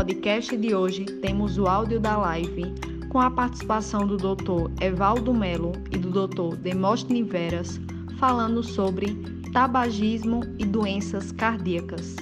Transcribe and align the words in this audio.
podcast 0.00 0.56
de 0.56 0.74
hoje 0.74 1.04
temos 1.04 1.58
o 1.58 1.66
áudio 1.66 2.00
da 2.00 2.16
live 2.16 2.74
com 3.10 3.20
a 3.20 3.30
participação 3.30 4.06
do 4.06 4.16
Dr. 4.16 4.72
Evaldo 4.82 5.34
Melo 5.34 5.72
e 5.90 5.98
do 5.98 6.26
Dr. 6.26 6.56
Demóstenes 6.56 7.28
Veras 7.28 7.78
falando 8.18 8.62
sobre 8.62 9.14
tabagismo 9.52 10.40
e 10.58 10.64
doenças 10.64 11.30
cardíacas. 11.32 12.16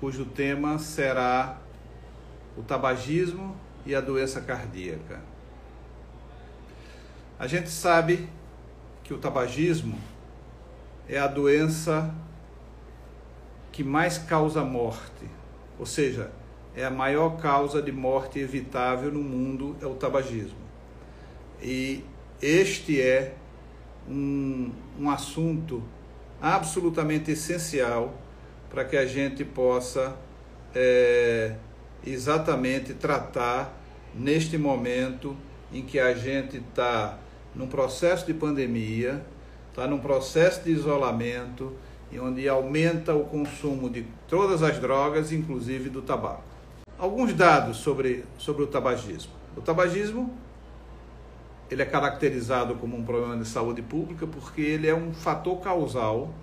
Cujo 0.00 0.24
tema 0.24 0.76
será 0.80 1.60
o 2.56 2.64
tabagismo 2.64 3.54
e 3.86 3.94
a 3.94 4.00
doença 4.00 4.40
cardíaca. 4.40 5.20
A 7.38 7.46
gente 7.46 7.70
sabe 7.70 8.28
que 9.04 9.14
o 9.14 9.18
tabagismo 9.18 9.96
é 11.08 11.20
a 11.20 11.28
doença 11.28 12.12
que 13.72 13.84
mais 13.84 14.18
causa 14.18 14.64
morte, 14.64 15.26
ou 15.78 15.86
seja, 15.86 16.30
é 16.74 16.84
a 16.84 16.90
maior 16.90 17.36
causa 17.38 17.82
de 17.82 17.92
morte 17.92 18.38
evitável 18.38 19.10
no 19.10 19.22
mundo 19.22 19.76
é 19.80 19.86
o 19.86 19.94
tabagismo. 19.94 20.58
E 21.62 22.04
este 22.40 23.00
é 23.00 23.34
um, 24.08 24.70
um 24.98 25.10
assunto 25.10 25.82
absolutamente 26.40 27.30
essencial 27.30 28.14
para 28.70 28.84
que 28.84 28.96
a 28.96 29.04
gente 29.04 29.44
possa 29.44 30.16
é, 30.74 31.54
exatamente 32.06 32.94
tratar 32.94 33.76
neste 34.14 34.56
momento 34.56 35.36
em 35.72 35.82
que 35.82 35.98
a 35.98 36.14
gente 36.14 36.58
está 36.58 37.18
num 37.54 37.66
processo 37.66 38.26
de 38.26 38.34
pandemia, 38.34 39.24
está 39.68 39.86
num 39.86 39.98
processo 39.98 40.62
de 40.64 40.70
isolamento 40.70 41.74
e 42.10 42.18
onde 42.18 42.48
aumenta 42.48 43.14
o 43.14 43.24
consumo 43.24 43.88
de 43.88 44.06
todas 44.28 44.62
as 44.62 44.78
drogas, 44.78 45.32
inclusive 45.32 45.88
do 45.88 46.02
tabaco. 46.02 46.42
Alguns 46.98 47.32
dados 47.32 47.78
sobre, 47.78 48.24
sobre 48.36 48.62
o 48.62 48.66
tabagismo. 48.66 49.32
O 49.56 49.60
tabagismo 49.60 50.34
ele 51.70 51.82
é 51.82 51.86
caracterizado 51.86 52.74
como 52.74 52.96
um 52.96 53.04
problema 53.04 53.36
de 53.36 53.46
saúde 53.46 53.80
pública 53.80 54.26
porque 54.26 54.60
ele 54.60 54.88
é 54.88 54.94
um 54.94 55.14
fator 55.14 55.60
causal 55.60 56.34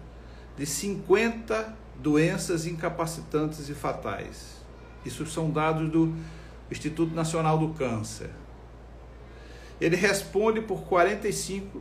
de 0.58 0.66
50 0.66 1.76
doenças 1.98 2.66
incapacitantes 2.66 3.68
e 3.68 3.74
fatais. 3.74 4.58
Isso 5.06 5.26
são 5.26 5.50
dados 5.50 5.90
do 5.90 6.16
Instituto 6.72 7.14
Nacional 7.14 7.58
do 7.58 7.70
Câncer. 7.70 8.30
Ele 9.80 9.96
responde 9.96 10.62
por 10.62 10.82
45% 10.84 11.72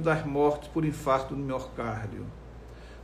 das 0.00 0.24
mortes 0.24 0.68
por 0.68 0.84
infarto 0.84 1.34
no 1.34 1.44
miocárdio, 1.44 2.24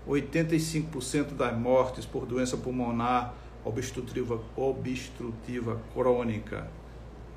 85% 0.09 1.35
das 1.35 1.57
mortes 1.57 2.07
por 2.07 2.25
doença 2.27 2.57
pulmonar 2.57 3.35
obstrutiva, 3.65 4.43
obstrutiva 4.57 5.81
crônica, 5.93 6.71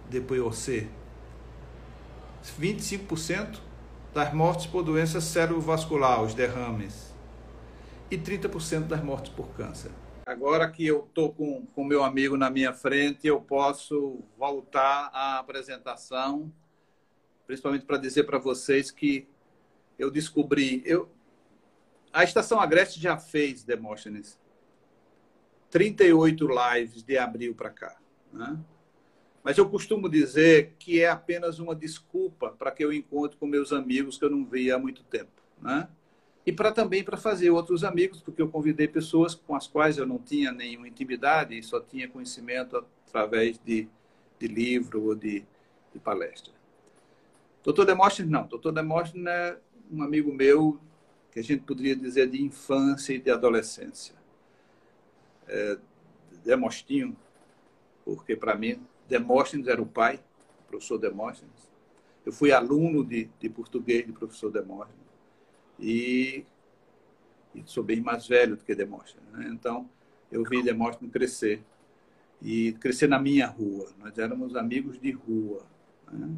DPOC, 0.09 0.87
25% 2.59 3.59
das 4.13 4.33
mortes 4.33 4.65
por 4.65 4.83
doença 4.83 5.19
cerebrovascular, 5.19 6.23
os 6.23 6.33
derrames, 6.33 7.13
e 8.09 8.17
30% 8.17 8.87
das 8.87 9.03
mortes 9.03 9.31
por 9.31 9.47
câncer. 9.49 9.91
Agora 10.25 10.69
que 10.69 10.85
eu 10.85 11.05
estou 11.07 11.33
com 11.33 11.65
o 11.75 11.83
meu 11.83 12.03
amigo 12.03 12.37
na 12.37 12.49
minha 12.49 12.73
frente, 12.73 13.27
eu 13.27 13.41
posso 13.41 14.19
voltar 14.37 15.09
à 15.13 15.39
apresentação 15.39 16.51
principalmente 17.51 17.85
para 17.85 17.97
dizer 17.97 18.23
para 18.23 18.37
vocês 18.37 18.91
que 18.91 19.27
eu 19.99 20.09
descobri. 20.09 20.81
Eu, 20.85 21.09
a 22.13 22.23
Estação 22.23 22.59
Agreste 22.59 22.99
já 22.99 23.17
fez, 23.17 23.63
Demóstenes, 23.63 24.39
38 25.69 26.47
lives 26.47 27.03
de 27.03 27.17
abril 27.17 27.55
para 27.55 27.69
cá. 27.69 27.97
Né? 28.31 28.59
Mas 29.43 29.57
eu 29.57 29.67
costumo 29.69 30.09
dizer 30.09 30.75
que 30.77 31.01
é 31.01 31.09
apenas 31.09 31.59
uma 31.59 31.73
desculpa 31.73 32.49
para 32.49 32.71
que 32.71 32.83
eu 32.83 32.91
encontre 32.91 33.37
com 33.37 33.47
meus 33.47 33.71
amigos 33.71 34.17
que 34.17 34.25
eu 34.25 34.29
não 34.29 34.45
via 34.45 34.75
há 34.75 34.79
muito 34.79 35.03
tempo. 35.03 35.41
Né? 35.61 35.87
E 36.45 36.51
para 36.51 36.71
também 36.71 37.03
para 37.03 37.17
fazer 37.17 37.49
outros 37.51 37.83
amigos, 37.83 38.21
porque 38.21 38.41
eu 38.41 38.49
convidei 38.49 38.87
pessoas 38.87 39.33
com 39.33 39.55
as 39.55 39.67
quais 39.67 39.97
eu 39.97 40.05
não 40.05 40.17
tinha 40.17 40.51
nenhuma 40.51 40.87
intimidade 40.87 41.57
e 41.57 41.63
só 41.63 41.79
tinha 41.79 42.07
conhecimento 42.07 42.85
através 43.07 43.57
de, 43.59 43.87
de 44.39 44.47
livro 44.47 45.03
ou 45.05 45.15
de, 45.15 45.45
de 45.93 45.99
palestra. 45.99 46.53
Doutor 47.63 47.85
Demóstenes, 47.85 48.31
não. 48.31 48.45
Doutor 48.47 48.71
Demóstenes 48.71 49.27
é 49.27 49.57
um 49.91 50.01
amigo 50.01 50.33
meu 50.33 50.79
que 51.31 51.39
a 51.39 51.43
gente 51.43 51.63
poderia 51.63 51.95
dizer 51.95 52.29
de 52.29 52.41
infância 52.43 53.13
e 53.13 53.19
de 53.19 53.31
adolescência. 53.31 54.13
É, 55.47 55.77
Demostinho, 56.43 57.15
porque 58.03 58.35
para 58.35 58.55
mim 58.55 58.81
Demóstenes 59.07 59.67
era 59.67 59.81
o 59.81 59.85
pai, 59.85 60.19
professor 60.67 60.97
Demóstenes. 60.97 61.71
Eu 62.25 62.31
fui 62.31 62.51
aluno 62.51 63.03
de, 63.03 63.29
de 63.39 63.49
português 63.49 64.05
do 64.05 64.13
professor 64.13 64.51
Demóstenes 64.51 65.01
e, 65.79 66.45
e, 67.55 67.63
sou 67.65 67.83
bem 67.83 68.01
mais 68.01 68.27
velho 68.27 68.55
do 68.55 68.63
que 68.63 68.75
Demóstenes. 68.75 69.27
Né? 69.31 69.49
Então, 69.51 69.89
eu 70.31 70.43
vi 70.43 70.61
Demóstenes 70.61 71.11
crescer 71.11 71.63
e 72.41 72.73
crescer 72.73 73.07
na 73.07 73.19
minha 73.19 73.47
rua. 73.47 73.91
Nós 73.97 74.17
éramos 74.17 74.55
amigos 74.55 74.99
de 74.99 75.11
rua. 75.11 75.65
Né? 76.11 76.29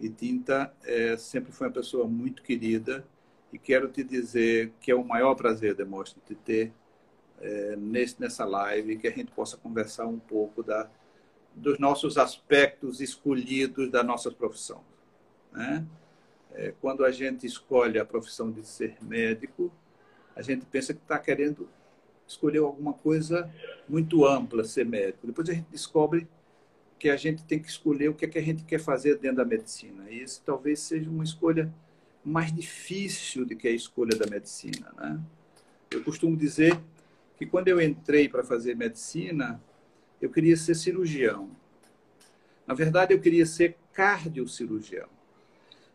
E 0.00 0.08
Tinta 0.08 0.74
é, 0.84 1.16
sempre 1.16 1.52
foi 1.52 1.66
uma 1.68 1.72
pessoa 1.72 2.06
muito 2.06 2.42
querida 2.42 3.06
e 3.52 3.58
quero 3.58 3.88
te 3.88 4.02
dizer 4.02 4.72
que 4.80 4.90
é 4.90 4.94
o 4.94 5.04
maior 5.04 5.34
prazer, 5.34 5.74
Demonstre, 5.74 6.20
de 6.28 6.34
ter 6.34 6.72
é, 7.40 7.76
nesse, 7.76 8.20
nessa 8.20 8.44
live, 8.44 8.98
que 8.98 9.06
a 9.06 9.12
gente 9.12 9.30
possa 9.30 9.56
conversar 9.56 10.06
um 10.06 10.18
pouco 10.18 10.62
da, 10.62 10.90
dos 11.54 11.78
nossos 11.78 12.18
aspectos 12.18 13.00
escolhidos 13.00 13.90
da 13.90 14.02
nossa 14.02 14.30
profissão. 14.30 14.82
Né? 15.52 15.86
É, 16.52 16.74
quando 16.80 17.04
a 17.04 17.10
gente 17.10 17.46
escolhe 17.46 17.98
a 17.98 18.04
profissão 18.04 18.50
de 18.50 18.66
ser 18.66 18.96
médico, 19.02 19.72
a 20.34 20.42
gente 20.42 20.66
pensa 20.66 20.92
que 20.92 21.00
está 21.00 21.18
querendo 21.18 21.68
escolher 22.26 22.58
alguma 22.58 22.92
coisa 22.92 23.50
muito 23.88 24.26
ampla, 24.26 24.64
ser 24.64 24.84
médico. 24.84 25.26
Depois 25.26 25.48
a 25.48 25.54
gente 25.54 25.68
descobre 25.70 26.28
que 26.98 27.08
a 27.08 27.16
gente 27.16 27.44
tem 27.44 27.58
que 27.58 27.68
escolher 27.68 28.08
o 28.08 28.14
que 28.14 28.24
é 28.24 28.28
que 28.28 28.38
a 28.38 28.42
gente 28.42 28.64
quer 28.64 28.80
fazer 28.80 29.18
dentro 29.18 29.38
da 29.38 29.44
medicina. 29.44 30.10
E 30.10 30.22
isso 30.22 30.42
talvez 30.44 30.80
seja 30.80 31.08
uma 31.08 31.24
escolha 31.24 31.72
mais 32.26 32.52
difícil 32.52 33.46
do 33.46 33.54
que 33.54 33.68
a 33.68 33.70
escolha 33.70 34.18
da 34.18 34.26
medicina. 34.26 34.92
Né? 34.96 35.20
Eu 35.90 36.02
costumo 36.02 36.36
dizer 36.36 36.76
que 37.36 37.46
quando 37.46 37.68
eu 37.68 37.80
entrei 37.80 38.28
para 38.28 38.42
fazer 38.42 38.74
medicina, 38.74 39.62
eu 40.20 40.28
queria 40.28 40.56
ser 40.56 40.74
cirurgião. 40.74 41.48
Na 42.66 42.74
verdade, 42.74 43.14
eu 43.14 43.20
queria 43.20 43.46
ser 43.46 43.76
cardiocirurgião. 43.92 45.08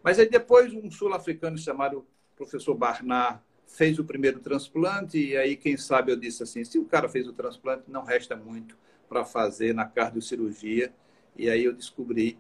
Mas 0.02 0.20
aí 0.20 0.30
depois 0.30 0.74
um 0.74 0.90
sul-africano 0.90 1.58
chamado 1.58 2.08
professor 2.36 2.76
Barnard 2.76 3.42
fez 3.68 4.00
o 4.00 4.06
primeiro 4.06 4.40
transplante 4.40 5.18
e 5.18 5.36
aí 5.36 5.58
quem 5.58 5.76
sabe 5.76 6.12
eu 6.12 6.16
disse 6.16 6.44
assim, 6.44 6.64
se 6.64 6.80
o 6.80 6.86
cara 6.86 7.10
fez 7.10 7.28
o 7.28 7.34
transplante, 7.34 7.84
não 7.88 8.04
resta 8.04 8.36
muito 8.36 8.78
para 9.08 9.26
fazer 9.26 9.74
na 9.74 9.86
cardiocirurgia 9.86 10.94
e 11.36 11.50
aí 11.50 11.66
eu 11.66 11.74
descobri 11.74 12.38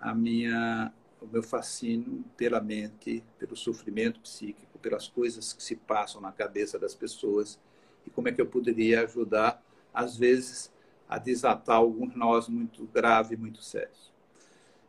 a 0.00 0.14
minha 0.14 0.92
o 1.20 1.26
meu 1.26 1.42
fascínio 1.42 2.24
pela 2.36 2.60
mente, 2.60 3.22
pelo 3.38 3.56
sofrimento 3.56 4.20
psíquico, 4.20 4.78
pelas 4.78 5.08
coisas 5.08 5.52
que 5.52 5.62
se 5.62 5.76
passam 5.76 6.20
na 6.20 6.32
cabeça 6.32 6.78
das 6.78 6.94
pessoas 6.94 7.58
e 8.06 8.10
como 8.10 8.28
é 8.28 8.32
que 8.32 8.40
eu 8.40 8.46
poderia 8.46 9.02
ajudar 9.02 9.62
às 9.92 10.16
vezes 10.16 10.72
a 11.08 11.18
desatar 11.18 11.76
alguns 11.76 12.14
nós 12.14 12.48
muito 12.48 12.84
graves, 12.86 13.38
muito 13.38 13.62
sérios. 13.62 14.12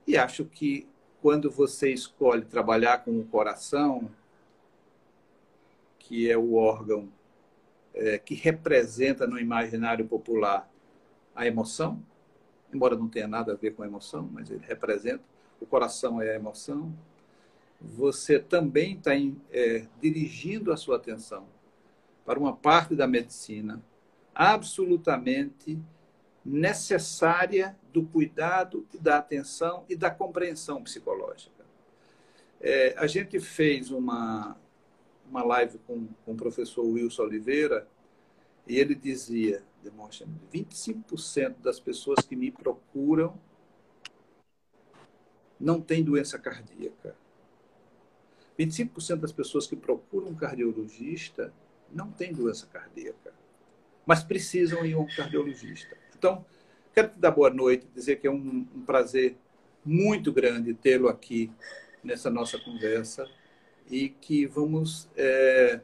E 0.08 0.18
acho 0.18 0.46
que 0.46 0.88
quando 1.22 1.52
você 1.52 1.92
escolhe 1.92 2.46
trabalhar 2.46 3.04
com 3.04 3.20
o 3.20 3.26
coração, 3.26 4.10
que 6.00 6.30
é 6.30 6.38
o 6.38 6.56
órgão 6.56 7.10
é, 7.94 8.18
que 8.18 8.34
representa 8.34 9.28
no 9.28 9.40
imaginário 9.40 10.08
popular 10.08 10.70
a 11.36 11.46
emoção, 11.46 12.02
embora 12.74 12.96
não 12.96 13.08
tenha 13.08 13.28
nada 13.28 13.54
a 13.54 13.56
ver 13.56 13.76
com 13.76 13.84
a 13.84 13.88
emoção, 13.88 14.30
mas 14.32 14.50
ele 14.50 14.66
representa. 14.66 15.24
O 15.62 15.66
coração 15.66 16.22
é 16.22 16.32
a 16.32 16.36
emoção. 16.36 16.94
Você 17.80 18.40
também 18.40 18.98
está 18.98 19.12
é, 19.52 19.88
dirigindo 20.02 20.74
a 20.74 20.78
sua 20.78 20.98
atenção 20.98 21.48
para 22.26 22.38
uma 22.38 22.54
parte 22.54 22.96
da 22.96 23.08
medicina 23.08 23.82
absolutamente 24.36 25.80
necessária 26.44 27.78
do 27.94 28.04
cuidado, 28.04 28.86
da 29.00 29.18
atenção 29.18 29.86
e 29.88 29.96
da 29.96 30.10
compreensão 30.10 30.84
psicológica. 30.84 31.64
É, 32.60 32.96
a 32.98 33.08
gente 33.08 33.40
fez 33.40 33.92
uma, 33.92 34.58
uma 35.30 35.44
live 35.44 35.78
com, 35.80 36.08
com 36.26 36.34
o 36.34 36.38
professor 36.38 36.84
Wilson 36.84 37.24
Oliveira 37.24 37.88
e 38.68 38.78
ele 38.78 38.96
dizia 38.96 39.64
demonstra 39.84 40.28
25% 40.54 41.56
das 41.62 41.80
pessoas 41.80 42.26
que 42.26 42.36
me 42.36 42.52
procuram 42.52 43.38
não 45.62 45.80
têm 45.80 46.04
doença 46.04 46.40
cardíaca. 46.40 47.16
25% 48.60 49.18
das 49.18 49.32
pessoas 49.32 49.68
que 49.68 49.76
procuram 49.76 50.30
um 50.30 50.36
cardiologista 50.36 51.54
não 51.92 52.12
têm 52.12 52.34
doença 52.34 52.68
cardíaca, 52.68 53.34
mas 54.06 54.24
precisam 54.24 54.86
ir 54.86 54.94
a 54.94 55.00
um 55.00 55.08
cardiologista. 55.08 55.96
Então, 56.18 56.46
quero 56.94 57.10
te 57.10 57.20
dar 57.20 57.32
boa 57.32 57.50
noite, 57.50 57.88
dizer 57.94 58.18
que 58.18 58.28
é 58.28 58.32
um, 58.32 58.68
um 58.76 58.82
prazer 58.86 59.38
muito 59.86 60.32
grande 60.32 60.74
tê-lo 60.74 61.08
aqui 61.08 61.52
nessa 62.04 62.30
nossa 62.30 62.60
conversa 62.60 63.28
e 63.90 64.10
que 64.10 64.46
vamos 64.46 65.10
é, 65.16 65.82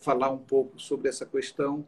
falar 0.00 0.30
um 0.30 0.38
pouco 0.38 0.78
sobre 0.78 1.08
essa 1.08 1.26
questão 1.26 1.86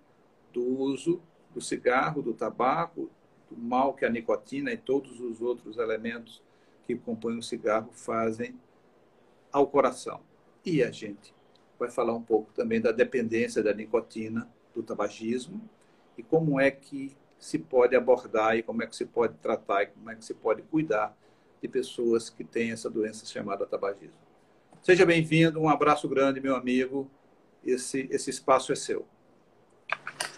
do 0.52 0.62
uso 0.62 1.22
do 1.54 1.60
cigarro, 1.60 2.22
do 2.22 2.34
tabaco, 2.34 3.10
mal 3.56 3.94
que 3.94 4.04
a 4.04 4.10
nicotina 4.10 4.72
e 4.72 4.76
todos 4.76 5.20
os 5.20 5.40
outros 5.40 5.78
elementos 5.78 6.42
que 6.86 6.94
compõem 6.94 7.38
o 7.38 7.42
cigarro 7.42 7.90
fazem 7.92 8.54
ao 9.52 9.66
coração. 9.66 10.20
E 10.64 10.82
a 10.82 10.90
gente 10.90 11.34
vai 11.78 11.90
falar 11.90 12.14
um 12.14 12.22
pouco 12.22 12.52
também 12.52 12.80
da 12.80 12.92
dependência 12.92 13.62
da 13.62 13.72
nicotina, 13.72 14.48
do 14.74 14.82
tabagismo 14.82 15.60
e 16.16 16.22
como 16.22 16.60
é 16.60 16.70
que 16.70 17.16
se 17.38 17.58
pode 17.58 17.94
abordar 17.94 18.56
e 18.56 18.62
como 18.62 18.82
é 18.82 18.86
que 18.86 18.96
se 18.96 19.06
pode 19.06 19.34
tratar 19.38 19.84
e 19.84 19.86
como 19.86 20.10
é 20.10 20.14
que 20.14 20.24
se 20.24 20.34
pode 20.34 20.62
cuidar 20.62 21.16
de 21.62 21.68
pessoas 21.68 22.28
que 22.28 22.44
têm 22.44 22.72
essa 22.72 22.90
doença 22.90 23.26
chamada 23.26 23.66
tabagismo. 23.66 24.16
Seja 24.82 25.04
bem-vindo, 25.04 25.60
um 25.60 25.68
abraço 25.68 26.08
grande, 26.08 26.40
meu 26.40 26.54
amigo. 26.54 27.10
Esse, 27.64 28.08
esse 28.10 28.30
espaço 28.30 28.72
é 28.72 28.76
seu. 28.76 29.06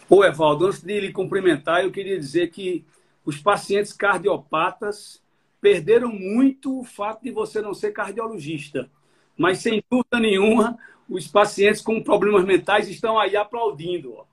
Ô, 0.09 0.25
Evaldo, 0.25 0.67
antes 0.67 0.83
de 0.83 0.99
lhe 0.99 1.13
cumprimentar, 1.13 1.85
eu 1.85 1.93
queria 1.93 2.19
dizer 2.19 2.51
que 2.51 2.85
os 3.31 3.39
pacientes 3.39 3.93
cardiopatas 3.93 5.23
perderam 5.61 6.09
muito 6.09 6.81
o 6.81 6.85
fato 6.85 7.23
de 7.23 7.31
você 7.31 7.63
não 7.63 7.73
ser 7.73 7.93
cardiologista. 7.93 8.91
Mas, 9.39 9.59
sem 9.59 9.83
dúvida 9.89 10.19
nenhuma, 10.19 10.77
os 11.09 11.29
pacientes 11.29 11.81
com 11.81 12.03
problemas 12.03 12.45
mentais 12.45 12.89
estão 12.89 13.21
aí 13.21 13.37
aplaudindo. 13.37 14.15
Ó. 14.15 14.25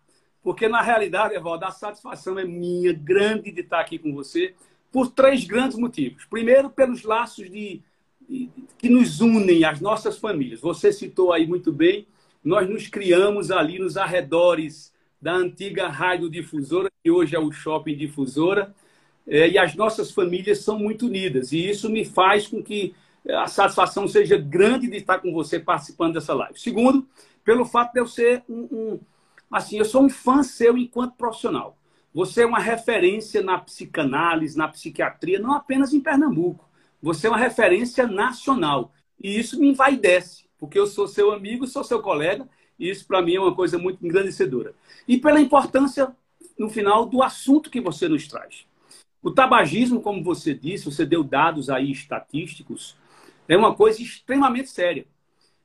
Porque, 0.41 0.67
na 0.67 0.81
realidade, 0.81 1.35
Evaldo, 1.35 1.65
a 1.65 1.71
satisfação 1.71 2.39
é 2.39 2.43
minha, 2.43 2.91
grande 2.91 3.51
de 3.51 3.61
estar 3.61 3.79
aqui 3.79 3.99
com 3.99 4.11
você, 4.15 4.55
por 4.91 5.11
três 5.11 5.45
grandes 5.45 5.77
motivos. 5.77 6.25
Primeiro, 6.25 6.67
pelos 6.67 7.03
laços 7.03 7.47
de, 7.51 7.83
de, 8.27 8.49
que 8.79 8.89
nos 8.89 9.21
unem 9.21 9.63
às 9.63 9.79
nossas 9.79 10.17
famílias. 10.17 10.59
Você 10.61 10.91
citou 10.91 11.31
aí 11.31 11.45
muito 11.45 11.71
bem, 11.71 12.07
nós 12.43 12.67
nos 12.67 12.87
criamos 12.87 13.51
ali 13.51 13.77
nos 13.77 13.95
arredores 13.95 14.91
da 15.21 15.33
antiga 15.33 15.87
rádio 15.87 16.29
difusora, 16.31 16.89
que 17.03 17.11
hoje 17.11 17.35
é 17.35 17.39
o 17.39 17.51
shopping 17.51 17.95
difusora, 17.95 18.73
é, 19.27 19.49
e 19.49 19.57
as 19.57 19.75
nossas 19.75 20.11
famílias 20.11 20.59
são 20.59 20.79
muito 20.79 21.07
unidas. 21.07 21.51
E 21.51 21.69
isso 21.69 21.89
me 21.89 22.05
faz 22.05 22.47
com 22.47 22.63
que 22.63 22.95
a 23.29 23.47
satisfação 23.47 24.07
seja 24.07 24.37
grande 24.37 24.87
de 24.87 24.97
estar 24.97 25.19
com 25.19 25.33
você 25.33 25.59
participando 25.59 26.13
dessa 26.13 26.33
live. 26.33 26.59
Segundo, 26.59 27.05
pelo 27.43 27.65
fato 27.65 27.93
de 27.93 27.99
eu 27.99 28.07
ser 28.07 28.43
um, 28.47 28.67
um 28.71 28.99
assim, 29.51 29.77
eu 29.77 29.85
sou 29.85 30.03
um 30.03 30.09
fã 30.09 30.43
seu 30.43 30.77
enquanto 30.77 31.15
profissional. 31.15 31.77
Você 32.13 32.41
é 32.41 32.45
uma 32.45 32.59
referência 32.59 33.43
na 33.43 33.57
psicanálise, 33.59 34.57
na 34.57 34.67
psiquiatria, 34.67 35.39
não 35.39 35.53
apenas 35.53 35.93
em 35.93 35.99
Pernambuco. 35.99 36.67
Você 37.01 37.27
é 37.27 37.29
uma 37.29 37.37
referência 37.37 38.07
nacional. 38.07 38.91
E 39.21 39.37
isso 39.37 39.59
me 39.59 39.69
envaidece, 39.69 40.45
porque 40.57 40.79
eu 40.79 40.87
sou 40.87 41.07
seu 41.07 41.31
amigo, 41.31 41.67
sou 41.67 41.83
seu 41.83 42.01
colega, 42.01 42.47
e 42.79 42.89
isso 42.89 43.05
para 43.05 43.21
mim 43.21 43.35
é 43.35 43.39
uma 43.39 43.53
coisa 43.53 43.77
muito 43.77 44.05
engrandecedora. 44.05 44.73
E 45.07 45.17
pela 45.17 45.39
importância, 45.39 46.15
no 46.57 46.69
final, 46.69 47.05
do 47.05 47.21
assunto 47.21 47.69
que 47.69 47.81
você 47.81 48.07
nos 48.07 48.27
traz. 48.27 48.65
O 49.21 49.31
tabagismo, 49.31 50.01
como 50.01 50.23
você 50.23 50.53
disse, 50.53 50.85
você 50.85 51.05
deu 51.05 51.23
dados 51.23 51.69
aí 51.69 51.91
estatísticos, 51.91 52.95
é 53.47 53.57
uma 53.57 53.73
coisa 53.73 54.01
extremamente 54.01 54.69
séria. 54.69 55.05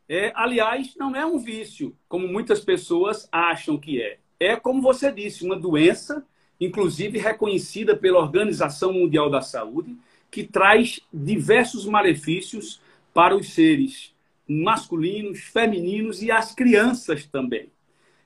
É, 0.09 0.33
aliás, 0.35 0.95
não 0.97 1.15
é 1.15 1.25
um 1.25 1.39
vício, 1.39 1.97
como 2.09 2.27
muitas 2.27 2.61
pessoas 2.61 3.29
acham 3.31 3.79
que 3.79 4.01
é. 4.01 4.19
É, 4.39 4.57
como 4.57 4.83
você 4.83 5.13
disse, 5.13 5.45
uma 5.45 5.57
doença, 5.57 6.27
inclusive 6.61 7.19
reconhecida 7.19 7.97
pela 7.97 8.19
Organização 8.19 8.93
Mundial 8.93 9.31
da 9.31 9.41
Saúde, 9.41 9.97
que 10.31 10.45
traz 10.45 11.01
diversos 11.13 11.87
malefícios 11.87 12.81
para 13.15 13.37
os 13.37 13.53
seres 13.53 14.13
masculinos, 14.49 15.41
femininos 15.41 16.23
e 16.23 16.31
as 16.31 16.55
crianças 16.55 17.27
também. 17.27 17.71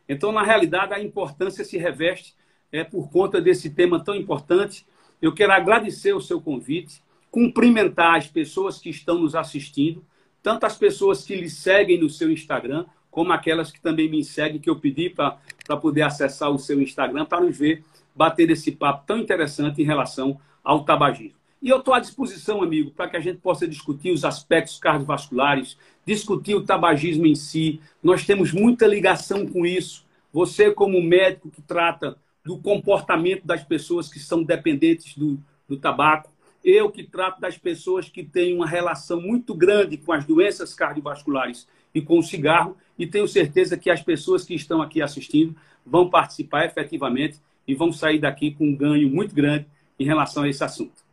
Então, 0.08 0.32
na 0.32 0.42
realidade, 0.42 0.94
a 0.94 1.00
importância 1.00 1.64
se 1.64 1.76
reveste 1.76 2.34
é, 2.70 2.84
por 2.84 3.10
conta 3.10 3.40
desse 3.40 3.70
tema 3.70 4.02
tão 4.02 4.14
importante. 4.14 4.86
Eu 5.20 5.32
quero 5.32 5.52
agradecer 5.52 6.12
o 6.12 6.20
seu 6.20 6.40
convite, 6.40 7.02
cumprimentar 7.30 8.16
as 8.16 8.26
pessoas 8.26 8.78
que 8.78 8.90
estão 8.90 9.18
nos 9.18 9.34
assistindo, 9.34 10.04
tanto 10.42 10.64
as 10.64 10.76
pessoas 10.76 11.24
que 11.24 11.34
lhe 11.34 11.50
seguem 11.50 11.98
no 11.98 12.08
seu 12.08 12.30
Instagram, 12.30 12.86
como 13.10 13.32
aquelas 13.32 13.70
que 13.72 13.80
também 13.80 14.08
me 14.08 14.22
seguem, 14.22 14.60
que 14.60 14.68
eu 14.68 14.78
pedi 14.78 15.10
para 15.10 15.38
poder 15.80 16.02
acessar 16.02 16.50
o 16.50 16.58
seu 16.58 16.80
Instagram, 16.80 17.24
para 17.24 17.40
nos 17.40 17.56
ver 17.56 17.82
bater 18.14 18.50
esse 18.50 18.72
papo 18.72 19.04
tão 19.06 19.18
interessante 19.18 19.82
em 19.82 19.84
relação 19.84 20.38
ao 20.62 20.84
tabagismo. 20.84 21.36
E 21.62 21.68
eu 21.68 21.78
estou 21.78 21.94
à 21.94 22.00
disposição, 22.00 22.62
amigo, 22.62 22.90
para 22.90 23.08
que 23.08 23.16
a 23.16 23.20
gente 23.20 23.38
possa 23.38 23.66
discutir 23.66 24.12
os 24.12 24.24
aspectos 24.24 24.78
cardiovasculares, 24.78 25.76
discutir 26.06 26.54
o 26.54 26.64
tabagismo 26.64 27.26
em 27.26 27.34
si. 27.34 27.80
Nós 28.02 28.24
temos 28.24 28.52
muita 28.52 28.86
ligação 28.86 29.46
com 29.46 29.66
isso. 29.66 30.04
Você, 30.32 30.70
como 30.70 31.02
médico 31.02 31.50
que 31.50 31.62
trata 31.62 32.16
do 32.46 32.56
comportamento 32.58 33.44
das 33.44 33.64
pessoas 33.64 34.08
que 34.08 34.20
são 34.20 34.44
dependentes 34.44 35.18
do, 35.18 35.36
do 35.68 35.76
tabaco, 35.76 36.30
eu 36.64 36.88
que 36.88 37.02
trato 37.02 37.40
das 37.40 37.58
pessoas 37.58 38.08
que 38.08 38.22
têm 38.22 38.54
uma 38.54 38.68
relação 38.68 39.20
muito 39.20 39.52
grande 39.52 39.96
com 39.96 40.12
as 40.12 40.24
doenças 40.24 40.72
cardiovasculares 40.72 41.66
e 41.92 42.00
com 42.00 42.20
o 42.20 42.22
cigarro, 42.22 42.76
e 42.96 43.04
tenho 43.04 43.26
certeza 43.26 43.76
que 43.76 43.90
as 43.90 44.00
pessoas 44.00 44.44
que 44.44 44.54
estão 44.54 44.80
aqui 44.80 45.02
assistindo 45.02 45.56
vão 45.84 46.08
participar 46.08 46.64
efetivamente 46.66 47.40
e 47.66 47.74
vão 47.74 47.92
sair 47.92 48.20
daqui 48.20 48.52
com 48.52 48.68
um 48.68 48.76
ganho 48.76 49.10
muito 49.10 49.34
grande 49.34 49.66
em 49.98 50.04
relação 50.04 50.44
a 50.44 50.48
esse 50.48 50.62
assunto. 50.62 51.04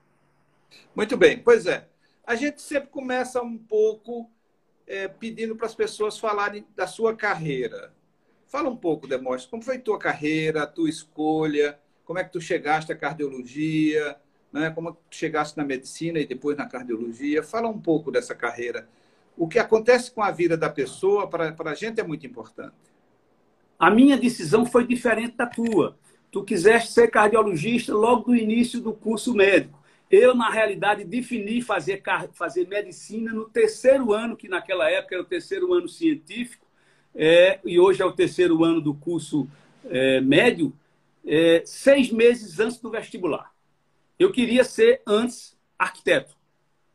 Muito 0.95 1.17
bem, 1.17 1.39
pois 1.39 1.65
é. 1.65 1.87
A 2.27 2.35
gente 2.35 2.61
sempre 2.61 2.89
começa 2.89 3.41
um 3.41 3.57
pouco 3.57 4.29
é, 4.85 5.07
pedindo 5.07 5.55
para 5.55 5.65
as 5.65 5.73
pessoas 5.73 6.19
falarem 6.19 6.63
da 6.75 6.85
sua 6.85 7.15
carreira. 7.15 7.91
Fala 8.53 8.69
um 8.69 8.77
pouco, 8.77 9.07
Demóstenes, 9.07 9.49
como 9.49 9.63
foi 9.63 9.79
tua 9.79 9.97
carreira, 9.97 10.67
tua 10.67 10.87
escolha, 10.87 11.79
como 12.05 12.19
é 12.19 12.23
que 12.23 12.31
tu 12.31 12.39
chegaste 12.39 12.91
à 12.91 12.95
cardiologia, 12.95 14.15
né? 14.51 14.69
como 14.69 14.89
é 14.89 14.91
que 14.91 14.99
tu 15.09 15.15
chegaste 15.15 15.57
na 15.57 15.63
medicina 15.63 16.19
e 16.19 16.27
depois 16.27 16.55
na 16.55 16.67
cardiologia. 16.67 17.41
Fala 17.41 17.67
um 17.67 17.81
pouco 17.81 18.11
dessa 18.11 18.35
carreira. 18.35 18.87
O 19.35 19.47
que 19.47 19.57
acontece 19.57 20.11
com 20.11 20.21
a 20.21 20.29
vida 20.29 20.55
da 20.55 20.69
pessoa, 20.69 21.27
para 21.27 21.51
a 21.65 21.73
gente, 21.73 21.99
é 21.99 22.03
muito 22.03 22.27
importante. 22.27 22.75
A 23.79 23.89
minha 23.89 24.17
decisão 24.17 24.67
foi 24.67 24.85
diferente 24.85 25.35
da 25.35 25.47
tua. 25.47 25.97
Tu 26.29 26.43
quiseste 26.43 26.91
ser 26.91 27.09
cardiologista 27.09 27.91
logo 27.95 28.29
no 28.29 28.37
início 28.37 28.79
do 28.79 28.93
curso 28.93 29.33
médico. 29.33 29.81
Eu, 30.11 30.35
na 30.35 30.51
realidade, 30.51 31.03
defini 31.03 31.59
fazer, 31.59 32.03
fazer 32.33 32.67
medicina 32.67 33.33
no 33.33 33.49
terceiro 33.49 34.13
ano, 34.13 34.37
que 34.37 34.47
naquela 34.47 34.91
época 34.91 35.15
era 35.15 35.23
o 35.23 35.27
terceiro 35.27 35.73
ano 35.73 35.89
científico, 35.89 36.62
é, 37.15 37.59
e 37.63 37.79
hoje 37.79 38.01
é 38.01 38.05
o 38.05 38.11
terceiro 38.11 38.63
ano 38.63 38.81
do 38.81 38.93
curso 38.93 39.47
é, 39.85 40.19
médio, 40.21 40.73
é, 41.25 41.63
seis 41.65 42.11
meses 42.11 42.59
antes 42.59 42.79
do 42.79 42.89
vestibular. 42.89 43.51
Eu 44.17 44.31
queria 44.31 44.63
ser 44.63 45.01
antes 45.05 45.57
arquiteto. 45.77 46.35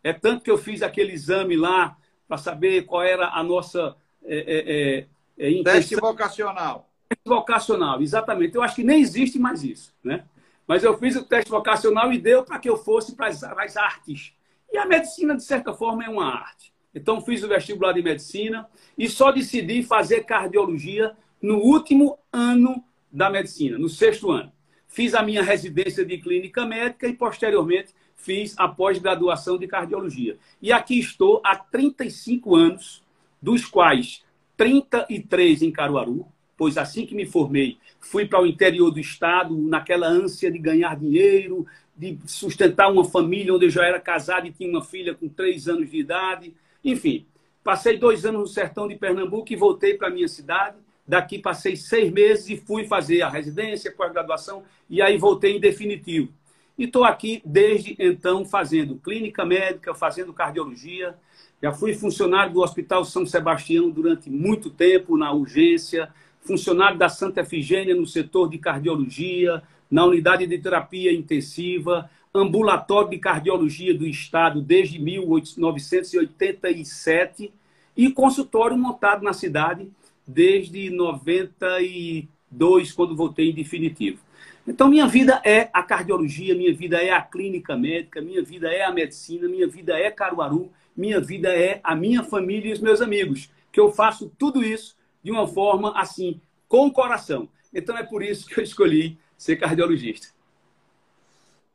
É 0.02 0.12
tanto 0.12 0.42
que 0.42 0.50
eu 0.50 0.58
fiz 0.58 0.82
aquele 0.82 1.12
exame 1.12 1.56
lá 1.56 1.96
para 2.26 2.38
saber 2.38 2.84
qual 2.84 3.02
era 3.02 3.28
a 3.28 3.42
nossa. 3.42 3.96
É, 4.24 5.06
é, 5.38 5.48
é, 5.58 5.62
Teste 5.62 5.96
vocacional. 5.96 6.90
Teste 7.08 7.24
vocacional, 7.26 8.02
exatamente. 8.02 8.54
Eu 8.54 8.62
acho 8.62 8.76
que 8.76 8.84
nem 8.84 9.00
existe 9.00 9.38
mais 9.38 9.62
isso. 9.64 9.94
Né? 10.02 10.24
Mas 10.66 10.84
eu 10.84 10.96
fiz 10.98 11.16
o 11.16 11.24
teste 11.24 11.50
vocacional 11.50 12.12
e 12.12 12.18
deu 12.18 12.44
para 12.44 12.58
que 12.58 12.68
eu 12.68 12.76
fosse 12.76 13.14
para 13.14 13.28
as 13.28 13.76
artes. 13.76 14.34
E 14.70 14.76
a 14.76 14.84
medicina, 14.84 15.34
de 15.34 15.42
certa 15.42 15.72
forma, 15.72 16.04
é 16.04 16.08
uma 16.08 16.26
arte. 16.26 16.72
Então, 16.98 17.20
fiz 17.20 17.42
o 17.42 17.48
vestibular 17.48 17.92
de 17.92 18.02
medicina 18.02 18.68
e 18.96 19.08
só 19.08 19.30
decidi 19.30 19.82
fazer 19.82 20.24
cardiologia 20.24 21.12
no 21.40 21.58
último 21.58 22.18
ano 22.32 22.84
da 23.10 23.30
medicina, 23.30 23.78
no 23.78 23.88
sexto 23.88 24.30
ano. 24.30 24.52
Fiz 24.88 25.14
a 25.14 25.22
minha 25.22 25.42
residência 25.42 26.04
de 26.04 26.18
clínica 26.18 26.66
médica 26.66 27.06
e, 27.06 27.12
posteriormente, 27.12 27.94
fiz 28.16 28.54
a 28.58 28.66
pós-graduação 28.66 29.56
de 29.56 29.66
cardiologia. 29.66 30.36
E 30.60 30.72
aqui 30.72 30.98
estou 30.98 31.40
há 31.44 31.56
35 31.56 32.56
anos, 32.56 33.02
dos 33.40 33.64
quais 33.64 34.24
33 34.56 35.62
em 35.62 35.70
Caruaru, 35.70 36.26
pois 36.56 36.76
assim 36.76 37.06
que 37.06 37.14
me 37.14 37.24
formei, 37.24 37.78
fui 38.00 38.26
para 38.26 38.42
o 38.42 38.46
interior 38.46 38.90
do 38.90 38.98
estado, 38.98 39.56
naquela 39.56 40.08
ânsia 40.08 40.50
de 40.50 40.58
ganhar 40.58 40.96
dinheiro, 40.96 41.64
de 41.96 42.18
sustentar 42.26 42.90
uma 42.90 43.04
família 43.04 43.54
onde 43.54 43.66
eu 43.66 43.70
já 43.70 43.84
era 43.86 44.00
casado 44.00 44.46
e 44.46 44.52
tinha 44.52 44.68
uma 44.68 44.84
filha 44.84 45.14
com 45.14 45.28
três 45.28 45.68
anos 45.68 45.90
de 45.90 45.98
idade. 45.98 46.54
Enfim, 46.84 47.26
passei 47.62 47.98
dois 47.98 48.24
anos 48.24 48.40
no 48.40 48.46
sertão 48.46 48.88
de 48.88 48.94
Pernambuco 48.96 49.52
e 49.52 49.56
voltei 49.56 49.94
para 49.94 50.10
minha 50.10 50.28
cidade. 50.28 50.76
Daqui 51.06 51.38
passei 51.38 51.74
seis 51.74 52.12
meses 52.12 52.50
e 52.50 52.56
fui 52.56 52.84
fazer 52.84 53.22
a 53.22 53.30
residência, 53.30 53.90
pós-graduação, 53.90 54.62
e 54.90 55.00
aí 55.00 55.16
voltei 55.16 55.56
em 55.56 55.60
definitivo. 55.60 56.32
E 56.76 56.84
estou 56.84 57.02
aqui 57.02 57.42
desde 57.44 57.96
então 57.98 58.44
fazendo 58.44 58.96
clínica 58.96 59.44
médica, 59.44 59.94
fazendo 59.94 60.32
cardiologia. 60.32 61.16
Já 61.62 61.72
fui 61.72 61.94
funcionário 61.94 62.52
do 62.52 62.60
Hospital 62.60 63.04
São 63.04 63.26
Sebastião 63.26 63.90
durante 63.90 64.30
muito 64.30 64.70
tempo, 64.70 65.16
na 65.16 65.32
urgência, 65.32 66.12
funcionário 66.40 66.96
da 66.96 67.08
Santa 67.08 67.40
Efigênia 67.40 67.94
no 67.94 68.06
setor 68.06 68.48
de 68.48 68.58
cardiologia, 68.58 69.62
na 69.90 70.04
unidade 70.04 70.46
de 70.46 70.58
terapia 70.58 71.12
intensiva, 71.12 72.08
ambulatório 72.34 73.10
de 73.10 73.18
cardiologia 73.18 73.92
do 73.94 74.06
Estado 74.06 74.62
desde 74.62 74.98
1987 74.98 77.52
e 77.96 78.10
consultório 78.10 78.76
montado 78.76 79.22
na 79.24 79.32
cidade 79.32 79.88
desde 80.26 80.90
92, 80.90 82.92
quando 82.92 83.16
voltei 83.16 83.50
em 83.50 83.54
definitivo. 83.54 84.18
Então, 84.66 84.88
minha 84.88 85.06
vida 85.06 85.40
é 85.44 85.70
a 85.72 85.82
cardiologia, 85.82 86.54
minha 86.54 86.74
vida 86.74 87.02
é 87.02 87.10
a 87.10 87.22
clínica 87.22 87.74
médica, 87.74 88.20
minha 88.20 88.42
vida 88.42 88.70
é 88.70 88.84
a 88.84 88.92
medicina, 88.92 89.48
minha 89.48 89.66
vida 89.66 89.98
é 89.98 90.10
Caruaru, 90.10 90.70
minha 90.94 91.18
vida 91.20 91.48
é 91.48 91.80
a 91.82 91.96
minha 91.96 92.22
família 92.22 92.68
e 92.68 92.74
os 92.74 92.80
meus 92.80 93.00
amigos. 93.00 93.50
Que 93.72 93.80
eu 93.80 93.90
faço 93.90 94.30
tudo 94.38 94.62
isso 94.62 94.94
de 95.24 95.30
uma 95.30 95.46
forma 95.46 95.98
assim, 95.98 96.38
com 96.68 96.86
o 96.86 96.92
coração. 96.92 97.48
Então, 97.72 97.96
é 97.96 98.02
por 98.02 98.22
isso 98.22 98.46
que 98.46 98.60
eu 98.60 98.64
escolhi 98.64 99.16
ser 99.38 99.56
cardiologista. 99.56 100.28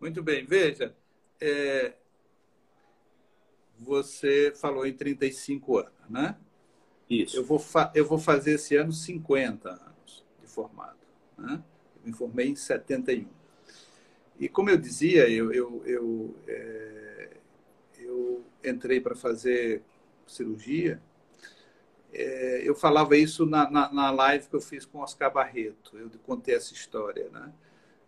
Muito 0.03 0.21
bem. 0.21 0.45
Veja, 0.45 0.93
é... 1.39 1.93
você 3.79 4.51
falou 4.53 4.85
em 4.85 4.91
35 4.91 5.77
anos, 5.77 5.93
né? 6.09 6.35
Isso. 7.09 7.37
Eu 7.37 7.45
vou, 7.45 7.63
eu 7.95 8.05
vou 8.05 8.17
fazer 8.17 8.55
esse 8.55 8.75
ano 8.75 8.91
50 8.91 9.69
anos 9.69 10.25
de 10.41 10.47
formado. 10.47 10.97
Né? 11.37 11.63
me 12.03 12.11
formei 12.11 12.49
em 12.49 12.55
71. 12.57 13.29
E 14.37 14.49
como 14.49 14.69
eu 14.69 14.75
dizia, 14.75 15.29
eu, 15.29 15.53
eu, 15.53 15.81
eu, 15.85 16.35
é, 16.49 17.29
eu 17.99 18.43
entrei 18.61 18.99
para 18.99 19.15
fazer 19.15 19.83
cirurgia. 20.27 21.01
É, 22.11 22.61
eu 22.65 22.75
falava 22.75 23.15
isso 23.15 23.45
na, 23.45 23.71
na, 23.71 23.89
na, 23.93 24.11
live 24.11 24.49
que 24.49 24.55
eu 24.57 24.59
fiz 24.59 24.85
com 24.85 24.99
Oscar 24.99 25.31
Barreto. 25.31 25.97
Eu 25.97 26.11
contei 26.25 26.55
essa 26.55 26.73
história, 26.73 27.29
né? 27.29 27.53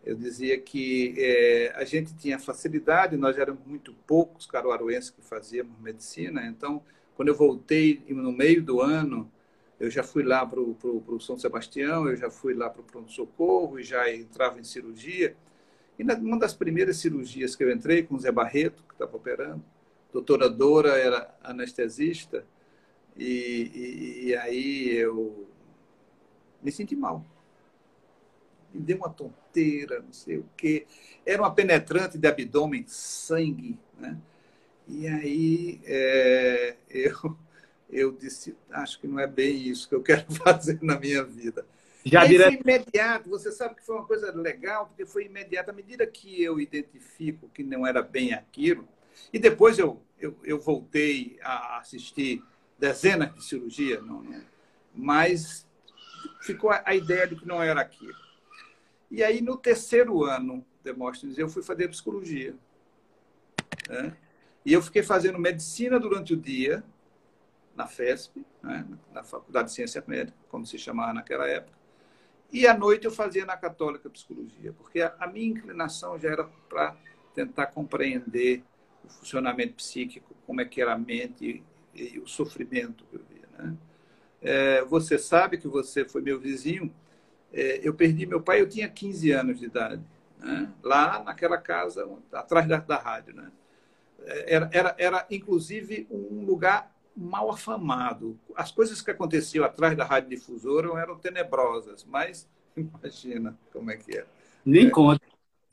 Eu 0.06 0.16
dizia 0.16 0.60
que 0.60 1.16
é, 1.18 1.74
a 1.76 1.84
gente 1.84 2.16
tinha 2.16 2.38
facilidade, 2.38 3.18
nós 3.18 3.38
éramos 3.38 3.66
muito 3.66 3.92
poucos 4.06 4.46
caruaruenses 4.46 5.10
que 5.10 5.22
fazíamos 5.22 5.80
medicina, 5.80 6.46
então, 6.46 6.84
quando 7.16 7.30
eu 7.30 7.36
voltei 7.36 8.04
no 8.10 8.32
meio 8.32 8.62
do 8.62 8.82
ano, 8.82 9.32
eu 9.80 9.90
já 9.90 10.04
fui 10.04 10.24
lá 10.24 10.46
para 10.46 10.60
o 10.60 11.20
São 11.20 11.38
Sebastião, 11.38 12.08
eu 12.08 12.16
já 12.16 12.30
fui 12.30 12.54
lá 12.54 12.70
para 12.70 12.82
o 12.82 12.84
pronto-socorro 12.84 13.80
e 13.80 13.84
já 13.84 14.14
entrava 14.14 14.60
em 14.60 14.64
cirurgia. 14.64 15.36
E 15.98 16.04
uma 16.04 16.38
das 16.38 16.54
primeiras 16.54 16.98
cirurgias 16.98 17.56
que 17.56 17.64
eu 17.64 17.72
entrei 17.72 18.04
com 18.04 18.16
o 18.16 18.20
Zé 18.20 18.32
Barreto, 18.32 18.84
que 18.88 18.94
estava 18.94 19.16
operando, 19.18 19.64
a 20.10 20.14
doutora 20.14 20.50
Dora 20.50 20.98
era 20.98 21.36
anestesista, 21.44 22.46
e, 23.18 23.72
e, 23.74 24.28
e, 24.28 24.36
aí 24.36 24.90
eu 24.98 25.48
me 26.62 26.72
senti 26.72 26.96
mal. 26.96 27.26
Me 28.74 28.82
deu 28.82 28.98
uma 28.98 29.10
tonteira, 29.56 30.02
não 30.02 30.12
sei 30.12 30.38
o 30.38 30.46
quê. 30.58 30.86
Era 31.26 31.42
uma 31.42 31.54
penetrante 31.54 32.18
de 32.18 32.28
abdômen, 32.28 32.86
sangue, 32.88 33.80
né? 33.98 34.18
E 34.88 35.08
aí 35.08 35.82
é, 35.86 36.76
eu 36.90 37.38
eu 37.88 38.12
disse, 38.12 38.58
acho 38.72 39.00
que 39.00 39.08
não 39.08 39.20
é 39.20 39.28
bem 39.28 39.56
isso 39.56 39.88
que 39.88 39.96
eu 39.96 40.02
quero 40.02 40.26
fazer 40.44 40.80
na 40.82 41.00
minha 41.00 41.24
vida. 41.24 41.66
Já 42.04 42.26
e 42.26 42.30
dire... 42.30 42.44
foi 42.44 42.54
imediato, 42.56 43.30
você 43.30 43.52
sabe 43.52 43.76
que 43.76 43.86
foi 43.86 43.96
uma 43.96 44.06
coisa 44.06 44.32
legal, 44.36 44.88
porque 44.88 45.06
foi 45.06 45.26
imediato. 45.26 45.72
À 45.72 45.74
medida 45.74 46.06
que 46.06 46.44
eu 46.44 46.60
identifico 46.60 47.50
que 47.50 47.64
não 47.64 47.88
era 47.88 48.02
bem 48.02 48.34
aquilo, 48.34 48.88
e 49.32 49.40
depois 49.40 49.80
eu, 49.80 50.02
eu, 50.20 50.38
eu 50.44 50.60
voltei 50.60 51.40
a 51.42 51.80
assistir 51.80 52.44
dezenas 52.78 53.34
de 53.34 53.44
cirurgia, 53.44 54.02
não, 54.02 54.22
não, 54.22 54.42
mas 54.94 55.66
ficou 56.42 56.70
a, 56.72 56.84
a 56.86 56.96
ideia 56.96 57.26
de 57.28 57.36
que 57.36 57.48
não 57.48 57.62
era 57.64 57.80
aquilo. 57.82 58.25
E 59.16 59.24
aí, 59.24 59.42
no 59.42 59.56
terceiro 59.56 60.26
ano, 60.26 60.66
Demóstenes, 60.84 61.38
eu 61.38 61.48
fui 61.48 61.64
fazer 61.64 61.88
psicologia. 61.88 62.54
Né? 63.88 64.14
E 64.66 64.74
eu 64.74 64.82
fiquei 64.82 65.02
fazendo 65.02 65.40
medicina 65.40 65.98
durante 65.98 66.34
o 66.34 66.38
dia, 66.38 66.84
na 67.74 67.88
FESP, 67.88 68.46
né, 68.62 68.86
na 69.14 69.24
Faculdade 69.24 69.70
de 69.70 69.74
Ciência 69.74 70.04
Médica, 70.06 70.38
como 70.50 70.66
se 70.66 70.78
chamava 70.78 71.14
naquela 71.14 71.48
época. 71.48 71.78
E 72.52 72.68
à 72.68 72.78
noite 72.78 73.06
eu 73.06 73.12
fazia 73.12 73.46
na 73.46 73.56
Católica 73.56 74.10
Psicologia, 74.10 74.74
porque 74.74 75.02
a, 75.02 75.28
minha 75.28 75.48
inclinação 75.48 76.20
já 76.20 76.32
era 76.32 76.44
para 76.68 76.98
tentar 77.34 77.68
compreender 77.68 78.66
o 79.02 79.08
funcionamento 79.08 79.76
psíquico, 79.76 80.36
como 80.46 80.60
é 80.60 80.66
que 80.66 80.82
era 80.82 80.92
a 80.92 80.98
mente 80.98 81.64
e, 81.94 82.04
e 82.04 82.20
o 82.20 82.28
sofrimento 82.28 83.06
que 83.06 83.16
eu 83.16 83.22
via. 83.30 83.48
Né? 83.58 83.78
É, 84.42 84.84
você 84.84 85.18
sabe 85.18 85.58
que 85.58 85.70
você 85.70 86.04
foi 86.04 86.22
meu 86.22 86.38
vizinho. 86.38 86.94
É, 87.56 87.80
eu 87.82 87.94
perdi 87.94 88.26
meu 88.26 88.42
pai, 88.42 88.60
eu 88.60 88.68
tinha 88.68 88.90
15 88.90 89.32
anos 89.32 89.60
de 89.60 89.68
idade, 89.68 90.04
né? 90.40 90.70
lá 90.84 91.24
naquela 91.24 91.58
casa 91.58 92.06
atrás 92.34 92.68
da, 92.68 92.78
da 92.78 92.98
rádio. 92.98 93.34
Né? 93.34 93.50
É, 94.26 94.56
era, 94.56 94.70
era, 94.74 94.96
era, 94.98 95.28
inclusive, 95.32 96.06
um 96.12 96.44
lugar 96.44 96.94
mal 97.16 97.50
afamado. 97.50 98.38
As 98.54 98.74
coisas 98.74 99.02
que 99.02 99.10
aconteciam 99.10 99.64
atrás 99.64 99.96
da 99.96 100.04
rádio 100.04 100.32
difusora 100.32 101.00
eram 101.00 101.18
tenebrosas, 101.18 102.04
mas 102.04 102.46
imagina 102.76 103.58
como 103.72 103.90
é 103.90 103.96
que 103.96 104.18
era. 104.18 104.28
Nem 104.66 104.88
é. 104.88 104.90
conto. 104.90 105.22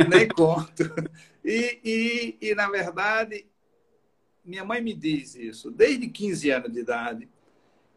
Nem 0.08 0.28
conto. 0.28 0.84
E, 1.44 1.80
e, 1.84 2.38
e, 2.40 2.54
na 2.54 2.70
verdade, 2.70 3.44
minha 4.44 4.64
mãe 4.64 4.80
me 4.80 4.94
diz 4.94 5.34
isso, 5.34 5.68
desde 5.72 6.06
15 6.06 6.50
anos 6.50 6.72
de 6.72 6.78
idade, 6.78 7.28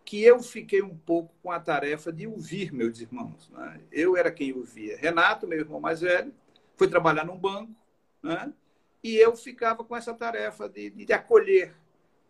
que 0.05 0.23
eu 0.23 0.39
fiquei 0.39 0.83
um 0.83 0.95
pouco 0.95 1.33
com 1.41 1.51
a 1.51 1.59
tarefa 1.59 2.13
de 2.13 2.27
ouvir 2.27 2.71
meus 2.71 3.01
irmãos. 3.01 3.49
Né? 3.49 3.81
Eu 3.91 4.15
era 4.15 4.31
quem 4.31 4.53
ouvia. 4.53 4.95
Renato, 4.97 5.47
meu 5.47 5.59
irmão 5.59 5.79
mais 5.79 6.01
velho, 6.01 6.31
foi 6.75 6.87
trabalhar 6.87 7.25
num 7.25 7.37
banco, 7.37 7.75
né? 8.21 8.53
e 9.03 9.15
eu 9.15 9.35
ficava 9.35 9.83
com 9.83 9.95
essa 9.95 10.13
tarefa 10.13 10.69
de, 10.69 10.91
de 10.91 11.11
acolher 11.11 11.73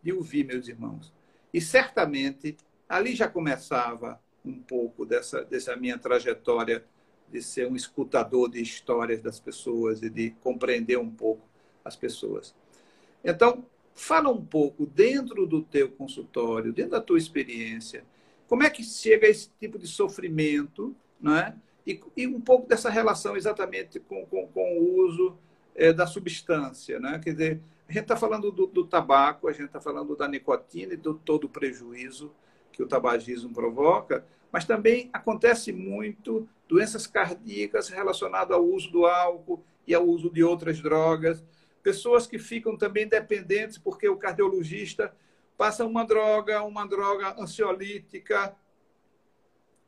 de 0.02 0.14
ouvir 0.14 0.46
meus 0.46 0.68
irmãos. 0.68 1.14
E 1.54 1.60
certamente 1.60 2.56
ali 2.88 3.16
já 3.16 3.28
começava 3.28 4.22
um 4.44 4.62
pouco 4.62 5.06
dessa, 5.06 5.44
dessa 5.44 5.76
minha 5.76 5.98
trajetória 5.98 6.86
de 7.28 7.42
ser 7.42 7.68
um 7.68 7.76
escutador 7.76 8.50
de 8.50 8.62
histórias 8.62 9.20
das 9.20 9.40
pessoas 9.40 10.02
e 10.04 10.10
de 10.10 10.30
compreender 10.42 10.98
um 10.98 11.10
pouco 11.10 11.48
as 11.84 11.96
pessoas. 11.96 12.56
Então, 13.24 13.66
fala 13.96 14.30
um 14.30 14.46
pouco 14.46 14.86
dentro 14.86 15.48
do 15.48 15.62
teu 15.62 15.90
consultório, 15.90 16.74
dentro 16.74 16.92
da 16.92 17.02
tua 17.02 17.18
experiência, 17.18 18.04
como 18.48 18.62
é 18.64 18.70
que 18.70 18.84
chega 18.84 19.28
esse 19.28 19.50
tipo 19.60 19.80
de 19.80 19.88
sofrimento, 19.88 20.96
não 21.20 21.36
é? 21.36 21.56
E, 21.88 22.00
e 22.18 22.28
um 22.28 22.42
pouco 22.42 22.68
dessa 22.68 22.90
relação 22.90 23.38
exatamente 23.38 24.00
com, 24.00 24.26
com, 24.26 24.48
com 24.48 24.78
o 24.78 25.06
uso 25.06 25.38
é, 25.74 25.94
da 25.94 26.06
substância, 26.06 27.00
né? 27.00 27.20
Quer 27.24 27.32
dizer, 27.32 27.62
a 27.88 27.92
gente 27.92 28.04
está 28.04 28.18
falando 28.18 28.52
do, 28.52 28.66
do, 28.66 28.86
tabaco, 28.86 29.48
a 29.48 29.52
gente 29.52 29.66
está 29.66 29.80
falando 29.80 30.16
da 30.16 30.28
nicotina 30.28 30.94
e 30.94 30.98
do 30.98 31.14
todo 31.14 31.46
o 31.46 31.50
prejuízo 31.50 32.32
que 32.72 32.84
o 32.84 32.88
tabagismo 32.88 33.54
provoca, 33.54 34.26
mas 34.52 34.66
também 34.66 35.10
acontece 35.14 35.72
muito 35.72 36.48
doenças 36.68 37.08
cardíacas 37.08 37.90
relacionadas 37.90 38.56
ao 38.56 38.66
uso 38.66 38.92
do 38.92 39.06
álcool 39.06 39.64
e 39.88 39.94
ao 39.94 40.06
uso 40.06 40.30
de 40.30 40.44
outras 40.44 40.82
drogas. 40.82 41.44
Pessoas 41.86 42.26
que 42.26 42.40
ficam 42.40 42.76
também 42.76 43.08
dependentes 43.08 43.78
porque 43.78 44.10
o 44.10 44.18
cardiologista 44.18 45.16
passa 45.56 45.86
uma 45.86 46.04
droga, 46.04 46.64
uma 46.64 46.84
droga 46.84 47.40
ansiolítica, 47.40 48.56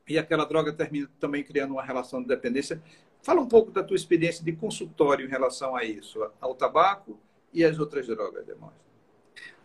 e 0.07 0.15
aquela 0.15 0.45
droga 0.45 0.71
termina 0.71 1.09
também 1.19 1.43
criando 1.43 1.71
uma 1.71 1.81
relação 1.81 2.21
de 2.21 2.27
dependência. 2.27 2.83
Fala 3.23 3.41
um 3.41 3.47
pouco 3.47 3.71
da 3.71 3.83
tua 3.83 3.95
experiência 3.95 4.45
de 4.45 4.51
consultório 4.51 5.25
em 5.25 5.27
relação 5.27 5.75
a 5.75 5.83
isso, 5.83 6.23
ao 6.39 6.53
tabaco 6.53 7.19
e 7.51 7.65
as 7.65 7.79
outras 7.79 8.05
drogas, 8.05 8.45
Demóstenes? 8.45 8.85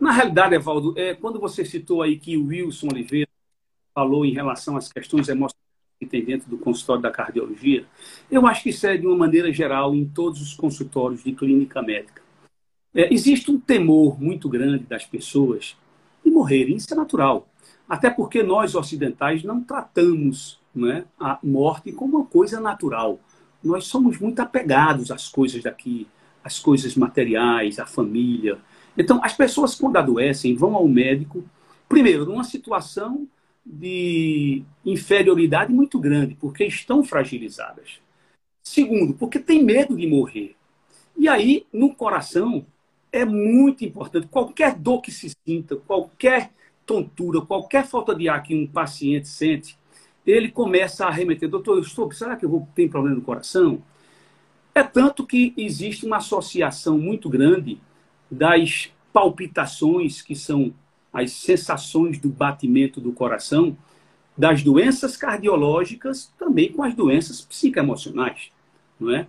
Na 0.01 0.11
realidade, 0.11 0.55
Evaldo, 0.55 0.99
é, 0.99 1.15
quando 1.15 1.39
você 1.39 1.67
citou 1.67 2.01
aí 2.01 2.19
que 2.19 2.39
o 2.39 2.47
Wilson 2.47 2.89
Oliveira 2.93 3.29
falou 3.95 4.25
em 4.25 4.33
relação 4.33 4.79
às 4.79 4.91
questões 4.91 5.29
emocionais 5.29 5.61
que 6.01 6.07
tem 6.07 6.25
dentro 6.25 6.49
do 6.49 6.57
consultório 6.57 7.03
da 7.03 7.11
cardiologia, 7.11 7.87
eu 8.31 8.47
acho 8.47 8.63
que 8.63 8.71
isso 8.71 8.87
é 8.87 8.97
de 8.97 9.07
uma 9.07 9.17
maneira 9.17 9.53
geral 9.53 9.95
em 9.95 10.09
todos 10.09 10.41
os 10.41 10.55
consultórios 10.55 11.23
de 11.23 11.33
clínica 11.33 11.83
médica. 11.83 12.22
É, 12.95 13.13
existe 13.13 13.51
um 13.51 13.59
temor 13.59 14.21
muito 14.21 14.49
grande 14.49 14.85
das 14.85 15.05
pessoas 15.05 15.77
de 16.25 16.31
morrerem, 16.31 16.77
isso 16.77 16.93
é 16.93 16.97
natural. 16.97 17.49
Até 17.89 18.11
porque 18.11 18.43
nós 18.43 18.75
ocidentais 18.75 19.43
não 19.43 19.63
tratamos 19.63 20.61
né, 20.75 21.05
a 21.19 21.39
morte 21.43 21.93
como 21.93 22.19
uma 22.19 22.27
coisa 22.27 22.61
natural. 22.61 23.19
Nós 23.63 23.87
somos 23.87 24.19
muito 24.19 24.41
apegados 24.41 25.11
às 25.11 25.29
coisas 25.29 25.63
daqui, 25.63 26.07
as 26.43 26.59
coisas 26.59 26.95
materiais, 26.97 27.79
a 27.79 27.87
família. 27.87 28.59
Então, 28.97 29.21
as 29.23 29.35
pessoas, 29.35 29.75
quando 29.75 29.97
adoecem, 29.97 30.57
vão 30.57 30.75
ao 30.75 30.89
médico, 30.89 31.45
primeiro, 31.89 32.27
numa 32.27 32.45
situação 32.45 33.27
de 33.65 34.65
inferioridade 34.85 35.73
muito 35.73 35.99
grande, 35.99 36.35
porque 36.35 36.65
estão 36.65 37.05
fragilizadas. 37.05 38.01
Segundo, 38.63 39.15
porque 39.15 39.39
tem 39.39 39.63
medo 39.63 39.97
de 39.97 40.07
morrer. 40.07 40.57
E 41.17 41.29
aí, 41.29 41.67
no 41.73 41.95
coração, 41.95 42.67
é 43.13 43.25
muito 43.25 43.85
importante. 43.85 44.27
Qualquer 44.27 44.75
dor 44.75 45.03
que 45.03 45.13
se 45.13 45.31
sinta, 45.47 45.77
qualquer 45.77 46.51
tontura, 46.87 47.43
qualquer 47.43 47.87
falta 47.87 48.15
de 48.15 48.29
ar 48.29 48.43
que 48.43 48.55
um 48.55 48.67
paciente 48.67 49.29
sente, 49.29 49.77
ele 50.27 50.51
começa 50.51 51.05
a 51.07 51.11
remeter, 51.11 51.49
doutor, 51.49 51.77
eu 51.77 51.83
estou, 51.83 52.11
será 52.13 52.37
que 52.37 52.45
eu 52.45 52.49
vou 52.49 52.67
ter 52.75 52.89
problema 52.89 53.17
no 53.17 53.23
coração? 53.23 53.83
É 54.75 54.83
tanto 54.83 55.27
que 55.27 55.53
existe 55.57 56.07
uma 56.07 56.17
associação 56.17 56.97
muito 56.97 57.29
grande 57.29 57.79
das 58.31 58.91
palpitações, 59.13 60.23
que 60.23 60.35
são 60.35 60.73
as 61.13 61.33
sensações 61.33 62.19
do 62.19 62.31
batimento 62.31 63.01
do 63.01 63.13
coração, 63.13 63.77
das 64.37 64.63
doenças 64.63 65.17
cardiológicas, 65.17 66.33
também 66.39 66.73
com 66.73 66.83
as 66.83 66.95
doenças 66.95 67.43
psicoemocionais, 67.43 68.51
não 68.99 69.15
é? 69.15 69.27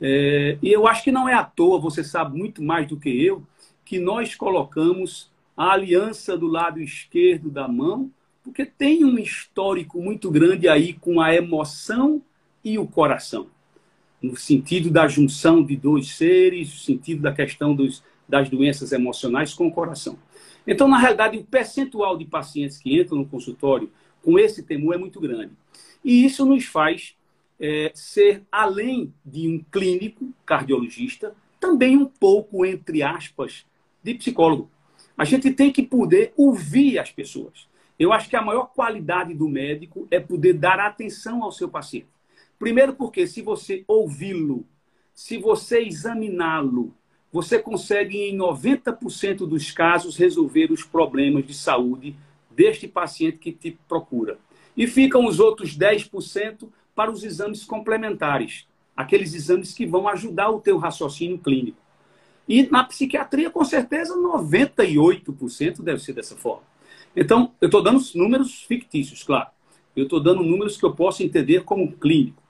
É? 0.00 0.58
E 0.62 0.72
eu 0.72 0.86
acho 0.86 1.02
que 1.02 1.12
não 1.12 1.28
é 1.28 1.34
à 1.34 1.44
toa, 1.44 1.80
você 1.80 2.04
sabe 2.04 2.36
muito 2.36 2.62
mais 2.62 2.86
do 2.86 2.98
que 2.98 3.08
eu, 3.08 3.42
que 3.84 3.98
nós 3.98 4.34
colocamos 4.34 5.30
a 5.56 5.72
aliança 5.72 6.36
do 6.36 6.46
lado 6.46 6.80
esquerdo 6.80 7.50
da 7.50 7.66
mão, 7.66 8.10
porque 8.42 8.64
tem 8.66 9.04
um 9.04 9.18
histórico 9.18 10.00
muito 10.00 10.30
grande 10.30 10.68
aí 10.68 10.92
com 10.92 11.20
a 11.20 11.34
emoção 11.34 12.22
e 12.64 12.78
o 12.78 12.86
coração 12.86 13.48
no 14.26 14.36
sentido 14.36 14.90
da 14.90 15.06
junção 15.06 15.62
de 15.62 15.76
dois 15.76 16.16
seres, 16.16 16.68
no 16.70 16.78
sentido 16.78 17.22
da 17.22 17.32
questão 17.32 17.74
dos, 17.74 18.02
das 18.28 18.48
doenças 18.48 18.92
emocionais 18.92 19.54
com 19.54 19.66
o 19.66 19.72
coração. 19.72 20.18
Então, 20.66 20.88
na 20.88 20.98
realidade, 20.98 21.38
o 21.38 21.44
percentual 21.44 22.16
de 22.16 22.24
pacientes 22.24 22.78
que 22.78 22.98
entram 22.98 23.18
no 23.18 23.26
consultório 23.26 23.90
com 24.22 24.38
esse 24.38 24.62
temor 24.62 24.94
é 24.94 24.98
muito 24.98 25.20
grande. 25.20 25.52
E 26.04 26.24
isso 26.24 26.44
nos 26.44 26.64
faz 26.64 27.15
é, 27.60 27.90
ser, 27.94 28.42
além 28.50 29.12
de 29.24 29.48
um 29.48 29.64
clínico 29.70 30.32
cardiologista, 30.44 31.34
também 31.58 31.96
um 31.96 32.06
pouco, 32.06 32.64
entre 32.64 33.02
aspas, 33.02 33.64
de 34.02 34.14
psicólogo. 34.14 34.70
A 35.16 35.24
gente 35.24 35.50
tem 35.50 35.72
que 35.72 35.82
poder 35.82 36.32
ouvir 36.36 36.98
as 36.98 37.10
pessoas. 37.10 37.66
Eu 37.98 38.12
acho 38.12 38.28
que 38.28 38.36
a 38.36 38.42
maior 38.42 38.66
qualidade 38.74 39.32
do 39.32 39.48
médico 39.48 40.06
é 40.10 40.20
poder 40.20 40.52
dar 40.52 40.78
atenção 40.78 41.42
ao 41.42 41.50
seu 41.50 41.68
paciente. 41.68 42.08
Primeiro, 42.58 42.94
porque 42.94 43.26
se 43.26 43.40
você 43.40 43.84
ouvi-lo, 43.88 44.64
se 45.14 45.38
você 45.38 45.80
examiná-lo, 45.80 46.94
você 47.32 47.58
consegue, 47.58 48.18
em 48.18 48.36
90% 48.36 49.46
dos 49.46 49.70
casos, 49.70 50.16
resolver 50.16 50.70
os 50.70 50.84
problemas 50.84 51.46
de 51.46 51.54
saúde 51.54 52.14
deste 52.50 52.86
paciente 52.86 53.38
que 53.38 53.52
te 53.52 53.78
procura. 53.88 54.38
E 54.76 54.86
ficam 54.86 55.26
os 55.26 55.40
outros 55.40 55.76
10% 55.76 56.68
para 56.96 57.10
os 57.10 57.22
exames 57.22 57.62
complementares, 57.62 58.66
aqueles 58.96 59.34
exames 59.34 59.74
que 59.74 59.86
vão 59.86 60.08
ajudar 60.08 60.50
o 60.50 60.60
teu 60.60 60.78
raciocínio 60.78 61.38
clínico. 61.38 61.78
E 62.48 62.66
na 62.70 62.82
psiquiatria, 62.82 63.50
com 63.50 63.64
certeza, 63.64 64.16
98% 64.16 65.82
deve 65.82 66.02
ser 66.02 66.14
dessa 66.14 66.34
forma. 66.34 66.62
Então, 67.14 67.52
eu 67.60 67.66
estou 67.66 67.82
dando 67.82 68.02
números 68.14 68.62
fictícios, 68.62 69.22
claro. 69.22 69.50
Eu 69.94 70.04
estou 70.04 70.20
dando 70.20 70.42
números 70.42 70.76
que 70.76 70.84
eu 70.84 70.94
posso 70.94 71.22
entender 71.22 71.64
como 71.64 71.92
clínico. 71.92 72.42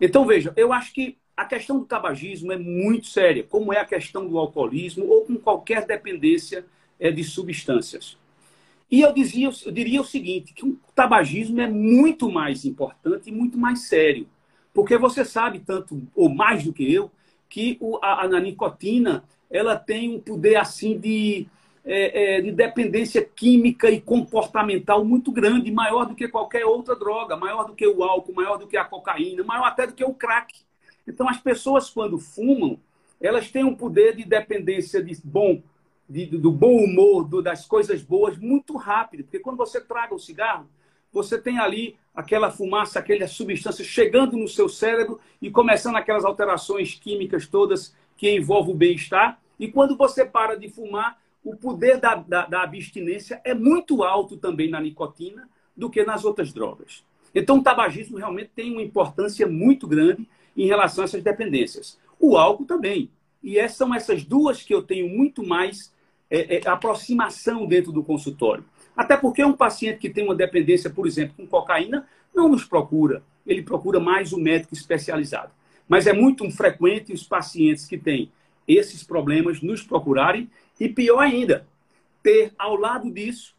Então, 0.00 0.26
veja, 0.26 0.52
eu 0.56 0.72
acho 0.72 0.92
que 0.92 1.16
a 1.36 1.44
questão 1.44 1.78
do 1.78 1.84
tabagismo 1.84 2.52
é 2.52 2.58
muito 2.58 3.06
séria, 3.06 3.44
como 3.44 3.72
é 3.72 3.78
a 3.78 3.84
questão 3.84 4.26
do 4.26 4.38
alcoolismo 4.38 5.06
ou 5.06 5.26
com 5.26 5.36
qualquer 5.36 5.86
dependência 5.86 6.64
é, 6.98 7.10
de 7.10 7.22
substâncias. 7.22 8.16
E 8.90 9.00
eu, 9.00 9.12
dizia, 9.12 9.50
eu 9.64 9.72
diria 9.72 10.00
o 10.00 10.04
seguinte, 10.04 10.54
que 10.54 10.64
o 10.64 10.78
tabagismo 10.94 11.60
é 11.60 11.68
muito 11.68 12.30
mais 12.30 12.64
importante 12.64 13.28
e 13.28 13.32
muito 13.32 13.58
mais 13.58 13.88
sério. 13.88 14.28
Porque 14.72 14.96
você 14.96 15.24
sabe, 15.24 15.58
tanto 15.58 16.06
ou 16.14 16.28
mais 16.28 16.62
do 16.62 16.72
que 16.72 16.92
eu, 16.92 17.10
que 17.48 17.76
o, 17.80 17.98
a, 18.02 18.24
a 18.24 18.40
nicotina 18.40 19.24
ela 19.50 19.76
tem 19.76 20.14
um 20.14 20.20
poder 20.20 20.56
assim 20.56 20.98
de 20.98 21.46
é, 21.88 22.38
é, 22.38 22.40
de 22.40 22.50
dependência 22.50 23.24
química 23.24 23.88
e 23.88 24.00
comportamental 24.00 25.04
muito 25.04 25.30
grande, 25.30 25.70
maior 25.70 26.04
do 26.04 26.16
que 26.16 26.26
qualquer 26.26 26.66
outra 26.66 26.96
droga, 26.96 27.36
maior 27.36 27.64
do 27.64 27.76
que 27.76 27.86
o 27.86 28.02
álcool, 28.02 28.34
maior 28.34 28.58
do 28.58 28.66
que 28.66 28.76
a 28.76 28.84
cocaína, 28.84 29.44
maior 29.44 29.66
até 29.66 29.86
do 29.86 29.94
que 29.94 30.04
o 30.04 30.12
crack. 30.12 30.52
Então, 31.06 31.28
as 31.28 31.38
pessoas, 31.38 31.88
quando 31.88 32.18
fumam, 32.18 32.76
elas 33.20 33.52
têm 33.52 33.62
um 33.62 33.74
poder 33.74 34.16
de 34.16 34.24
dependência 34.24 35.00
de 35.00 35.16
bom, 35.22 35.62
de, 36.08 36.26
do 36.26 36.52
bom 36.52 36.76
humor, 36.76 37.26
do, 37.28 37.42
das 37.42 37.66
coisas 37.66 38.02
boas, 38.02 38.38
muito 38.38 38.76
rápido. 38.76 39.24
Porque 39.24 39.38
quando 39.38 39.56
você 39.56 39.80
traga 39.80 40.14
o 40.14 40.18
cigarro, 40.18 40.68
você 41.12 41.38
tem 41.38 41.58
ali 41.58 41.96
aquela 42.14 42.50
fumaça, 42.50 42.98
aquela 42.98 43.26
substância 43.26 43.84
chegando 43.84 44.36
no 44.36 44.48
seu 44.48 44.68
cérebro 44.68 45.20
e 45.40 45.50
começando 45.50 45.96
aquelas 45.96 46.24
alterações 46.24 46.94
químicas 46.94 47.46
todas 47.46 47.94
que 48.16 48.30
envolvem 48.30 48.74
o 48.74 48.76
bem-estar. 48.76 49.40
E 49.58 49.68
quando 49.68 49.96
você 49.96 50.24
para 50.24 50.56
de 50.56 50.68
fumar, 50.68 51.18
o 51.44 51.54
poder 51.54 51.98
da, 51.98 52.16
da, 52.16 52.46
da 52.46 52.62
abstinência 52.62 53.40
é 53.44 53.54
muito 53.54 54.02
alto 54.02 54.36
também 54.36 54.68
na 54.68 54.80
nicotina 54.80 55.48
do 55.76 55.88
que 55.90 56.04
nas 56.04 56.24
outras 56.24 56.52
drogas. 56.52 57.04
Então, 57.34 57.58
o 57.58 57.62
tabagismo 57.62 58.16
realmente 58.16 58.50
tem 58.54 58.72
uma 58.72 58.82
importância 58.82 59.46
muito 59.46 59.86
grande 59.86 60.26
em 60.56 60.66
relação 60.66 61.02
a 61.02 61.04
essas 61.04 61.22
dependências. 61.22 61.98
O 62.18 62.36
álcool 62.36 62.64
também. 62.64 63.10
E 63.42 63.58
essas 63.58 63.76
são 63.76 63.94
essas 63.94 64.24
duas 64.24 64.62
que 64.62 64.74
eu 64.74 64.82
tenho 64.82 65.08
muito 65.08 65.46
mais 65.46 65.94
é, 66.30 66.56
é, 66.56 66.68
aproximação 66.68 67.66
dentro 67.66 67.92
do 67.92 68.02
consultório. 68.02 68.64
Até 68.96 69.16
porque 69.16 69.44
um 69.44 69.52
paciente 69.52 69.98
que 69.98 70.10
tem 70.10 70.24
uma 70.24 70.34
dependência, 70.34 70.90
por 70.90 71.06
exemplo, 71.06 71.34
com 71.36 71.46
cocaína, 71.46 72.06
não 72.34 72.48
nos 72.48 72.64
procura. 72.64 73.22
Ele 73.46 73.62
procura 73.62 74.00
mais 74.00 74.32
um 74.32 74.40
médico 74.40 74.74
especializado. 74.74 75.52
Mas 75.88 76.06
é 76.06 76.12
muito 76.12 76.48
frequente 76.50 77.12
os 77.12 77.22
pacientes 77.22 77.86
que 77.86 77.96
têm 77.96 78.30
esses 78.66 79.04
problemas 79.04 79.62
nos 79.62 79.82
procurarem 79.82 80.50
e 80.80 80.88
pior 80.88 81.20
ainda, 81.20 81.66
ter 82.22 82.52
ao 82.58 82.76
lado 82.76 83.10
disso 83.10 83.54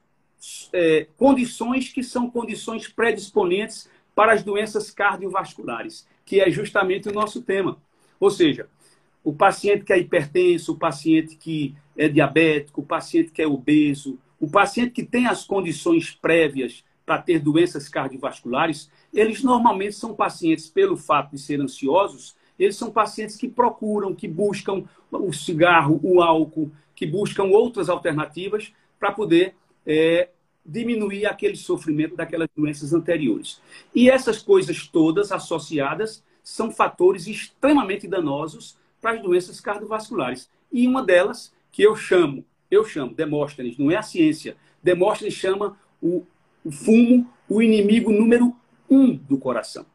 é, 0.73 1.07
condições 1.17 1.89
que 1.89 2.03
são 2.03 2.29
condições 2.29 2.87
predisponentes 2.87 3.89
para 4.13 4.33
as 4.33 4.43
doenças 4.43 4.91
cardiovasculares, 4.91 6.07
que 6.25 6.41
é 6.41 6.49
justamente 6.49 7.07
o 7.07 7.13
nosso 7.13 7.41
tema. 7.41 7.77
Ou 8.19 8.29
seja, 8.29 8.67
o 9.23 9.33
paciente 9.33 9.85
que 9.85 9.93
é 9.93 9.99
hipertenso, 9.99 10.73
o 10.73 10.77
paciente 10.77 11.35
que 11.35 11.75
é 11.97 12.07
diabético, 12.07 12.81
o 12.81 12.85
paciente 12.85 13.31
que 13.31 13.41
é 13.41 13.47
obeso, 13.47 14.19
o 14.39 14.49
paciente 14.49 14.91
que 14.91 15.03
tem 15.03 15.25
as 15.25 15.43
condições 15.43 16.11
prévias 16.11 16.83
para 17.05 17.21
ter 17.21 17.39
doenças 17.39 17.89
cardiovasculares, 17.89 18.91
eles 19.13 19.41
normalmente 19.41 19.93
são 19.93 20.13
pacientes, 20.13 20.69
pelo 20.69 20.97
fato 20.97 21.31
de 21.31 21.39
serem 21.39 21.63
ansiosos, 21.63 22.35
eles 22.59 22.75
são 22.75 22.91
pacientes 22.91 23.35
que 23.35 23.47
procuram, 23.47 24.13
que 24.13 24.27
buscam 24.27 24.83
o 25.11 25.31
cigarro, 25.31 25.99
o 26.03 26.21
álcool, 26.21 26.71
que 26.95 27.05
buscam 27.05 27.45
outras 27.45 27.89
alternativas 27.89 28.73
para 28.99 29.11
poder 29.11 29.55
é, 29.85 30.29
diminuir 30.65 31.25
aquele 31.25 31.55
sofrimento 31.55 32.15
daquelas 32.15 32.49
doenças 32.55 32.93
anteriores. 32.93 33.61
E 33.95 34.09
essas 34.09 34.41
coisas 34.41 34.87
todas 34.87 35.31
associadas 35.31 36.23
são 36.43 36.71
fatores 36.71 37.27
extremamente 37.27 38.07
danosos 38.07 38.77
para 38.99 39.11
as 39.11 39.21
doenças 39.21 39.61
cardiovasculares. 39.61 40.49
E 40.71 40.87
uma 40.87 41.03
delas, 41.03 41.53
que 41.71 41.83
eu 41.83 41.95
chamo, 41.95 42.45
eu 42.69 42.83
chamo, 42.83 43.13
Demóstenes, 43.13 43.77
não 43.77 43.91
é 43.91 43.95
a 43.95 44.01
ciência, 44.01 44.57
Demóstenes 44.81 45.33
chama 45.33 45.77
o, 46.01 46.25
o 46.63 46.71
fumo 46.71 47.29
o 47.49 47.61
inimigo 47.61 48.11
número 48.11 48.55
um 48.89 49.15
do 49.15 49.37
coração. 49.37 49.85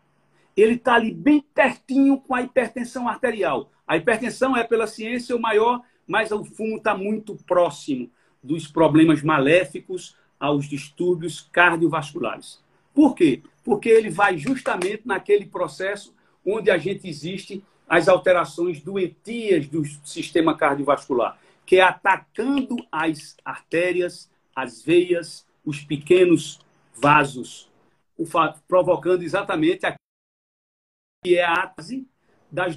Ele 0.57 0.75
está 0.75 0.95
ali 0.95 1.13
bem 1.13 1.45
pertinho 1.55 2.19
com 2.19 2.35
a 2.35 2.43
hipertensão 2.43 3.09
arterial. 3.09 3.71
A 3.87 3.97
hipertensão 3.97 4.57
é, 4.57 4.65
pela 4.65 4.87
ciência, 4.87 5.37
o 5.37 5.41
maior 5.41 5.83
mas 6.07 6.31
o 6.33 6.45
fumo 6.45 6.77
está 6.77 6.95
muito 6.97 7.37
próximo 7.47 8.11
dos 8.43 8.67
problemas 8.67 9.23
maléficos 9.23 10.17
aos 10.39 10.69
distúrbios 10.69 11.49
cardiovasculares. 11.53 12.63
Por 12.93 13.15
quê? 13.15 13.43
Porque 13.65 13.89
ele 13.89 14.11
vai 14.11 14.37
justamente 14.37 15.03
naquele 15.07 15.47
processo 15.47 16.15
onde 16.45 16.71
a 16.71 16.77
gente 16.77 17.09
existe 17.09 17.65
as 17.89 18.09
alterações 18.09 18.81
doentias 18.81 19.69
do 19.69 19.85
sistema 20.05 20.57
cardiovascular, 20.57 21.39
que 21.73 21.77
é 21.77 21.83
atacando 21.83 22.77
as 22.93 23.35
artérias, 23.43 24.31
as 24.55 24.83
veias, 24.83 25.47
os 25.65 25.81
pequenos 25.81 26.61
vasos, 26.95 27.73
provocando 28.69 29.23
exatamente 29.23 29.87
a 29.87 29.95
que 31.25 31.39
é 31.39 31.43
a 31.43 31.73
base 31.75 32.07
das 32.51 32.77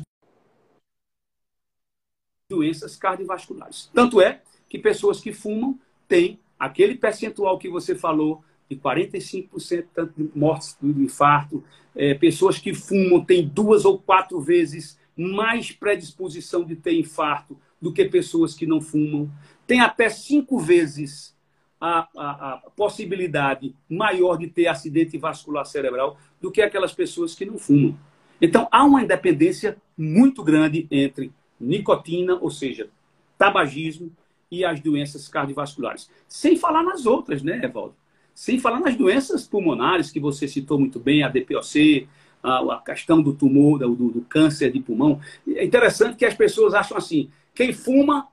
doenças 2.49 2.95
cardiovasculares. 2.95 3.91
Tanto 3.93 4.21
é 4.21 4.41
que 4.69 4.79
pessoas 4.79 5.19
que 5.19 5.33
fumam 5.33 5.77
têm 6.07 6.39
aquele 6.57 6.95
percentual 6.95 7.59
que 7.59 7.67
você 7.67 7.95
falou 7.95 8.45
de 8.69 8.77
45% 8.77 9.87
tanto 9.93 10.13
de 10.15 10.39
mortes 10.39 10.77
do 10.79 11.03
infarto. 11.03 11.61
É, 11.93 12.13
pessoas 12.13 12.59
que 12.59 12.73
fumam 12.73 13.25
têm 13.25 13.45
duas 13.45 13.83
ou 13.83 13.99
quatro 13.99 14.39
vezes 14.39 14.97
mais 15.17 15.69
predisposição 15.69 16.63
de 16.63 16.77
ter 16.77 16.97
infarto 16.97 17.59
do 17.85 17.93
que 17.93 18.03
pessoas 18.05 18.55
que 18.55 18.65
não 18.65 18.81
fumam. 18.81 19.29
Tem 19.67 19.79
até 19.79 20.09
cinco 20.09 20.57
vezes 20.57 21.35
a, 21.79 22.07
a, 22.17 22.53
a 22.53 22.57
possibilidade 22.75 23.75
maior 23.87 24.37
de 24.37 24.47
ter 24.47 24.65
acidente 24.65 25.19
vascular 25.19 25.63
cerebral 25.67 26.17
do 26.41 26.49
que 26.49 26.63
aquelas 26.63 26.93
pessoas 26.93 27.35
que 27.35 27.45
não 27.45 27.59
fumam. 27.59 27.95
Então, 28.41 28.67
há 28.71 28.83
uma 28.83 29.03
independência 29.03 29.77
muito 29.95 30.43
grande 30.43 30.87
entre 30.89 31.31
nicotina, 31.59 32.39
ou 32.41 32.49
seja, 32.49 32.89
tabagismo 33.37 34.11
e 34.49 34.65
as 34.65 34.79
doenças 34.79 35.27
cardiovasculares. 35.27 36.09
Sem 36.27 36.57
falar 36.57 36.81
nas 36.81 37.05
outras, 37.05 37.43
né, 37.43 37.61
Evaldo? 37.63 37.93
Sem 38.33 38.57
falar 38.57 38.79
nas 38.79 38.95
doenças 38.95 39.47
pulmonares 39.47 40.09
que 40.09 40.19
você 40.19 40.47
citou 40.47 40.79
muito 40.79 40.99
bem, 40.99 41.23
a 41.23 41.29
DPOC, 41.29 42.07
a, 42.41 42.77
a 42.77 42.81
questão 42.81 43.21
do 43.21 43.31
tumor, 43.31 43.77
do, 43.77 43.95
do, 43.95 44.21
câncer 44.21 44.71
de 44.71 44.79
pulmão. 44.79 45.21
É 45.47 45.63
interessante 45.63 46.17
que 46.17 46.25
as 46.25 46.33
pessoas 46.33 46.73
acham 46.73 46.97
assim: 46.97 47.29
quem 47.55 47.73
fuma 47.73 48.27